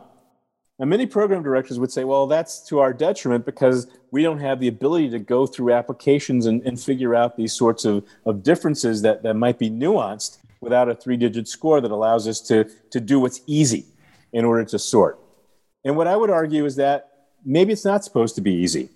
Now, 0.79 0.85
many 0.85 1.05
program 1.05 1.43
directors 1.43 1.77
would 1.77 1.91
say, 1.91 2.05
well, 2.05 2.25
that's 2.25 2.61
to 2.67 2.79
our 2.79 2.93
detriment 2.93 3.45
because 3.45 3.87
we 4.11 4.23
don't 4.23 4.39
have 4.39 4.59
the 4.59 4.69
ability 4.69 5.09
to 5.09 5.19
go 5.19 5.45
through 5.45 5.73
applications 5.73 6.45
and, 6.45 6.61
and 6.63 6.79
figure 6.79 7.13
out 7.13 7.35
these 7.35 7.53
sorts 7.53 7.83
of, 7.83 8.05
of 8.25 8.43
differences 8.43 9.01
that, 9.01 9.21
that 9.23 9.35
might 9.35 9.59
be 9.59 9.69
nuanced 9.69 10.37
without 10.61 10.89
a 10.89 10.95
three 10.95 11.17
digit 11.17 11.47
score 11.47 11.81
that 11.81 11.91
allows 11.91 12.27
us 12.27 12.39
to, 12.41 12.63
to 12.91 12.99
do 13.01 13.19
what's 13.19 13.41
easy 13.45 13.85
in 14.31 14.45
order 14.45 14.63
to 14.63 14.79
sort. 14.79 15.19
And 15.83 15.97
what 15.97 16.07
I 16.07 16.15
would 16.15 16.29
argue 16.29 16.65
is 16.65 16.77
that 16.77 17.11
maybe 17.43 17.73
it's 17.73 17.85
not 17.85 18.03
supposed 18.03 18.35
to 18.35 18.41
be 18.41 18.53
easy 18.53 18.89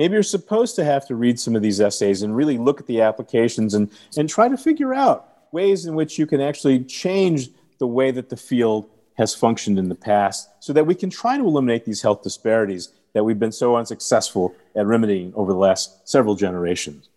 maybe 0.00 0.14
you're 0.14 0.22
supposed 0.22 0.76
to 0.76 0.82
have 0.82 1.06
to 1.06 1.14
read 1.14 1.38
some 1.38 1.54
of 1.54 1.60
these 1.60 1.78
essays 1.78 2.22
and 2.22 2.34
really 2.34 2.56
look 2.56 2.80
at 2.80 2.86
the 2.86 3.02
applications 3.02 3.74
and, 3.74 3.90
and 4.16 4.30
try 4.30 4.48
to 4.48 4.56
figure 4.56 4.94
out 4.94 5.28
ways 5.52 5.84
in 5.84 5.94
which 5.94 6.18
you 6.18 6.26
can 6.26 6.40
actually 6.40 6.82
change 6.84 7.50
the 7.78 7.86
way 7.86 8.10
that 8.10 8.30
the 8.30 8.36
field 8.36 8.88
has 9.20 9.34
functioned 9.34 9.78
in 9.78 9.88
the 9.88 9.94
past 9.94 10.48
so 10.60 10.72
that 10.72 10.86
we 10.86 10.94
can 10.94 11.10
try 11.10 11.36
to 11.36 11.44
eliminate 11.44 11.84
these 11.84 12.02
health 12.02 12.22
disparities 12.22 12.92
that 13.12 13.24
we've 13.24 13.38
been 13.38 13.52
so 13.52 13.76
unsuccessful 13.76 14.54
at 14.74 14.86
remedying 14.86 15.32
over 15.34 15.52
the 15.52 15.58
last 15.58 16.08
several 16.08 16.34
generations. 16.34 17.08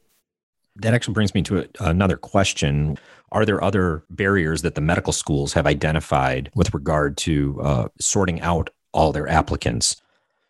That 0.76 0.94
actually 0.94 1.14
brings 1.14 1.34
me 1.34 1.42
to 1.44 1.68
another 1.80 2.18
question. 2.18 2.98
Are 3.32 3.46
there 3.46 3.64
other 3.64 4.04
barriers 4.10 4.64
that 4.64 4.76
the 4.76 4.82
medical 4.82 5.14
schools 5.14 5.54
have 5.54 5.66
identified 5.66 6.52
with 6.56 6.74
regard 6.74 7.18
to 7.18 7.62
uh, 7.62 7.88
sorting 8.00 8.42
out 8.42 8.70
all 8.92 9.12
their 9.12 9.28
applicants? 9.28 10.02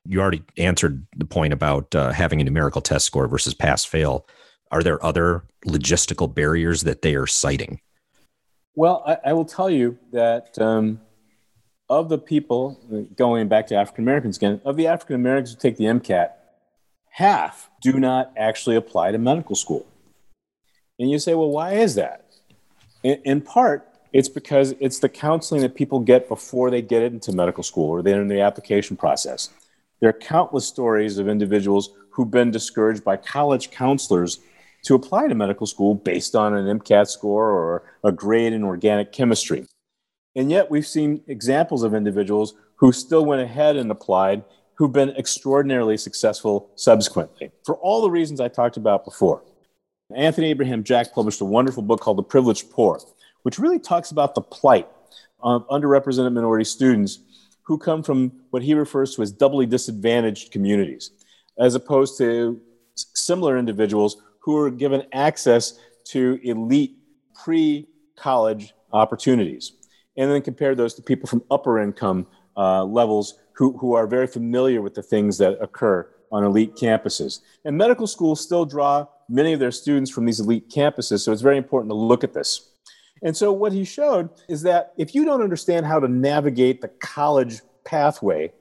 you 0.05 0.19
already 0.19 0.43
answered 0.57 1.05
the 1.15 1.25
point 1.25 1.53
about 1.53 1.93
uh, 1.95 2.11
having 2.11 2.41
a 2.41 2.43
numerical 2.43 2.81
test 2.81 3.05
score 3.05 3.27
versus 3.27 3.53
pass 3.53 3.85
fail. 3.85 4.27
Are 4.71 4.83
there 4.83 5.03
other 5.03 5.43
logistical 5.65 6.33
barriers 6.33 6.81
that 6.81 7.01
they 7.01 7.15
are 7.15 7.27
citing? 7.27 7.79
Well, 8.75 9.03
I, 9.05 9.29
I 9.29 9.33
will 9.33 9.45
tell 9.45 9.69
you 9.69 9.97
that 10.11 10.59
um, 10.59 10.99
of 11.99 12.09
the 12.09 12.17
people, 12.17 12.79
going 13.15 13.47
back 13.47 13.67
to 13.67 13.75
African 13.75 14.03
Americans 14.03 14.37
again, 14.37 14.61
of 14.65 14.77
the 14.77 14.87
African 14.87 15.15
Americans 15.15 15.51
who 15.51 15.59
take 15.59 15.77
the 15.77 15.85
MCAT, 15.85 16.31
half 17.09 17.69
do 17.81 17.99
not 17.99 18.31
actually 18.35 18.75
apply 18.75 19.11
to 19.11 19.17
medical 19.17 19.55
school. 19.55 19.85
And 20.97 21.11
you 21.11 21.19
say, 21.19 21.35
well, 21.35 21.49
why 21.49 21.73
is 21.73 21.95
that? 21.95 22.25
In, 23.03 23.21
in 23.23 23.41
part, 23.41 23.87
it's 24.11 24.29
because 24.29 24.73
it's 24.79 24.99
the 24.99 25.09
counseling 25.09 25.61
that 25.61 25.75
people 25.75 25.99
get 25.99 26.27
before 26.27 26.71
they 26.71 26.81
get 26.81 27.03
into 27.03 27.31
medical 27.31 27.63
school 27.63 27.89
or 27.89 28.01
they're 28.01 28.21
in 28.21 28.27
the 28.27 28.41
application 28.41 28.97
process. 28.97 29.49
There 29.99 30.09
are 30.09 30.13
countless 30.13 30.67
stories 30.67 31.17
of 31.17 31.27
individuals 31.27 31.91
who've 32.11 32.29
been 32.29 32.51
discouraged 32.51 33.03
by 33.03 33.17
college 33.17 33.71
counselors 33.71 34.39
to 34.83 34.95
apply 34.95 35.27
to 35.27 35.35
medical 35.35 35.65
school 35.65 35.95
based 35.95 36.35
on 36.35 36.53
an 36.53 36.79
MCAT 36.79 37.07
score 37.07 37.49
or 37.49 37.83
a 38.03 38.11
grade 38.11 38.53
in 38.53 38.63
organic 38.63 39.11
chemistry. 39.11 39.65
And 40.35 40.49
yet, 40.49 40.69
we've 40.69 40.87
seen 40.87 41.21
examples 41.27 41.83
of 41.83 41.93
individuals 41.93 42.55
who 42.75 42.91
still 42.91 43.25
went 43.25 43.41
ahead 43.41 43.75
and 43.75 43.91
applied 43.91 44.43
who've 44.75 44.91
been 44.91 45.11
extraordinarily 45.11 45.97
successful 45.97 46.69
subsequently 46.75 47.51
for 47.63 47.75
all 47.75 48.01
the 48.01 48.09
reasons 48.09 48.39
I 48.39 48.47
talked 48.47 48.77
about 48.77 49.05
before. 49.05 49.43
Anthony 50.15 50.47
Abraham 50.47 50.83
Jack 50.83 51.13
published 51.13 51.41
a 51.41 51.45
wonderful 51.45 51.83
book 51.83 52.01
called 52.01 52.17
The 52.17 52.23
Privileged 52.23 52.71
Poor, 52.71 52.99
which 53.43 53.59
really 53.59 53.79
talks 53.79 54.11
about 54.11 54.35
the 54.35 54.41
plight 54.41 54.87
of 55.41 55.67
underrepresented 55.69 56.33
minority 56.33 56.65
students 56.65 57.19
who 57.63 57.77
come 57.77 58.03
from 58.03 58.31
what 58.49 58.63
he 58.63 58.73
refers 58.73 59.15
to 59.15 59.21
as 59.21 59.31
doubly 59.31 59.65
disadvantaged 59.65 60.51
communities, 60.51 61.11
as 61.59 61.75
opposed 61.75 62.17
to 62.17 62.59
similar 62.95 63.57
individuals 63.57 64.21
who 64.39 64.57
are 64.57 64.69
given 64.69 65.03
access 65.13 65.79
to 66.05 66.39
elite 66.43 66.97
pre 67.33 67.87
college 68.17 68.73
opportunities. 68.91 69.73
And 70.17 70.29
then 70.29 70.41
compare 70.41 70.75
those 70.75 70.93
to 70.95 71.01
people 71.01 71.27
from 71.27 71.43
upper 71.49 71.79
income 71.79 72.27
uh, 72.55 72.83
levels 72.83 73.39
who, 73.53 73.77
who 73.77 73.93
are 73.93 74.07
very 74.07 74.27
familiar 74.27 74.81
with 74.81 74.93
the 74.93 75.03
things 75.03 75.37
that 75.39 75.57
occur 75.61 76.07
on 76.31 76.43
elite 76.43 76.75
campuses. 76.75 77.39
And 77.65 77.77
medical 77.77 78.07
schools 78.07 78.41
still 78.41 78.65
draw 78.65 79.07
many 79.29 79.53
of 79.53 79.59
their 79.59 79.71
students 79.71 80.11
from 80.11 80.25
these 80.25 80.39
elite 80.39 80.69
campuses, 80.69 81.19
so 81.19 81.31
it's 81.31 81.41
very 81.41 81.57
important 81.57 81.89
to 81.91 81.95
look 81.95 82.23
at 82.23 82.33
this. 82.33 82.69
And 83.21 83.37
so, 83.37 83.53
what 83.53 83.71
he 83.71 83.85
showed 83.85 84.29
is 84.49 84.63
that 84.63 84.93
if 84.97 85.15
you 85.15 85.23
don't 85.23 85.41
understand 85.41 85.85
how 85.85 85.99
to 85.99 86.07
navigate 86.07 86.81
the 86.81 86.89
college 86.89 87.61
pathway, 87.85 88.51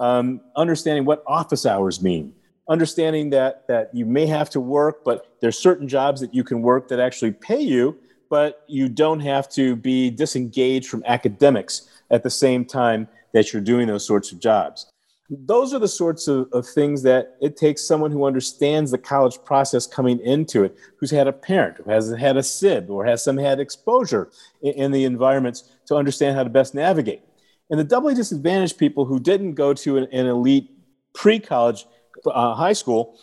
um, 0.00 0.40
understanding 0.56 1.04
what 1.04 1.22
office 1.26 1.66
hours 1.66 2.02
mean, 2.02 2.32
understanding 2.68 3.30
that, 3.30 3.66
that 3.68 3.90
you 3.94 4.06
may 4.06 4.26
have 4.26 4.50
to 4.50 4.60
work, 4.60 5.04
but 5.04 5.36
there's 5.40 5.58
certain 5.58 5.86
jobs 5.86 6.20
that 6.20 6.34
you 6.34 6.42
can 6.42 6.62
work 6.62 6.88
that 6.88 6.98
actually 6.98 7.32
pay 7.32 7.60
you, 7.60 7.96
but 8.30 8.64
you 8.68 8.88
don't 8.88 9.20
have 9.20 9.48
to 9.50 9.76
be 9.76 10.10
disengaged 10.10 10.88
from 10.88 11.02
academics 11.06 11.88
at 12.10 12.22
the 12.22 12.30
same 12.30 12.64
time 12.64 13.08
that 13.32 13.52
you're 13.52 13.62
doing 13.62 13.86
those 13.86 14.06
sorts 14.06 14.32
of 14.32 14.40
jobs. 14.40 14.90
Those 15.30 15.74
are 15.74 15.78
the 15.78 15.88
sorts 15.88 16.26
of, 16.26 16.48
of 16.52 16.66
things 16.66 17.02
that 17.02 17.36
it 17.42 17.56
takes 17.56 17.86
someone 17.86 18.10
who 18.10 18.24
understands 18.24 18.90
the 18.90 18.96
college 18.98 19.38
process 19.44 19.86
coming 19.86 20.20
into 20.20 20.64
it, 20.64 20.74
who's 20.98 21.10
had 21.10 21.28
a 21.28 21.32
parent, 21.32 21.76
who 21.76 21.90
has 21.90 22.10
had 22.10 22.38
a 22.38 22.42
SIB, 22.42 22.88
or 22.88 23.04
has 23.04 23.22
some 23.22 23.36
had 23.36 23.60
exposure 23.60 24.30
in, 24.62 24.72
in 24.74 24.90
the 24.90 25.04
environments 25.04 25.70
to 25.86 25.96
understand 25.96 26.34
how 26.34 26.44
to 26.44 26.50
best 26.50 26.74
navigate. 26.74 27.22
And 27.70 27.78
the 27.78 27.84
doubly 27.84 28.14
disadvantaged 28.14 28.78
people 28.78 29.04
who 29.04 29.20
didn't 29.20 29.54
go 29.54 29.74
to 29.74 29.98
an, 29.98 30.08
an 30.12 30.26
elite 30.26 30.70
pre 31.12 31.38
college 31.38 31.84
uh, 32.26 32.54
high 32.54 32.72
school 32.72 33.18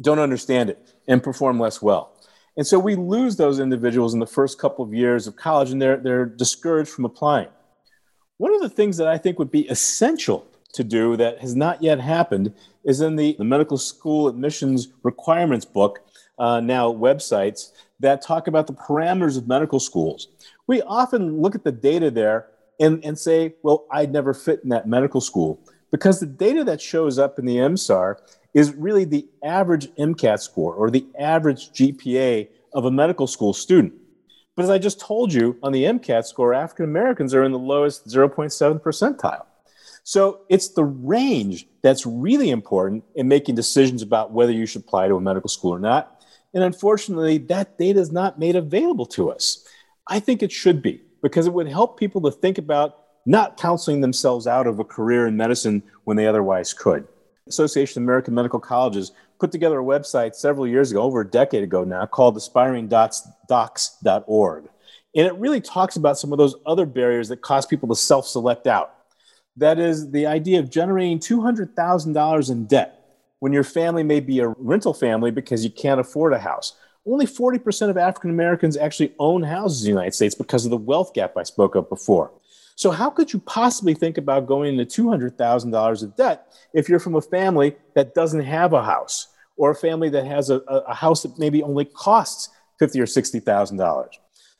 don't 0.00 0.18
understand 0.18 0.70
it 0.70 0.94
and 1.08 1.22
perform 1.22 1.58
less 1.58 1.80
well. 1.80 2.13
And 2.56 2.66
so 2.66 2.78
we 2.78 2.94
lose 2.94 3.36
those 3.36 3.58
individuals 3.58 4.14
in 4.14 4.20
the 4.20 4.26
first 4.26 4.58
couple 4.58 4.84
of 4.84 4.94
years 4.94 5.26
of 5.26 5.36
college 5.36 5.70
and 5.70 5.82
they're, 5.82 5.96
they're 5.96 6.26
discouraged 6.26 6.90
from 6.90 7.04
applying. 7.04 7.48
One 8.38 8.54
of 8.54 8.60
the 8.60 8.68
things 8.68 8.96
that 8.96 9.08
I 9.08 9.18
think 9.18 9.38
would 9.38 9.50
be 9.50 9.68
essential 9.68 10.46
to 10.72 10.84
do 10.84 11.16
that 11.16 11.40
has 11.40 11.54
not 11.54 11.82
yet 11.82 12.00
happened 12.00 12.52
is 12.84 13.00
in 13.00 13.16
the, 13.16 13.34
the 13.38 13.44
medical 13.44 13.78
school 13.78 14.28
admissions 14.28 14.88
requirements 15.02 15.64
book, 15.64 16.00
uh, 16.38 16.60
now 16.60 16.92
websites, 16.92 17.72
that 18.00 18.22
talk 18.22 18.48
about 18.48 18.66
the 18.66 18.72
parameters 18.72 19.38
of 19.38 19.48
medical 19.48 19.80
schools. 19.80 20.28
We 20.66 20.82
often 20.82 21.40
look 21.40 21.54
at 21.54 21.64
the 21.64 21.72
data 21.72 22.10
there 22.10 22.48
and, 22.80 23.04
and 23.04 23.18
say, 23.18 23.54
well, 23.62 23.86
I'd 23.90 24.12
never 24.12 24.34
fit 24.34 24.60
in 24.62 24.68
that 24.70 24.88
medical 24.88 25.20
school 25.20 25.60
because 25.90 26.18
the 26.18 26.26
data 26.26 26.64
that 26.64 26.80
shows 26.80 27.18
up 27.18 27.38
in 27.38 27.46
the 27.46 27.56
MSAR 27.56 28.16
is 28.54 28.72
really 28.72 29.04
the 29.04 29.26
average 29.42 29.88
MCAT 29.96 30.40
score 30.40 30.74
or 30.74 30.90
the 30.90 31.04
average 31.18 31.70
GPA 31.72 32.48
of 32.72 32.84
a 32.84 32.90
medical 32.90 33.26
school 33.26 33.52
student. 33.52 33.92
But 34.56 34.62
as 34.62 34.70
I 34.70 34.78
just 34.78 35.00
told 35.00 35.32
you, 35.32 35.58
on 35.62 35.72
the 35.72 35.84
MCAT 35.84 36.24
score, 36.24 36.54
African 36.54 36.84
Americans 36.84 37.34
are 37.34 37.42
in 37.42 37.52
the 37.52 37.58
lowest 37.58 38.06
0.7 38.06 38.80
percentile. 38.80 39.44
So 40.04 40.42
it's 40.48 40.68
the 40.68 40.84
range 40.84 41.66
that's 41.82 42.06
really 42.06 42.50
important 42.50 43.04
in 43.14 43.26
making 43.26 43.56
decisions 43.56 44.02
about 44.02 44.32
whether 44.32 44.52
you 44.52 44.66
should 44.66 44.82
apply 44.82 45.08
to 45.08 45.16
a 45.16 45.20
medical 45.20 45.48
school 45.48 45.74
or 45.74 45.80
not. 45.80 46.22
And 46.52 46.62
unfortunately, 46.62 47.38
that 47.38 47.78
data 47.78 47.98
is 47.98 48.12
not 48.12 48.38
made 48.38 48.54
available 48.54 49.06
to 49.06 49.30
us. 49.30 49.66
I 50.06 50.20
think 50.20 50.42
it 50.42 50.52
should 50.52 50.82
be 50.82 51.02
because 51.22 51.46
it 51.46 51.52
would 51.52 51.66
help 51.66 51.98
people 51.98 52.20
to 52.20 52.30
think 52.30 52.58
about 52.58 52.98
not 53.26 53.56
counseling 53.56 54.02
themselves 54.02 54.46
out 54.46 54.66
of 54.66 54.78
a 54.78 54.84
career 54.84 55.26
in 55.26 55.36
medicine 55.36 55.82
when 56.04 56.16
they 56.16 56.26
otherwise 56.26 56.74
could. 56.74 57.08
Association 57.46 58.02
of 58.02 58.06
American 58.06 58.34
Medical 58.34 58.58
Colleges 58.58 59.12
put 59.38 59.52
together 59.52 59.78
a 59.78 59.84
website 59.84 60.34
several 60.34 60.66
years 60.66 60.90
ago, 60.90 61.02
over 61.02 61.20
a 61.20 61.30
decade 61.30 61.62
ago 61.62 61.84
now, 61.84 62.06
called 62.06 62.36
aspiringdocs.org. 62.36 64.64
And 65.16 65.26
it 65.26 65.34
really 65.34 65.60
talks 65.60 65.96
about 65.96 66.18
some 66.18 66.32
of 66.32 66.38
those 66.38 66.54
other 66.64 66.86
barriers 66.86 67.28
that 67.28 67.42
cause 67.42 67.66
people 67.66 67.86
to 67.88 67.96
self 67.96 68.26
select 68.26 68.66
out. 68.66 68.94
That 69.58 69.78
is 69.78 70.10
the 70.10 70.26
idea 70.26 70.58
of 70.58 70.70
generating 70.70 71.18
$200,000 71.18 72.50
in 72.50 72.64
debt 72.64 73.00
when 73.40 73.52
your 73.52 73.62
family 73.62 74.02
may 74.02 74.20
be 74.20 74.40
a 74.40 74.48
rental 74.48 74.94
family 74.94 75.30
because 75.30 75.62
you 75.62 75.70
can't 75.70 76.00
afford 76.00 76.32
a 76.32 76.38
house. 76.38 76.72
Only 77.06 77.26
40% 77.26 77.90
of 77.90 77.98
African 77.98 78.30
Americans 78.30 78.78
actually 78.78 79.12
own 79.18 79.42
houses 79.42 79.82
in 79.82 79.84
the 79.84 79.90
United 79.90 80.14
States 80.14 80.34
because 80.34 80.64
of 80.64 80.70
the 80.70 80.78
wealth 80.78 81.12
gap 81.12 81.36
I 81.36 81.42
spoke 81.42 81.74
of 81.74 81.90
before. 81.90 82.32
So, 82.76 82.90
how 82.90 83.10
could 83.10 83.32
you 83.32 83.38
possibly 83.40 83.94
think 83.94 84.18
about 84.18 84.46
going 84.46 84.78
into 84.78 85.02
$200,000 85.02 86.02
of 86.02 86.16
debt 86.16 86.52
if 86.72 86.88
you're 86.88 86.98
from 86.98 87.14
a 87.14 87.20
family 87.20 87.76
that 87.94 88.14
doesn't 88.14 88.42
have 88.42 88.72
a 88.72 88.82
house 88.82 89.28
or 89.56 89.70
a 89.70 89.74
family 89.74 90.08
that 90.10 90.26
has 90.26 90.50
a, 90.50 90.56
a 90.58 90.94
house 90.94 91.22
that 91.22 91.38
maybe 91.38 91.62
only 91.62 91.84
costs 91.84 92.50
fifty 92.78 93.00
or 93.00 93.06
$60,000? 93.06 94.08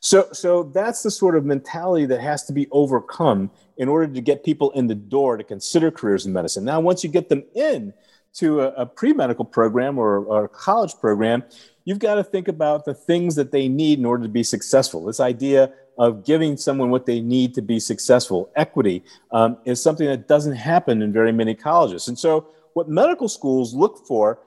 So, 0.05 0.29
so 0.33 0.65
that's 0.65 1.03
the 1.03 1.11
sort 1.11 1.35
of 1.35 1.47
mentality 1.47 2.05
that 2.07 2.21
has 2.21 2.45
to 2.45 2.53
be 2.53 2.69
overcome 2.71 3.51
in 3.79 3.89
order 3.89 4.13
to 4.13 4.21
get 4.21 4.45
people 4.45 4.71
in 4.73 4.87
the 4.87 4.95
door 4.95 5.39
to 5.39 5.43
consider 5.43 5.91
careers 5.91 6.27
in 6.27 6.33
medicine. 6.33 6.63
Now, 6.63 6.79
once 6.79 7.03
you 7.03 7.09
get 7.09 7.31
them 7.31 7.43
in 7.55 7.95
to 8.35 8.61
a, 8.61 8.69
a 8.73 8.87
pre 8.87 9.15
medical 9.15 9.47
program 9.47 9.99
or, 9.99 10.19
or 10.25 10.45
a 10.45 10.49
college 10.49 10.93
program, 11.01 11.43
you've 11.85 12.01
got 12.01 12.17
to 12.17 12.25
think 12.25 12.49
about 12.49 12.85
the 12.85 12.93
things 12.93 13.35
that 13.37 13.51
they 13.51 13.67
need 13.67 13.99
in 13.99 14.05
order 14.05 14.25
to 14.25 14.29
be 14.29 14.43
successful. 14.43 15.05
This 15.05 15.21
idea 15.21 15.73
of 15.99 16.25
giving 16.25 16.57
someone 16.57 16.91
what 16.91 17.07
they 17.07 17.21
need 17.21 17.55
to 17.55 17.63
be 17.63 17.79
successful. 17.79 18.51
Equity 18.57 19.03
um, 19.31 19.59
is 19.65 19.83
something 19.83 20.07
that 20.07 20.29
doesn't 20.29 20.55
happen 20.55 21.03
in 21.03 21.13
very 21.13 21.33
many 21.33 21.55
colleges. 21.55 22.09
And 22.09 22.19
so, 22.19 22.49
what 22.75 22.89
medical 22.89 23.29
schools 23.29 23.75
look 23.75 24.05
for 24.07 24.41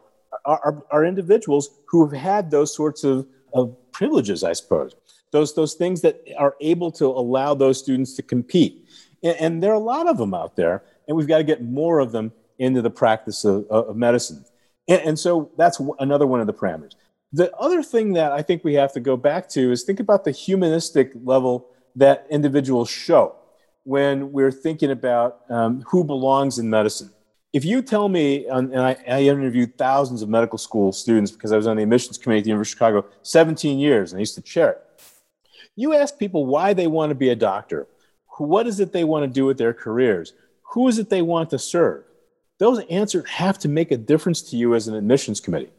are, 0.45 0.59
are, 0.63 0.83
are 0.91 1.05
individuals 1.05 1.69
who 1.85 2.05
have 2.05 2.17
had 2.19 2.51
those 2.51 2.75
sorts 2.75 3.03
of, 3.03 3.25
of 3.53 3.75
privileges, 3.91 4.43
I 4.43 4.53
suppose, 4.53 4.95
those, 5.31 5.55
those 5.55 5.73
things 5.75 6.01
that 6.01 6.21
are 6.37 6.55
able 6.59 6.91
to 6.93 7.05
allow 7.05 7.53
those 7.53 7.79
students 7.79 8.13
to 8.15 8.21
compete. 8.21 8.85
And, 9.23 9.37
and 9.39 9.63
there 9.63 9.71
are 9.71 9.75
a 9.75 9.79
lot 9.79 10.07
of 10.07 10.17
them 10.17 10.33
out 10.33 10.55
there, 10.55 10.83
and 11.07 11.15
we've 11.15 11.27
got 11.27 11.37
to 11.37 11.43
get 11.43 11.63
more 11.63 11.99
of 11.99 12.11
them 12.11 12.33
into 12.59 12.81
the 12.81 12.89
practice 12.89 13.45
of, 13.45 13.65
of 13.69 13.95
medicine. 13.95 14.43
And, 14.87 15.01
and 15.01 15.19
so, 15.19 15.51
that's 15.57 15.81
another 15.99 16.27
one 16.27 16.41
of 16.41 16.47
the 16.47 16.53
parameters. 16.53 16.95
The 17.33 17.53
other 17.57 17.83
thing 17.83 18.13
that 18.13 18.31
I 18.31 18.41
think 18.41 18.63
we 18.63 18.75
have 18.75 18.93
to 18.93 18.99
go 18.99 19.17
back 19.17 19.49
to 19.49 19.71
is 19.71 19.83
think 19.83 19.99
about 19.99 20.23
the 20.23 20.31
humanistic 20.31 21.11
level 21.23 21.67
that 21.95 22.25
individuals 22.29 22.89
show 22.89 23.35
when 23.83 24.31
we're 24.31 24.51
thinking 24.51 24.91
about 24.91 25.41
um, 25.49 25.81
who 25.87 26.03
belongs 26.03 26.57
in 26.59 26.69
medicine. 26.69 27.11
If 27.53 27.65
you 27.65 27.81
tell 27.81 28.07
me, 28.07 28.45
and 28.45 28.77
I, 28.79 28.97
I, 29.07 29.21
interviewed 29.23 29.77
thousands 29.77 30.21
of 30.21 30.29
medical 30.29 30.57
school 30.57 30.91
students 30.91 31.31
because 31.31 31.51
I 31.51 31.57
was 31.57 31.65
on 31.65 31.77
the 31.77 31.83
admissions 31.83 32.17
committee 32.17 32.39
at 32.39 32.43
the 32.43 32.49
University 32.49 32.75
of 32.75 32.77
Chicago 32.77 33.05
17 33.23 33.79
years 33.79 34.11
and 34.11 34.19
I 34.19 34.21
used 34.21 34.35
to 34.35 34.41
chair 34.41 34.71
it. 34.71 35.01
You 35.75 35.95
ask 35.95 36.17
people 36.17 36.45
why 36.45 36.73
they 36.73 36.87
want 36.87 37.09
to 37.11 37.15
be 37.15 37.29
a 37.29 37.35
doctor, 37.35 37.87
what 38.37 38.67
is 38.67 38.79
it 38.79 38.91
they 38.91 39.03
want 39.03 39.23
to 39.23 39.27
do 39.27 39.45
with 39.45 39.57
their 39.57 39.73
careers, 39.73 40.33
who 40.73 40.87
is 40.87 40.99
it 40.99 41.09
they 41.09 41.21
want 41.21 41.49
to 41.51 41.59
serve. 41.59 42.03
Those 42.59 42.79
answers 42.89 43.27
have 43.29 43.57
to 43.59 43.69
make 43.69 43.91
a 43.91 43.97
difference 43.97 44.41
to 44.49 44.57
you 44.57 44.75
as 44.75 44.87
an 44.87 44.95
admissions 44.95 45.39
committee. 45.39 45.71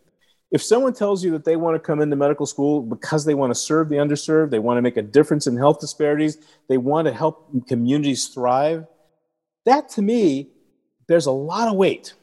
If 0.51 0.63
someone 0.63 0.95
tells 0.95 1.23
you 1.23 1.31
that 1.33 1.45
they 1.45 1.57
want 1.57 1.75
to 1.75 1.79
come 1.79 2.01
into 2.01 2.17
medical 2.17 2.47
school 2.47 2.81
because 2.81 3.25
they 3.25 3.35
want 3.35 3.51
to 3.51 3.55
serve 3.55 3.89
the 3.91 3.97
underserved, 3.97 4.51
they 4.51 4.59
want 4.59 4.79
to 4.79 4.83
make 4.83 4.97
a 4.97 5.03
difference 5.03 5.47
in 5.47 5.57
health 5.57 5.81
disparities, 5.81 6.39
they 6.69 6.79
want 6.79 7.07
to 7.07 7.13
help 7.13 7.53
communities 7.67 8.29
thrive, 8.29 8.87
that 9.67 9.91
to 9.91 10.03
me, 10.03 10.49
there's 11.07 11.27
a 11.27 11.33
lot 11.33 11.69
of 11.69 11.75
weight. 11.75 12.15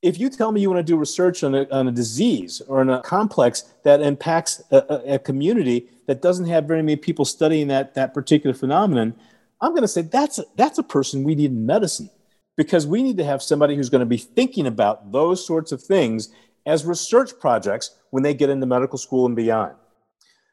If 0.00 0.18
you 0.18 0.30
tell 0.30 0.50
me 0.50 0.62
you 0.62 0.70
want 0.70 0.78
to 0.78 0.92
do 0.92 0.96
research 0.96 1.44
on 1.44 1.54
a, 1.54 1.68
on 1.70 1.88
a 1.88 1.92
disease 1.92 2.62
or 2.66 2.80
on 2.80 2.88
a 2.88 3.02
complex 3.02 3.62
that 3.84 4.00
impacts 4.00 4.62
a, 4.70 4.78
a, 5.06 5.18
community 5.18 5.90
that 6.06 6.22
doesn't 6.22 6.46
have 6.46 6.64
very 6.64 6.82
many 6.82 6.96
people 6.96 7.26
studying 7.26 7.68
that, 7.68 7.94
that 7.94 8.14
particular 8.14 8.54
phenomenon, 8.54 9.14
I'm 9.60 9.72
going 9.72 9.82
to 9.82 9.88
say 9.88 10.00
that's 10.00 10.38
a, 10.38 10.44
that's 10.56 10.78
a 10.78 10.82
person 10.82 11.22
we 11.22 11.34
need 11.34 11.50
in 11.50 11.66
medicine 11.66 12.08
because 12.56 12.86
we 12.86 13.02
need 13.02 13.18
to 13.18 13.24
have 13.24 13.42
somebody 13.42 13.76
who's 13.76 13.90
going 13.90 14.00
to 14.00 14.06
be 14.06 14.16
thinking 14.16 14.66
about 14.66 15.12
those 15.12 15.44
sorts 15.44 15.70
of 15.70 15.82
things 15.82 16.30
as 16.66 16.84
research 16.84 17.32
projects 17.40 17.96
when 18.10 18.22
they 18.22 18.34
get 18.34 18.50
into 18.50 18.66
medical 18.66 18.98
school 18.98 19.26
and 19.26 19.36
beyond. 19.36 19.74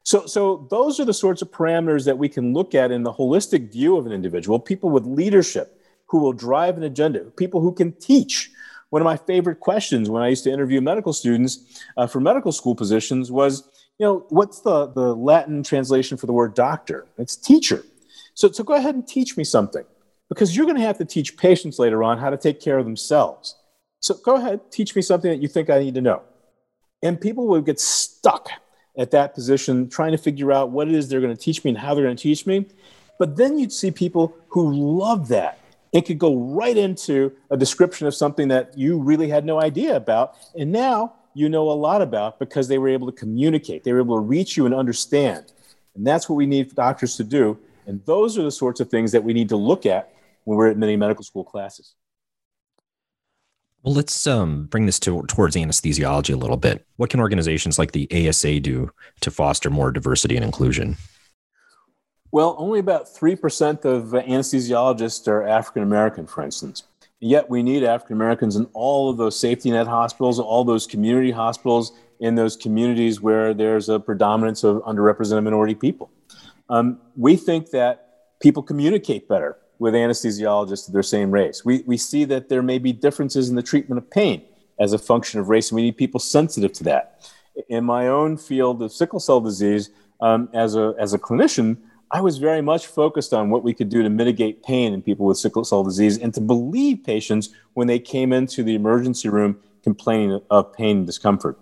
So, 0.03 0.25
so 0.25 0.67
those 0.69 0.99
are 0.99 1.05
the 1.05 1.13
sorts 1.13 1.41
of 1.41 1.51
parameters 1.51 2.05
that 2.05 2.17
we 2.17 2.29
can 2.29 2.53
look 2.53 2.73
at 2.73 2.91
in 2.91 3.03
the 3.03 3.11
holistic 3.11 3.71
view 3.71 3.97
of 3.97 4.05
an 4.05 4.13
individual, 4.13 4.57
people 4.57 4.89
with 4.89 5.05
leadership 5.05 5.81
who 6.05 6.19
will 6.19 6.31
drive 6.31 6.77
an 6.77 6.83
agenda, 6.83 7.25
people 7.35 7.59
who 7.59 7.73
can 7.73 7.91
teach. 7.91 8.49
One 8.89 9.01
of 9.01 9.05
my 9.05 9.17
favorite 9.17 9.59
questions 9.59 10.09
when 10.09 10.23
I 10.23 10.29
used 10.29 10.45
to 10.45 10.51
interview 10.51 10.79
medical 10.79 11.11
students 11.11 11.83
uh, 11.97 12.07
for 12.07 12.21
medical 12.21 12.53
school 12.53 12.73
positions 12.73 13.31
was, 13.33 13.69
you 13.99 14.05
know, 14.05 14.25
what's 14.29 14.61
the, 14.61 14.87
the 14.87 15.13
Latin 15.13 15.61
translation 15.61 16.15
for 16.15 16.25
the 16.25 16.31
word 16.31 16.53
doctor? 16.53 17.05
It's 17.17 17.35
teacher. 17.35 17.83
So, 18.33 18.49
so 18.49 18.63
go 18.63 18.75
ahead 18.75 18.95
and 18.95 19.05
teach 19.05 19.35
me 19.35 19.43
something 19.43 19.83
because 20.29 20.55
you're 20.55 20.65
going 20.65 20.77
to 20.77 20.83
have 20.83 20.99
to 20.99 21.05
teach 21.05 21.35
patients 21.35 21.79
later 21.79 22.01
on 22.01 22.17
how 22.17 22.29
to 22.29 22.37
take 22.37 22.61
care 22.61 22.77
of 22.77 22.85
themselves. 22.85 23.55
So 23.99 24.15
go 24.23 24.35
ahead, 24.35 24.71
teach 24.71 24.95
me 24.95 25.01
something 25.01 25.31
that 25.31 25.41
you 25.41 25.47
think 25.47 25.69
I 25.69 25.79
need 25.79 25.95
to 25.95 26.01
know. 26.01 26.21
And 27.03 27.19
people 27.19 27.47
would 27.47 27.65
get 27.65 27.79
stuck 27.79 28.49
at 28.97 29.11
that 29.11 29.33
position 29.33 29.89
trying 29.89 30.11
to 30.11 30.17
figure 30.17 30.51
out 30.51 30.71
what 30.71 30.87
it 30.87 30.95
is 30.95 31.07
they're 31.07 31.21
going 31.21 31.35
to 31.35 31.41
teach 31.41 31.63
me 31.63 31.69
and 31.69 31.77
how 31.77 31.93
they're 31.93 32.03
going 32.03 32.15
to 32.15 32.21
teach 32.21 32.45
me. 32.45 32.65
But 33.19 33.35
then 33.35 33.57
you'd 33.57 33.71
see 33.71 33.91
people 33.91 34.35
who 34.49 34.71
love 34.71 35.27
that 35.29 35.59
and 35.93 36.05
could 36.05 36.19
go 36.19 36.35
right 36.35 36.75
into 36.75 37.31
a 37.49 37.57
description 37.57 38.07
of 38.07 38.15
something 38.15 38.47
that 38.49 38.77
you 38.77 38.99
really 38.99 39.29
had 39.29 39.45
no 39.45 39.61
idea 39.61 39.95
about. 39.95 40.35
And 40.57 40.71
now 40.71 41.13
you 41.33 41.49
know 41.49 41.69
a 41.69 41.73
lot 41.73 42.01
about 42.01 42.39
because 42.39 42.67
they 42.67 42.77
were 42.77 42.89
able 42.89 43.07
to 43.07 43.13
communicate, 43.13 43.83
they 43.83 43.93
were 43.93 43.99
able 43.99 44.15
to 44.17 44.21
reach 44.21 44.57
you 44.57 44.65
and 44.65 44.73
understand. 44.73 45.51
And 45.95 46.05
that's 46.05 46.27
what 46.29 46.35
we 46.35 46.45
need 46.45 46.73
doctors 46.75 47.15
to 47.17 47.23
do. 47.23 47.57
And 47.85 48.03
those 48.05 48.37
are 48.37 48.43
the 48.43 48.51
sorts 48.51 48.79
of 48.79 48.89
things 48.89 49.11
that 49.13 49.23
we 49.23 49.33
need 49.33 49.49
to 49.49 49.55
look 49.55 49.85
at 49.85 50.13
when 50.43 50.57
we're 50.57 50.69
at 50.69 50.77
many 50.77 50.95
medical 50.95 51.23
school 51.23 51.43
classes. 51.43 51.95
Well, 53.87 53.95
let's 53.95 54.27
um, 54.27 54.65
bring 54.65 54.85
this 54.85 54.99
to, 54.99 55.23
towards 55.29 55.55
anesthesiology 55.55 56.33
a 56.33 56.37
little 56.37 56.57
bit. 56.57 56.85
What 56.97 57.09
can 57.09 57.21
organizations 57.21 57.79
like 57.79 57.93
the 57.93 58.05
ASA 58.11 58.59
do 58.59 58.91
to 59.21 59.31
foster 59.31 59.69
more 59.69 59.93
diversity 59.93 60.35
and 60.35 60.43
inclusion? 60.43 60.97
Well, 62.29 62.57
only 62.59 62.79
about 62.79 63.05
3% 63.05 63.85
of 63.85 64.07
anesthesiologists 64.07 65.25
are 65.29 65.47
African 65.47 65.83
American, 65.83 66.27
for 66.27 66.43
instance. 66.43 66.83
Yet 67.21 67.49
we 67.49 67.63
need 67.63 67.85
African 67.85 68.17
Americans 68.17 68.57
in 68.57 68.65
all 68.73 69.09
of 69.09 69.15
those 69.15 69.39
safety 69.39 69.71
net 69.71 69.87
hospitals, 69.87 70.37
all 70.37 70.65
those 70.65 70.85
community 70.85 71.31
hospitals, 71.31 71.93
in 72.19 72.35
those 72.35 72.57
communities 72.57 73.21
where 73.21 73.53
there's 73.53 73.87
a 73.87 74.01
predominance 74.01 74.65
of 74.65 74.83
underrepresented 74.83 75.45
minority 75.45 75.75
people. 75.75 76.11
Um, 76.69 76.99
we 77.15 77.37
think 77.37 77.69
that 77.69 78.35
people 78.41 78.63
communicate 78.63 79.29
better 79.29 79.55
with 79.79 79.93
anesthesiologists 79.93 80.87
of 80.87 80.93
their 80.93 81.03
same 81.03 81.31
race. 81.31 81.63
We, 81.63 81.83
we 81.85 81.97
see 81.97 82.25
that 82.25 82.49
there 82.49 82.61
may 82.61 82.77
be 82.77 82.91
differences 82.93 83.49
in 83.49 83.55
the 83.55 83.63
treatment 83.63 83.97
of 83.97 84.09
pain 84.09 84.43
as 84.79 84.93
a 84.93 84.97
function 84.97 85.39
of 85.39 85.49
race, 85.49 85.69
and 85.69 85.75
we 85.75 85.83
need 85.83 85.97
people 85.97 86.19
sensitive 86.19 86.73
to 86.73 86.83
that. 86.85 87.31
In 87.69 87.83
my 87.83 88.07
own 88.07 88.37
field 88.37 88.81
of 88.81 88.91
sickle 88.91 89.19
cell 89.19 89.39
disease, 89.39 89.89
um, 90.21 90.49
as, 90.53 90.75
a, 90.75 90.93
as 90.99 91.13
a 91.13 91.19
clinician, 91.19 91.77
I 92.11 92.21
was 92.21 92.37
very 92.37 92.61
much 92.61 92.87
focused 92.87 93.33
on 93.33 93.49
what 93.49 93.63
we 93.63 93.73
could 93.73 93.89
do 93.89 94.01
to 94.01 94.09
mitigate 94.09 94.63
pain 94.63 94.93
in 94.93 95.01
people 95.01 95.25
with 95.25 95.37
sickle 95.37 95.65
cell 95.65 95.83
disease 95.83 96.17
and 96.17 96.33
to 96.35 96.41
believe 96.41 97.03
patients 97.03 97.49
when 97.73 97.87
they 97.87 97.99
came 97.99 98.31
into 98.31 98.63
the 98.63 98.75
emergency 98.75 99.29
room 99.29 99.59
complaining 99.83 100.39
of 100.49 100.73
pain 100.73 100.97
and 100.97 101.05
discomfort. 101.05 101.59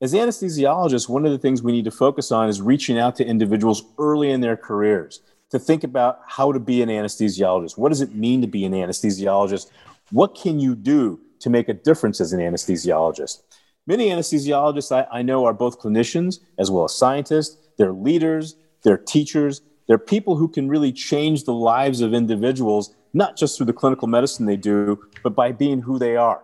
As 0.00 0.14
anesthesiologists, 0.14 1.08
one 1.08 1.24
of 1.24 1.32
the 1.32 1.38
things 1.38 1.62
we 1.62 1.72
need 1.72 1.84
to 1.84 1.90
focus 1.90 2.32
on 2.32 2.48
is 2.48 2.60
reaching 2.60 2.98
out 2.98 3.16
to 3.16 3.24
individuals 3.24 3.84
early 3.98 4.30
in 4.30 4.40
their 4.40 4.56
careers 4.56 5.20
to 5.52 5.58
think 5.58 5.84
about 5.84 6.20
how 6.26 6.50
to 6.50 6.58
be 6.58 6.82
an 6.82 6.88
anesthesiologist. 6.88 7.76
What 7.76 7.90
does 7.90 8.00
it 8.00 8.14
mean 8.14 8.40
to 8.40 8.46
be 8.46 8.64
an 8.64 8.72
anesthesiologist? 8.72 9.70
What 10.10 10.34
can 10.34 10.58
you 10.58 10.74
do 10.74 11.20
to 11.40 11.50
make 11.50 11.68
a 11.68 11.74
difference 11.74 12.20
as 12.22 12.32
an 12.32 12.40
anesthesiologist? 12.40 13.42
Many 13.86 14.08
anesthesiologists 14.08 14.90
I, 14.90 15.06
I 15.18 15.20
know 15.20 15.44
are 15.44 15.52
both 15.52 15.78
clinicians 15.78 16.40
as 16.58 16.70
well 16.70 16.84
as 16.84 16.94
scientists, 16.94 17.58
they're 17.76 17.92
leaders, 17.92 18.56
they're 18.82 18.96
teachers, 18.96 19.60
they're 19.88 19.98
people 19.98 20.36
who 20.36 20.48
can 20.48 20.68
really 20.68 20.90
change 20.90 21.44
the 21.44 21.52
lives 21.52 22.00
of 22.00 22.14
individuals, 22.14 22.94
not 23.12 23.36
just 23.36 23.56
through 23.56 23.66
the 23.66 23.74
clinical 23.74 24.08
medicine 24.08 24.46
they 24.46 24.56
do, 24.56 24.98
but 25.22 25.34
by 25.34 25.52
being 25.52 25.82
who 25.82 25.98
they 25.98 26.16
are. 26.16 26.42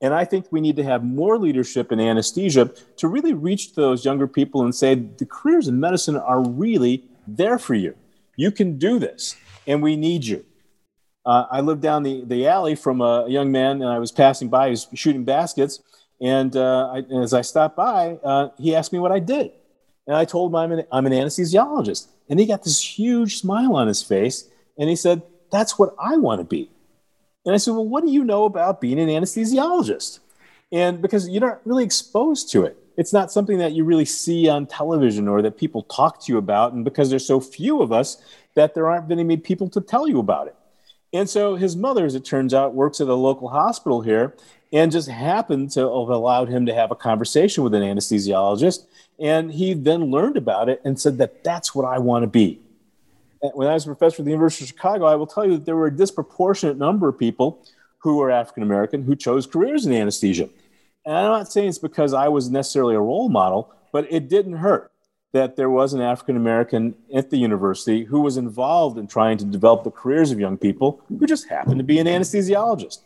And 0.00 0.12
I 0.12 0.24
think 0.24 0.46
we 0.50 0.60
need 0.60 0.76
to 0.76 0.82
have 0.82 1.04
more 1.04 1.38
leadership 1.38 1.92
in 1.92 2.00
anesthesia 2.00 2.72
to 2.96 3.06
really 3.06 3.34
reach 3.34 3.74
those 3.74 4.04
younger 4.04 4.26
people 4.26 4.64
and 4.64 4.74
say 4.74 4.96
the 4.96 5.26
careers 5.26 5.68
in 5.68 5.78
medicine 5.78 6.16
are 6.16 6.42
really 6.48 7.04
there 7.28 7.58
for 7.58 7.74
you. 7.74 7.94
You 8.40 8.50
can 8.50 8.78
do 8.78 8.98
this, 8.98 9.36
and 9.66 9.82
we 9.82 9.96
need 9.96 10.24
you. 10.24 10.46
Uh, 11.26 11.44
I 11.50 11.60
lived 11.60 11.82
down 11.82 12.04
the, 12.04 12.24
the 12.24 12.46
alley 12.46 12.74
from 12.74 13.02
a 13.02 13.28
young 13.28 13.52
man, 13.52 13.82
and 13.82 13.90
I 13.90 13.98
was 13.98 14.10
passing 14.10 14.48
by. 14.48 14.68
He 14.68 14.70
was 14.70 14.88
shooting 14.94 15.24
baskets. 15.24 15.82
And 16.22 16.56
uh, 16.56 16.90
I, 16.90 16.98
as 17.22 17.34
I 17.34 17.42
stopped 17.42 17.76
by, 17.76 18.18
uh, 18.24 18.48
he 18.56 18.74
asked 18.74 18.94
me 18.94 18.98
what 18.98 19.12
I 19.12 19.18
did. 19.18 19.52
And 20.06 20.16
I 20.16 20.24
told 20.24 20.50
him 20.50 20.56
I'm 20.56 20.72
an, 20.72 20.86
I'm 20.90 21.04
an 21.04 21.12
anesthesiologist. 21.12 22.08
And 22.30 22.40
he 22.40 22.46
got 22.46 22.64
this 22.64 22.80
huge 22.80 23.36
smile 23.36 23.76
on 23.76 23.86
his 23.88 24.02
face. 24.02 24.48
And 24.78 24.88
he 24.88 24.96
said, 24.96 25.20
That's 25.52 25.78
what 25.78 25.94
I 25.98 26.16
want 26.16 26.40
to 26.40 26.44
be. 26.44 26.70
And 27.44 27.54
I 27.54 27.58
said, 27.58 27.72
Well, 27.72 27.86
what 27.86 28.06
do 28.06 28.10
you 28.10 28.24
know 28.24 28.46
about 28.46 28.80
being 28.80 28.98
an 28.98 29.10
anesthesiologist? 29.10 30.18
And 30.72 31.02
because 31.02 31.28
you're 31.28 31.46
not 31.46 31.60
really 31.66 31.84
exposed 31.84 32.50
to 32.52 32.64
it, 32.64 32.78
it's 33.00 33.14
not 33.14 33.32
something 33.32 33.56
that 33.56 33.72
you 33.72 33.82
really 33.82 34.04
see 34.04 34.46
on 34.46 34.66
television 34.66 35.26
or 35.26 35.40
that 35.40 35.56
people 35.56 35.84
talk 35.84 36.20
to 36.20 36.30
you 36.30 36.36
about. 36.36 36.74
And 36.74 36.84
because 36.84 37.08
there's 37.08 37.26
so 37.26 37.40
few 37.40 37.80
of 37.80 37.92
us, 37.92 38.22
that 38.56 38.74
there 38.74 38.90
aren't 38.90 39.08
many 39.08 39.38
people 39.38 39.70
to 39.70 39.80
tell 39.80 40.06
you 40.06 40.18
about 40.18 40.48
it. 40.48 40.56
And 41.14 41.26
so 41.26 41.56
his 41.56 41.76
mother, 41.76 42.04
as 42.04 42.14
it 42.14 42.26
turns 42.26 42.52
out, 42.52 42.74
works 42.74 43.00
at 43.00 43.08
a 43.08 43.14
local 43.14 43.48
hospital 43.48 44.02
here 44.02 44.36
and 44.70 44.92
just 44.92 45.08
happened 45.08 45.70
to 45.70 45.80
have 45.80 46.10
allowed 46.10 46.50
him 46.50 46.66
to 46.66 46.74
have 46.74 46.90
a 46.90 46.94
conversation 46.94 47.64
with 47.64 47.72
an 47.72 47.82
anesthesiologist. 47.82 48.84
And 49.18 49.50
he 49.50 49.72
then 49.72 50.10
learned 50.10 50.36
about 50.36 50.68
it 50.68 50.82
and 50.84 51.00
said 51.00 51.16
that 51.18 51.42
that's 51.42 51.74
what 51.74 51.86
I 51.86 51.98
want 51.98 52.24
to 52.24 52.28
be. 52.28 52.60
When 53.40 53.66
I 53.66 53.72
was 53.72 53.84
a 53.84 53.86
professor 53.86 54.20
at 54.20 54.26
the 54.26 54.30
University 54.30 54.64
of 54.64 54.68
Chicago, 54.68 55.06
I 55.06 55.14
will 55.14 55.26
tell 55.26 55.46
you 55.46 55.52
that 55.52 55.64
there 55.64 55.74
were 55.74 55.86
a 55.86 55.96
disproportionate 55.96 56.76
number 56.76 57.08
of 57.08 57.18
people 57.18 57.64
who 58.00 58.18
were 58.18 58.30
African 58.30 58.62
American 58.62 59.04
who 59.04 59.16
chose 59.16 59.46
careers 59.46 59.86
in 59.86 59.94
anesthesia. 59.94 60.50
And 61.04 61.16
I'm 61.16 61.30
not 61.30 61.50
saying 61.50 61.68
it's 61.68 61.78
because 61.78 62.12
I 62.12 62.28
was 62.28 62.50
necessarily 62.50 62.94
a 62.94 63.00
role 63.00 63.28
model, 63.28 63.72
but 63.92 64.06
it 64.12 64.28
didn't 64.28 64.56
hurt 64.56 64.92
that 65.32 65.56
there 65.56 65.70
was 65.70 65.92
an 65.92 66.00
African 66.00 66.36
American 66.36 66.94
at 67.14 67.30
the 67.30 67.36
university 67.36 68.04
who 68.04 68.20
was 68.20 68.36
involved 68.36 68.98
in 68.98 69.06
trying 69.06 69.38
to 69.38 69.44
develop 69.44 69.84
the 69.84 69.90
careers 69.90 70.32
of 70.32 70.40
young 70.40 70.58
people 70.58 71.00
who 71.08 71.26
just 71.26 71.48
happened 71.48 71.78
to 71.78 71.84
be 71.84 71.98
an 71.98 72.06
anesthesiologist. 72.06 72.98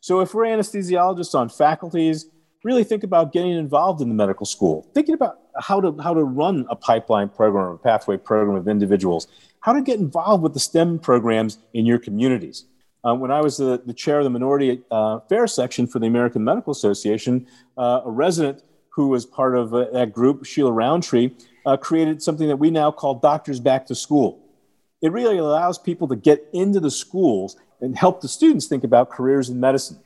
So 0.00 0.20
if 0.20 0.32
we're 0.32 0.44
anesthesiologists 0.44 1.34
on 1.34 1.48
faculties, 1.48 2.26
really 2.64 2.84
think 2.84 3.02
about 3.02 3.32
getting 3.32 3.52
involved 3.52 4.00
in 4.00 4.08
the 4.08 4.14
medical 4.14 4.46
school, 4.46 4.88
thinking 4.94 5.14
about 5.14 5.38
how 5.60 5.80
to, 5.80 5.96
how 6.00 6.14
to 6.14 6.22
run 6.24 6.66
a 6.70 6.76
pipeline 6.76 7.28
program 7.28 7.72
a 7.72 7.78
pathway 7.78 8.16
program 8.16 8.56
of 8.56 8.68
individuals, 8.68 9.26
how 9.60 9.72
to 9.72 9.82
get 9.82 9.98
involved 9.98 10.42
with 10.42 10.54
the 10.54 10.60
STEM 10.60 11.00
programs 11.00 11.58
in 11.74 11.84
your 11.84 11.98
communities. 11.98 12.64
Uh, 13.04 13.14
when 13.14 13.30
I 13.30 13.40
was 13.40 13.56
the, 13.56 13.82
the, 13.84 13.92
chair 13.92 14.18
of 14.18 14.24
the 14.24 14.30
minority 14.30 14.82
uh, 14.90 15.18
affairs 15.24 15.52
section 15.54 15.86
for 15.86 15.98
the 15.98 16.06
American 16.06 16.44
Medical 16.44 16.70
Association, 16.70 17.46
uh, 17.76 18.02
a 18.04 18.10
resident 18.10 18.62
who 18.90 19.08
was 19.08 19.26
part 19.26 19.56
of 19.56 19.74
uh, 19.74 19.86
that 19.92 20.12
group, 20.12 20.44
Sheila 20.44 20.70
Roundtree, 20.70 21.30
uh, 21.66 21.76
created 21.76 22.22
something 22.22 22.46
that 22.46 22.58
we 22.58 22.70
now 22.70 22.92
call 22.92 23.16
Doctors 23.16 23.58
Back 23.58 23.86
to 23.86 23.94
School. 23.94 24.38
It 25.00 25.10
really 25.10 25.38
allows 25.38 25.78
people 25.78 26.06
to 26.08 26.16
get 26.16 26.48
into 26.52 26.78
the 26.78 26.90
schools 26.90 27.56
and 27.80 27.96
help 27.98 28.20
the 28.20 28.28
students 28.28 28.66
think 28.66 28.84
about 28.84 29.10
careers 29.10 29.48
in 29.48 29.58
medicine. 29.58 29.98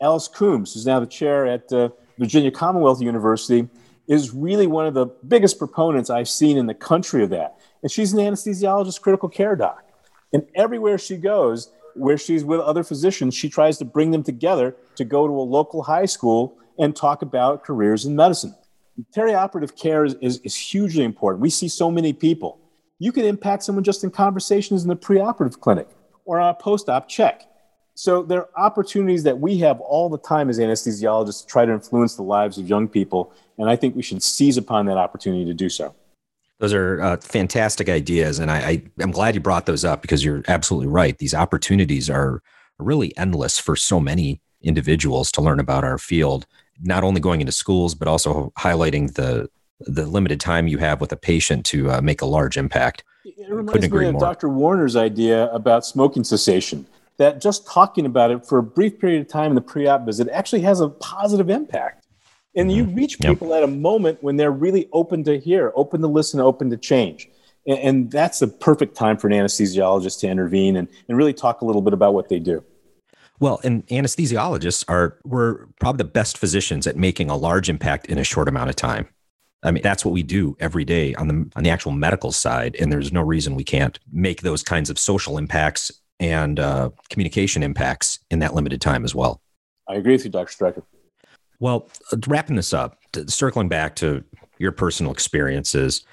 Alice 0.00 0.28
Coombs, 0.28 0.74
who's 0.74 0.86
now 0.86 1.00
the 1.00 1.06
chair 1.06 1.46
at 1.46 1.72
uh, 1.72 1.88
Virginia 2.18 2.52
Commonwealth 2.52 3.00
University, 3.00 3.68
is 4.06 4.32
really 4.32 4.68
one 4.68 4.86
of 4.86 4.94
the 4.94 5.06
biggest 5.26 5.58
proponents 5.58 6.10
I've 6.10 6.28
seen 6.28 6.56
in 6.56 6.66
the 6.66 6.74
country 6.74 7.24
of 7.24 7.30
that. 7.30 7.58
And 7.82 7.90
she's 7.90 8.12
an 8.12 8.20
anesthesiologist, 8.20 9.00
critical 9.00 9.28
care 9.28 9.56
doc. 9.56 9.82
And 10.32 10.46
everywhere 10.54 10.98
she 10.98 11.16
goes, 11.16 11.72
where 11.96 12.18
she's 12.18 12.44
with 12.44 12.60
other 12.60 12.84
physicians, 12.84 13.34
she 13.34 13.48
tries 13.48 13.78
to 13.78 13.84
bring 13.84 14.10
them 14.10 14.22
together 14.22 14.76
to 14.96 15.04
go 15.04 15.26
to 15.26 15.32
a 15.32 15.42
local 15.42 15.82
high 15.82 16.04
school 16.06 16.58
and 16.78 16.94
talk 16.94 17.22
about 17.22 17.64
careers 17.64 18.04
in 18.04 18.14
medicine. 18.14 18.54
Perioperative 19.14 19.76
care 19.76 20.04
is, 20.04 20.14
is, 20.20 20.38
is 20.38 20.56
hugely 20.56 21.04
important. 21.04 21.42
We 21.42 21.50
see 21.50 21.68
so 21.68 21.90
many 21.90 22.12
people. 22.12 22.58
You 22.98 23.12
can 23.12 23.24
impact 23.24 23.62
someone 23.62 23.84
just 23.84 24.04
in 24.04 24.10
conversations 24.10 24.82
in 24.82 24.88
the 24.88 24.96
preoperative 24.96 25.60
clinic 25.60 25.88
or 26.24 26.40
on 26.40 26.48
a 26.48 26.54
post 26.54 26.88
op 26.88 27.08
check. 27.08 27.42
So 27.94 28.22
there 28.22 28.40
are 28.40 28.48
opportunities 28.56 29.22
that 29.22 29.38
we 29.38 29.58
have 29.58 29.80
all 29.80 30.10
the 30.10 30.18
time 30.18 30.50
as 30.50 30.58
anesthesiologists 30.58 31.42
to 31.42 31.46
try 31.46 31.64
to 31.64 31.72
influence 31.72 32.14
the 32.14 32.22
lives 32.22 32.58
of 32.58 32.68
young 32.68 32.88
people. 32.88 33.32
And 33.58 33.70
I 33.70 33.76
think 33.76 33.96
we 33.96 34.02
should 34.02 34.22
seize 34.22 34.58
upon 34.58 34.86
that 34.86 34.98
opportunity 34.98 35.46
to 35.46 35.54
do 35.54 35.70
so. 35.70 35.94
Those 36.58 36.72
are 36.72 37.00
uh, 37.00 37.16
fantastic 37.18 37.88
ideas. 37.88 38.38
And 38.38 38.50
I, 38.50 38.56
I, 38.56 38.82
am 39.00 39.10
glad 39.10 39.34
you 39.34 39.40
brought 39.40 39.66
those 39.66 39.84
up 39.84 40.00
because 40.00 40.24
you're 40.24 40.42
absolutely 40.48 40.88
right. 40.88 41.18
These 41.18 41.34
opportunities 41.34 42.08
are 42.08 42.42
really 42.78 43.16
endless 43.18 43.58
for 43.58 43.76
so 43.76 44.00
many 44.00 44.40
individuals 44.62 45.30
to 45.32 45.42
learn 45.42 45.60
about 45.60 45.84
our 45.84 45.98
field 45.98 46.46
not 46.82 47.04
only 47.04 47.20
going 47.20 47.40
into 47.40 47.52
schools 47.52 47.94
but 47.94 48.08
also 48.08 48.52
highlighting 48.58 49.14
the 49.14 49.48
the 49.80 50.06
limited 50.06 50.40
time 50.40 50.68
you 50.68 50.78
have 50.78 51.00
with 51.00 51.12
a 51.12 51.16
patient 51.16 51.66
to 51.66 51.90
uh, 51.90 52.00
make 52.00 52.22
a 52.22 52.26
large 52.26 52.56
impact. 52.56 53.04
It 53.24 53.50
reminds 53.50 53.90
me 53.90 54.06
of 54.06 54.12
more. 54.12 54.20
Dr. 54.20 54.48
Warner's 54.48 54.96
idea 54.96 55.50
about 55.52 55.84
smoking 55.84 56.24
cessation. 56.24 56.86
That 57.18 57.40
just 57.40 57.66
talking 57.66 58.06
about 58.06 58.30
it 58.30 58.46
for 58.46 58.58
a 58.58 58.62
brief 58.62 58.98
period 58.98 59.22
of 59.22 59.28
time 59.28 59.50
in 59.50 59.54
the 59.54 59.62
pre-op 59.62 60.04
visit 60.06 60.28
actually 60.28 60.62
has 60.62 60.80
a 60.80 60.88
positive 60.88 61.50
impact. 61.50 62.05
And 62.56 62.70
mm-hmm. 62.70 62.76
you 62.90 62.96
reach 62.96 63.18
people 63.20 63.48
yep. 63.48 63.58
at 63.58 63.62
a 63.62 63.66
moment 63.68 64.22
when 64.22 64.36
they're 64.36 64.50
really 64.50 64.88
open 64.92 65.22
to 65.24 65.38
hear, 65.38 65.72
open 65.76 66.00
to 66.00 66.08
listen, 66.08 66.40
open 66.40 66.70
to 66.70 66.76
change. 66.76 67.28
And, 67.66 67.78
and 67.78 68.10
that's 68.10 68.38
the 68.38 68.48
perfect 68.48 68.96
time 68.96 69.18
for 69.18 69.28
an 69.28 69.34
anesthesiologist 69.34 70.20
to 70.20 70.28
intervene 70.28 70.76
and, 70.76 70.88
and 71.08 71.16
really 71.16 71.34
talk 71.34 71.60
a 71.60 71.64
little 71.64 71.82
bit 71.82 71.92
about 71.92 72.14
what 72.14 72.28
they 72.28 72.38
do. 72.38 72.64
Well, 73.38 73.60
and 73.62 73.86
anesthesiologists 73.88 74.84
are 74.88 75.18
we're 75.24 75.66
probably 75.78 75.98
the 75.98 76.10
best 76.10 76.38
physicians 76.38 76.86
at 76.86 76.96
making 76.96 77.28
a 77.28 77.36
large 77.36 77.68
impact 77.68 78.06
in 78.06 78.18
a 78.18 78.24
short 78.24 78.48
amount 78.48 78.70
of 78.70 78.76
time. 78.76 79.08
I 79.62 79.70
mean, 79.72 79.82
that's 79.82 80.04
what 80.04 80.12
we 80.12 80.22
do 80.22 80.56
every 80.58 80.84
day 80.84 81.14
on 81.16 81.28
the 81.28 81.50
on 81.56 81.64
the 81.64 81.70
actual 81.70 81.92
medical 81.92 82.32
side, 82.32 82.76
and 82.80 82.90
there's 82.90 83.12
no 83.12 83.20
reason 83.20 83.54
we 83.54 83.64
can't 83.64 83.98
make 84.10 84.40
those 84.40 84.62
kinds 84.62 84.88
of 84.88 84.98
social 84.98 85.36
impacts 85.38 85.90
and 86.18 86.58
uh, 86.58 86.90
communication 87.10 87.62
impacts 87.62 88.20
in 88.30 88.38
that 88.38 88.54
limited 88.54 88.80
time 88.80 89.04
as 89.04 89.14
well. 89.14 89.40
I 89.88 89.96
agree 89.96 90.12
with 90.12 90.24
you, 90.24 90.30
Dr. 90.30 90.52
Striker. 90.52 90.82
Well, 91.58 91.88
uh, 92.12 92.18
wrapping 92.26 92.56
this 92.56 92.74
up, 92.74 92.98
circling 93.26 93.68
back 93.68 93.96
to 93.96 94.24
your 94.58 94.72
personal 94.72 95.12
experiences, 95.12 96.04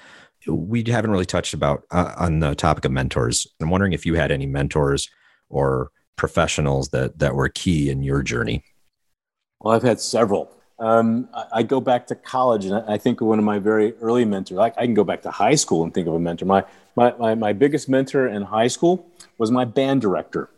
we 0.46 0.84
haven't 0.86 1.10
really 1.10 1.24
touched 1.24 1.54
about 1.54 1.84
uh, 1.90 2.14
on 2.16 2.40
the 2.40 2.54
topic 2.54 2.84
of 2.84 2.92
mentors. 2.92 3.46
I'm 3.60 3.70
wondering 3.70 3.92
if 3.92 4.04
you 4.04 4.14
had 4.14 4.30
any 4.30 4.46
mentors 4.46 5.08
or 5.48 5.90
professionals 6.16 6.88
that 6.90 7.18
that 7.18 7.34
were 7.34 7.48
key 7.48 7.90
in 7.90 8.02
your 8.02 8.22
journey? 8.22 8.64
Well, 9.60 9.74
I've 9.74 9.82
had 9.82 10.00
several. 10.00 10.50
Um, 10.78 11.28
I, 11.32 11.44
I, 11.52 11.62
go 11.62 11.80
back 11.80 12.08
to 12.08 12.16
college, 12.16 12.64
and 12.64 12.74
I, 12.74 12.94
I 12.94 12.98
think 12.98 13.20
one 13.20 13.38
of 13.38 13.44
my 13.44 13.60
very 13.60 13.94
early 13.98 14.24
mentors. 14.24 14.58
I, 14.58 14.66
I, 14.66 14.86
can 14.86 14.94
go 14.94 15.04
back 15.04 15.22
to 15.22 15.30
high 15.30 15.54
school 15.54 15.84
and 15.84 15.94
think 15.94 16.08
of 16.08 16.14
a 16.14 16.18
mentor. 16.18 16.46
My, 16.46 16.64
my, 16.96 17.14
my, 17.16 17.34
my 17.36 17.52
biggest 17.52 17.88
mentor 17.88 18.26
in 18.26 18.42
high 18.42 18.66
school 18.66 19.06
was 19.38 19.52
my 19.52 19.64
band 19.64 20.00
director. 20.00 20.50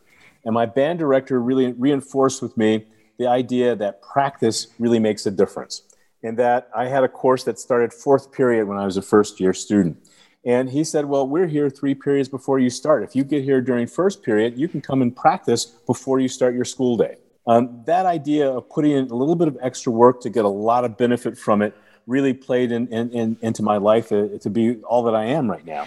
And 0.45 0.55
my 0.55 0.64
band 0.64 0.99
director 1.01 1.39
really 1.39 1.72
reinforced 1.72 2.41
with 2.41 2.57
me 2.57 2.87
the 3.18 3.26
idea 3.26 3.76
that 3.76 4.02
practice 4.02 4.68
really 4.78 4.98
makes 4.98 5.26
a 5.26 5.30
difference. 5.30 5.82
And 6.22 6.38
that 6.38 6.68
I 6.74 6.88
had 6.88 7.04
a 7.04 7.08
course 7.08 7.44
that 7.44 7.58
started 7.58 7.92
fourth 7.92 8.32
period 8.32 8.66
when 8.66 8.78
I 8.78 8.84
was 8.84 8.96
a 8.96 9.02
first 9.02 9.38
year 9.40 9.52
student. 9.52 9.98
And 10.44 10.70
he 10.70 10.84
said, 10.84 11.04
Well, 11.04 11.26
we're 11.26 11.46
here 11.46 11.68
three 11.68 11.94
periods 11.94 12.28
before 12.28 12.58
you 12.58 12.70
start. 12.70 13.02
If 13.02 13.14
you 13.14 13.24
get 13.24 13.44
here 13.44 13.60
during 13.60 13.86
first 13.86 14.22
period, 14.22 14.58
you 14.58 14.68
can 14.68 14.80
come 14.80 15.02
and 15.02 15.14
practice 15.14 15.64
before 15.64 16.20
you 16.20 16.28
start 16.28 16.54
your 16.54 16.64
school 16.64 16.96
day. 16.96 17.16
Um, 17.46 17.82
that 17.86 18.06
idea 18.06 18.50
of 18.50 18.68
putting 18.68 18.92
in 18.92 19.10
a 19.10 19.14
little 19.14 19.36
bit 19.36 19.48
of 19.48 19.56
extra 19.60 19.92
work 19.92 20.20
to 20.22 20.30
get 20.30 20.44
a 20.44 20.48
lot 20.48 20.84
of 20.84 20.96
benefit 20.96 21.38
from 21.38 21.62
it 21.62 21.74
really 22.06 22.32
played 22.32 22.72
in, 22.72 22.88
in, 22.88 23.10
in, 23.10 23.36
into 23.42 23.62
my 23.62 23.76
life 23.76 24.12
uh, 24.12 24.28
to 24.40 24.50
be 24.50 24.76
all 24.82 25.02
that 25.04 25.14
I 25.14 25.26
am 25.26 25.50
right 25.50 25.64
now. 25.64 25.86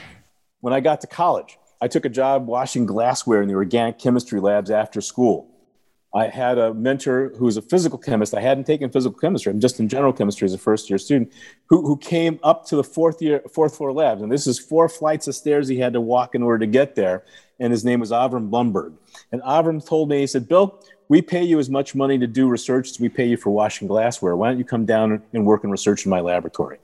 When 0.62 0.74
I 0.74 0.80
got 0.80 1.02
to 1.02 1.08
college, 1.08 1.58
I 1.82 1.88
took 1.88 2.06
a 2.06 2.10
job 2.10 2.46
washing 2.48 2.86
glassware 2.86 3.42
in 3.42 3.48
the 3.48 3.56
organic 3.56 4.00
chemistry 4.00 4.40
labs 4.40 4.70
after 4.70 5.00
school. 5.00 5.49
I 6.14 6.28
had 6.28 6.58
a 6.58 6.74
mentor 6.74 7.34
who 7.38 7.46
was 7.46 7.58
a 7.58 7.62
physical 7.62 8.00
chemist. 8.00 8.34
I 8.34 8.42
hadn't 8.42 8.64
taken 8.64 8.90
physical 8.90 9.18
chemistry. 9.20 9.52
I'm 9.52 9.60
just 9.60 9.80
in 9.80 9.88
general 9.88 10.12
chemistry 10.12 10.46
as 10.46 10.54
a 10.54 10.58
first 10.58 10.90
year 10.90 10.98
student 10.98 11.32
who, 11.68 11.86
who 11.86 11.98
came 11.98 12.40
up 12.42 12.66
to 12.68 12.76
the 12.76 12.84
fourth 12.84 13.22
year, 13.22 13.44
fourth 13.54 13.78
floor 13.78 13.94
labs. 13.94 14.24
And 14.24 14.32
this 14.32 14.48
is 14.48 14.58
four 14.58 14.90
flights 14.90 15.28
of 15.28 15.36
stairs 15.36 15.68
he 15.68 15.78
had 15.78 15.94
to 15.94 16.02
walk 16.02 16.34
in 16.34 16.42
order 16.42 16.60
to 16.60 16.68
get 16.68 16.96
there. 16.96 17.26
And 17.60 17.72
his 17.72 17.86
name 17.86 18.00
was 18.00 18.12
Avram 18.12 18.50
Blumberg. 18.50 18.94
And 19.32 19.42
Avram 19.44 19.86
told 19.86 20.10
me, 20.10 20.20
he 20.20 20.28
said, 20.28 20.48
Bill, 20.48 20.84
we 21.10 21.22
pay 21.22 21.44
you 21.44 21.60
as 21.60 21.70
much 21.70 21.94
money 21.94 22.18
to 22.18 22.28
do 22.28 22.48
research 22.48 22.90
as 22.90 23.00
we 23.00 23.10
pay 23.10 23.28
you 23.28 23.38
for 23.38 23.52
washing 23.52 23.88
glassware. 23.88 24.36
Why 24.36 24.50
don't 24.50 24.58
you 24.58 24.66
come 24.66 24.86
down 24.86 25.22
and 25.34 25.46
work 25.46 25.64
in 25.64 25.70
research 25.70 26.06
in 26.06 26.10
my 26.10 26.22
laboratory? 26.22 26.80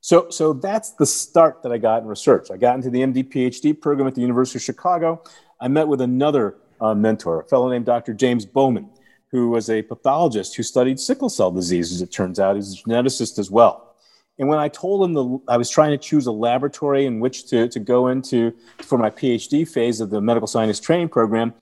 So, 0.00 0.28
so 0.30 0.52
that's 0.52 0.90
the 0.92 1.06
start 1.06 1.62
that 1.62 1.72
I 1.72 1.78
got 1.78 2.02
in 2.02 2.08
research. 2.08 2.50
I 2.50 2.58
got 2.58 2.76
into 2.76 2.90
the 2.90 3.00
MD 3.00 3.24
PhD 3.24 3.78
program 3.78 4.06
at 4.06 4.14
the 4.14 4.20
University 4.20 4.58
of 4.58 4.62
Chicago. 4.62 5.22
I 5.60 5.68
met 5.68 5.88
with 5.88 6.02
another 6.02 6.56
uh, 6.84 6.94
mentor, 6.94 7.40
a 7.40 7.44
fellow 7.44 7.68
named 7.70 7.86
Dr. 7.86 8.12
James 8.14 8.44
Bowman, 8.44 8.88
who 9.30 9.50
was 9.50 9.70
a 9.70 9.82
pathologist 9.82 10.54
who 10.54 10.62
studied 10.62 11.00
sickle 11.00 11.28
cell 11.28 11.50
disease, 11.50 11.92
as 11.92 12.02
it 12.02 12.12
turns 12.12 12.38
out. 12.38 12.56
He's 12.56 12.74
a 12.74 12.82
geneticist 12.82 13.38
as 13.38 13.50
well. 13.50 13.94
And 14.38 14.48
when 14.48 14.58
I 14.58 14.68
told 14.68 15.04
him 15.04 15.14
the, 15.14 15.38
I 15.48 15.56
was 15.56 15.70
trying 15.70 15.92
to 15.92 15.98
choose 15.98 16.26
a 16.26 16.32
laboratory 16.32 17.06
in 17.06 17.20
which 17.20 17.46
to, 17.48 17.68
to 17.68 17.80
go 17.80 18.08
into 18.08 18.52
for 18.78 18.98
my 18.98 19.10
PhD 19.10 19.66
phase 19.66 20.00
of 20.00 20.10
the 20.10 20.20
medical 20.20 20.46
science 20.46 20.80
training 20.80 21.08
program, 21.08 21.54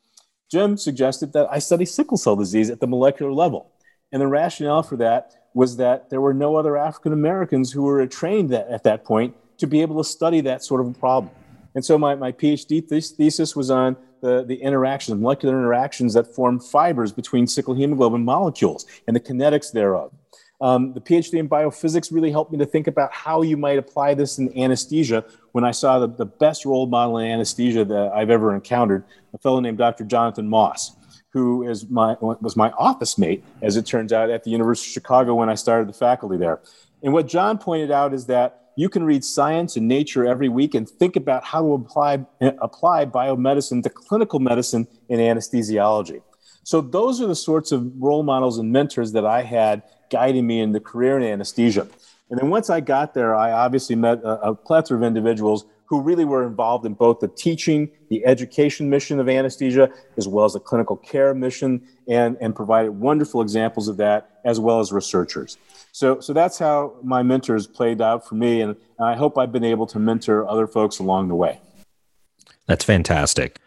Jim 0.51 0.77
suggested 0.77 1.33
that 1.35 1.49
I 1.51 1.59
study 1.59 1.85
sickle 1.85 2.17
cell 2.17 2.37
disease 2.37 2.71
at 2.71 2.81
the 2.81 2.87
molecular 2.87 3.33
level. 3.33 3.73
And 4.11 4.21
the 4.21 4.27
rationale 4.27 4.83
for 4.83 4.97
that 4.97 5.49
was 5.55 5.77
that 5.77 6.11
there 6.11 6.21
were 6.21 6.35
no 6.35 6.57
other 6.57 6.77
African 6.77 7.13
Americans 7.13 7.73
who 7.73 7.83
were 7.83 8.07
trained 8.07 8.51
that, 8.51 8.69
at 8.69 8.85
that 8.85 9.05
point 9.05 9.35
to 9.59 9.67
be 9.67 9.83
able 9.83 10.03
to 10.03 10.09
study 10.09 10.41
that 10.43 10.65
sort 10.65 10.81
of 10.81 10.99
problem. 10.99 11.33
And 11.75 11.85
so 11.85 11.97
my, 11.97 12.15
my 12.15 12.33
PhD 12.33 12.87
thesis 12.87 13.57
was 13.57 13.71
on 13.71 13.97
the, 14.23 14.45
the 14.45 14.55
interactions, 14.55 15.21
molecular 15.21 15.59
interactions 15.59 16.15
that 16.15 16.33
form 16.35 16.59
fibers 16.59 17.13
between 17.13 17.47
sickle 17.47 17.75
hemoglobin 17.75 18.25
molecules 18.25 18.87
and 19.07 19.15
the 19.15 19.21
kinetics 19.21 19.73
thereof. 19.73 20.13
Um, 20.61 20.95
the 20.95 21.01
PhD 21.01 21.41
in 21.41 21.49
biophysics 21.49 22.13
really 22.13 22.31
helped 22.31 22.53
me 22.53 22.59
to 22.59 22.65
think 22.65 22.87
about 22.87 23.13
how 23.13 23.43
you 23.43 23.57
might 23.57 23.79
apply 23.79 24.15
this 24.15 24.39
in 24.39 24.57
anesthesia 24.57 25.25
when 25.51 25.65
I 25.65 25.73
saw 25.73 25.99
the, 25.99 26.07
the 26.07 26.25
best 26.25 26.65
role 26.65 26.87
model 26.87 27.19
in 27.19 27.27
anesthesia 27.27 27.85
that 27.85 28.13
I've 28.13 28.31
ever 28.31 28.55
encountered, 28.55 29.03
a 29.35 29.39
fellow 29.39 29.59
named 29.59 29.79
Dr. 29.79 30.05
Jonathan 30.05 30.49
Moss, 30.49 30.95
who 31.31 31.69
is 31.69 31.91
my, 31.91 32.17
was 32.21 32.57
my 32.57 32.71
office 32.79 33.19
mate, 33.19 33.45
as 33.61 33.77
it 33.77 33.87
turns 33.87 34.13
out, 34.13 34.31
at 34.31 34.45
the 34.45 34.51
University 34.51 34.89
of 34.91 34.93
Chicago 34.93 35.35
when 35.35 35.51
I 35.51 35.57
started 35.57 35.89
the 35.89 35.95
faculty 35.95 36.37
there. 36.37 36.61
And 37.03 37.13
what 37.13 37.27
John 37.27 37.59
pointed 37.59 37.91
out 37.91 38.15
is 38.15 38.27
that 38.27 38.62
you 38.77 38.89
can 38.89 39.05
read 39.05 39.25
science 39.25 39.77
and 39.77 39.87
nature 39.87 40.27
every 40.27 40.49
week 40.49 40.75
and 40.75 40.89
think 40.89 41.17
about 41.17 41.45
how 41.45 41.61
to 41.61 41.75
apply, 41.75 42.25
apply 42.41 43.07
biomedicine 43.07 43.83
to 43.83 43.91
clinical 43.91 44.41
medicine 44.41 44.87
in 45.09 45.19
anesthesiology. 45.21 46.23
So 46.65 46.81
those 46.81 47.21
are 47.21 47.27
the 47.27 47.35
sorts 47.35 47.73
of 47.73 47.91
role 47.99 48.23
models 48.23 48.59
and 48.59 48.71
mentors 48.73 49.13
that 49.13 49.27
I 49.27 49.43
had 49.43 49.83
guiding 50.11 50.47
me 50.47 50.61
in 50.61 50.73
the 50.73 50.81
career 50.81 51.19
in 51.19 51.25
anesthesia. 51.25 51.89
And 52.31 52.41
then 52.41 52.49
once 52.51 52.71
I 52.71 52.81
got 52.81 53.15
there, 53.15 53.35
I 53.35 53.53
obviously 53.53 53.97
met 53.97 54.19
a, 54.23 54.51
a 54.51 54.55
plethora 54.55 54.97
of 54.97 55.03
individuals 55.03 55.67
who 55.87 56.01
really 56.01 56.25
were 56.25 56.47
involved 56.47 56.87
in 56.87 56.95
both 56.95 57.21
the 57.21 57.29
teaching, 57.29 57.91
the 58.09 58.25
education 58.25 58.89
mission 58.89 59.21
of 59.21 59.29
anesthesia, 59.29 59.91
as 60.17 60.27
well 60.27 60.47
as 60.47 60.55
the 60.55 60.61
clinical 60.61 60.97
care 60.97 61.35
mission, 61.35 61.87
and, 62.09 62.39
and 62.41 62.57
provided 62.57 62.93
wonderful 62.93 63.43
examples 63.43 63.89
of 63.89 63.99
that, 63.99 64.41
as 64.47 64.59
well 64.59 64.81
as 64.81 64.91
researchers. 64.91 65.59
So, 65.93 66.21
so 66.21 66.33
that's 66.33 66.59
how 66.59 66.97
my 67.03 67.23
mentors 67.23 67.67
played 67.67 68.01
out 68.01 68.27
for 68.27 68.35
me. 68.35 68.63
And 68.63 68.77
I 68.99 69.15
hope 69.15 69.39
I've 69.39 69.53
been 69.53 69.65
able 69.65 69.87
to 69.89 69.99
mentor 69.99 70.49
other 70.49 70.67
folks 70.67 70.99
along 70.99 71.29
the 71.29 71.35
way. 71.35 71.61
That's 72.67 72.85
fantastic. 72.85 73.59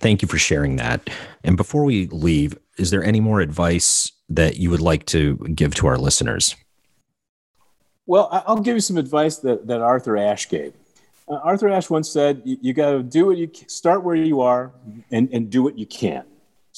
Thank 0.00 0.22
you 0.22 0.28
for 0.28 0.38
sharing 0.38 0.76
that. 0.76 1.08
And 1.44 1.56
before 1.56 1.84
we 1.84 2.08
leave, 2.08 2.58
is 2.78 2.90
there 2.90 3.02
any 3.02 3.20
more 3.20 3.40
advice 3.40 4.12
that 4.28 4.56
you 4.56 4.70
would 4.70 4.80
like 4.80 5.06
to 5.06 5.36
give 5.54 5.74
to 5.76 5.86
our 5.86 5.98
listeners? 5.98 6.54
Well, 8.06 8.28
I'll 8.46 8.60
give 8.60 8.74
you 8.74 8.80
some 8.80 8.96
advice 8.96 9.36
that, 9.38 9.66
that 9.66 9.80
Arthur 9.80 10.16
Ashe 10.16 10.48
gave. 10.48 10.72
Uh, 11.28 11.34
Arthur 11.44 11.68
Ashe 11.68 11.90
once 11.90 12.10
said, 12.10 12.40
"You, 12.44 12.56
you 12.62 12.72
got 12.72 12.92
to 12.92 13.02
do 13.02 13.26
what 13.26 13.36
you 13.36 13.50
start 13.66 14.02
where 14.02 14.14
you 14.14 14.40
are 14.40 14.72
and, 15.10 15.28
and 15.30 15.50
do 15.50 15.62
what 15.62 15.78
you 15.78 15.84
can." 15.84 16.24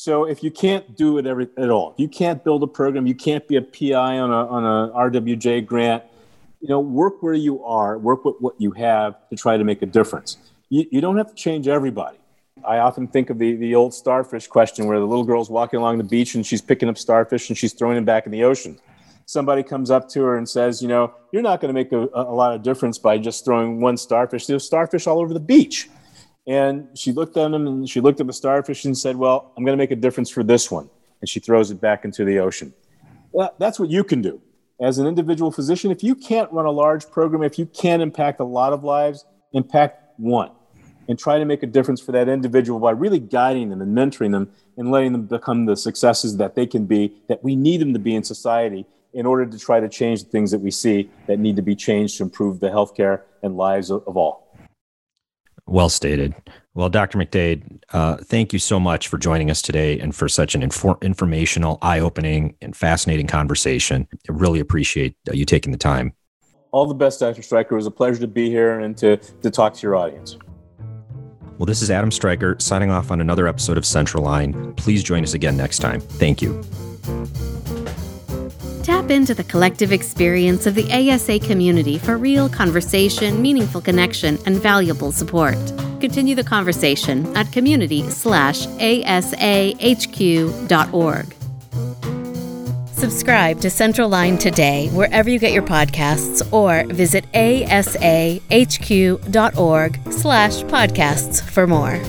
So 0.03 0.25
if 0.25 0.43
you 0.43 0.51
can't 0.51 0.97
do 0.97 1.19
it 1.19 1.27
every, 1.27 1.47
at 1.59 1.69
all, 1.69 1.95
you 1.99 2.09
can't 2.09 2.43
build 2.43 2.63
a 2.63 2.67
program, 2.67 3.07
you 3.07 3.15
can't 3.15 3.47
be 3.47 3.57
a 3.57 3.61
PI 3.61 4.19
on 4.19 4.31
a, 4.31 4.47
on 4.47 4.65
a 4.65 4.93
RWJ 4.95 5.67
grant, 5.67 6.03
you 6.63 6.71
know, 6.71 6.81
work 6.81 7.23
where 7.23 7.35
you 7.35 7.63
are, 7.63 7.99
work 7.99 8.25
with 8.25 8.37
what 8.41 8.59
you 8.59 8.71
have 8.71 9.29
to 9.29 9.37
try 9.37 9.59
to 9.59 9.63
make 9.63 9.83
a 9.83 9.87
difference. 9.87 10.39
You, 10.71 10.87
you 10.91 11.03
don't 11.03 11.19
have 11.19 11.29
to 11.29 11.35
change 11.35 11.69
everybody. 11.69 12.17
I 12.67 12.79
often 12.79 13.09
think 13.09 13.29
of 13.29 13.39
the, 13.39 13.57
the 13.57 13.75
old 13.75 13.93
starfish 13.93 14.47
question 14.47 14.87
where 14.87 14.99
the 14.99 15.05
little 15.05 15.23
girl's 15.23 15.51
walking 15.51 15.81
along 15.81 15.99
the 15.99 16.05
beach 16.05 16.35
and 16.35 16.47
she's 16.47 16.63
picking 16.63 16.89
up 16.89 16.97
starfish 16.97 17.51
and 17.51 17.59
she's 17.59 17.75
throwing 17.75 17.97
them 17.97 18.07
back 18.07 18.25
in 18.25 18.33
the 18.33 18.43
ocean. 18.43 18.81
Somebody 19.27 19.63
comes 19.63 19.91
up 19.91 20.09
to 20.13 20.23
her 20.23 20.39
and 20.39 20.49
says, 20.49 20.81
you 20.81 20.89
know, 20.89 21.13
you're 21.31 21.43
not 21.43 21.61
going 21.61 21.69
to 21.69 21.79
make 21.79 21.93
a, 21.93 22.09
a 22.15 22.33
lot 22.33 22.55
of 22.55 22.63
difference 22.63 22.97
by 22.97 23.19
just 23.19 23.45
throwing 23.45 23.83
one 23.83 23.99
starfish. 23.99 24.47
There's 24.47 24.65
starfish 24.65 25.07
all 25.07 25.21
over 25.21 25.35
the 25.35 25.41
beach. 25.41 25.91
And 26.47 26.89
she 26.99 27.13
looked 27.13 27.37
at 27.37 27.47
him 27.47 27.67
and 27.67 27.89
she 27.89 28.01
looked 28.01 28.21
at 28.21 28.27
the 28.27 28.33
starfish 28.33 28.85
and 28.85 28.97
said, 28.97 29.17
Well, 29.17 29.53
I'm 29.57 29.65
going 29.65 29.77
to 29.77 29.83
make 29.83 29.91
a 29.91 29.97
difference 29.97 30.31
for 30.31 30.43
this 30.43 30.71
one. 30.71 30.89
And 31.21 31.29
she 31.29 31.39
throws 31.39 31.71
it 31.71 31.81
back 31.81 32.05
into 32.05 32.25
the 32.25 32.39
ocean. 32.39 32.73
Well, 33.33 33.55
that's 33.59 33.79
what 33.79 33.91
you 33.91 34.03
can 34.03 34.23
do. 34.23 34.41
As 34.81 34.99
an 34.99 35.07
individual 35.07 35.53
physician, 35.53 35.91
if 35.91 36.03
you 36.03 36.15
can't 36.15 36.51
run 36.51 36.65
a 36.65 36.71
large 36.71 37.09
program, 37.11 37.43
if 37.43 37.59
you 37.59 37.67
can't 37.67 38.01
impact 38.01 38.41
a 38.41 38.45
lot 38.45 38.73
of 38.73 38.83
lives, 38.83 39.27
impact 39.53 40.19
one 40.19 40.51
and 41.11 41.19
try 41.19 41.39
to 41.39 41.45
make 41.45 41.65
a 41.65 41.67
difference 41.67 42.01
for 42.01 42.13
that 42.13 42.29
individual 42.29 42.79
by 42.79 42.93
really 42.93 43.19
guiding 43.19 43.69
them 43.69 43.83
and 43.83 43.97
mentoring 43.97 44.31
them 44.31 44.49
and 44.77 44.93
letting 44.93 45.11
them 45.11 45.27
become 45.27 45.67
the 45.67 45.77
successes 45.77 46.37
that 46.37 46.55
they 46.55 46.65
can 46.65 46.87
be, 46.87 47.13
that 47.29 47.43
we 47.43 47.57
need 47.57 47.81
them 47.81 47.93
to 47.93 47.99
be 47.99 48.15
in 48.15 48.23
society 48.23 48.87
in 49.13 49.27
order 49.27 49.45
to 49.45 49.59
try 49.59 49.81
to 49.81 49.89
change 49.89 50.23
the 50.23 50.31
things 50.31 50.53
that 50.53 50.61
we 50.61 50.71
see 50.71 51.11
that 51.27 51.41
need 51.41 51.57
to 51.57 51.63
be 51.63 51.75
changed 51.75 52.17
to 52.17 52.23
improve 52.23 52.61
the 52.61 52.69
healthcare 52.69 53.23
and 53.43 53.57
lives 53.57 53.91
of, 53.91 54.05
of 54.07 54.17
all. 54.17 54.50
Well 55.71 55.89
stated. 55.89 56.35
Well, 56.75 56.89
Dr. 56.89 57.17
McDade, 57.17 57.81
uh, 57.93 58.17
thank 58.17 58.53
you 58.53 58.59
so 58.59 58.81
much 58.81 59.07
for 59.07 59.19
joining 59.19 59.51
us 59.53 59.63
today 59.63 60.01
and 60.01 60.15
for 60.15 60.29
such 60.29 60.57
an 60.57 60.63
infor- 60.63 61.01
informational, 61.01 61.79
eye 61.81 62.01
opening, 62.01 62.57
and 62.61 62.77
fascinating 62.77 63.29
conversation. 63.29 64.09
I 64.29 64.33
really 64.33 64.59
appreciate 64.59 65.17
uh, 65.29 65.33
you 65.33 65.45
taking 65.45 65.71
the 65.71 65.79
time. 65.79 66.13
All 66.73 66.87
the 66.87 66.95
best, 66.95 67.21
Dr. 67.21 67.43
Striker. 67.43 67.77
It 67.77 67.79
was 67.79 67.87
a 67.87 67.91
pleasure 67.93 68.21
to 68.21 68.27
be 68.27 68.51
here 68.51 68.81
and 68.81 68.97
to, 68.99 69.17
to 69.17 69.51
talk 69.51 69.75
to 69.75 69.83
your 69.83 69.95
audience. 69.95 70.37
Well, 71.59 71.67
this 71.67 71.83
is 71.83 71.91
Adam 71.91 72.11
Striker 72.11 72.57
signing 72.59 72.91
off 72.91 73.13
on 73.13 73.21
another 73.21 73.47
episode 73.47 73.79
of 73.79 73.87
Central 73.87 74.25
Line. 74.25 74.75
Please 74.75 75.05
join 75.05 75.23
us 75.23 75.35
again 75.35 75.57
next 75.57 75.79
time. 75.79 76.01
Thank 76.01 76.43
you. 76.43 76.65
Tap 78.83 79.11
into 79.11 79.35
the 79.35 79.45
collective 79.45 79.93
experience 79.93 80.67
of 80.67 80.75
the 80.75 80.91
ASA 80.91 81.41
community 81.41 81.99
for 81.99 82.17
real 82.17 82.49
conversation, 82.49 83.43
meaningful 83.43 83.81
connection, 83.81 84.39
and 84.47 84.57
valuable 84.57 85.13
support. 85.13 85.57
Continue 86.01 86.35
the 86.35 86.45
conversation 86.45 87.27
at 87.37 87.53
community 87.53 88.09
slash 88.09 88.67
asahq.org. 88.67 89.77
Subscribe 92.93 93.61
to 93.61 93.71
Central 93.71 94.09
Line 94.09 94.37
today 94.37 94.89
wherever 94.89 95.31
you 95.31 95.39
get 95.39 95.53
your 95.53 95.63
podcasts 95.63 96.43
or 96.53 96.85
visit 96.93 97.25
asahq.org 97.33 97.73
slash 100.13 100.63
podcasts 100.65 101.43
for 101.43 101.67
more. 101.67 102.01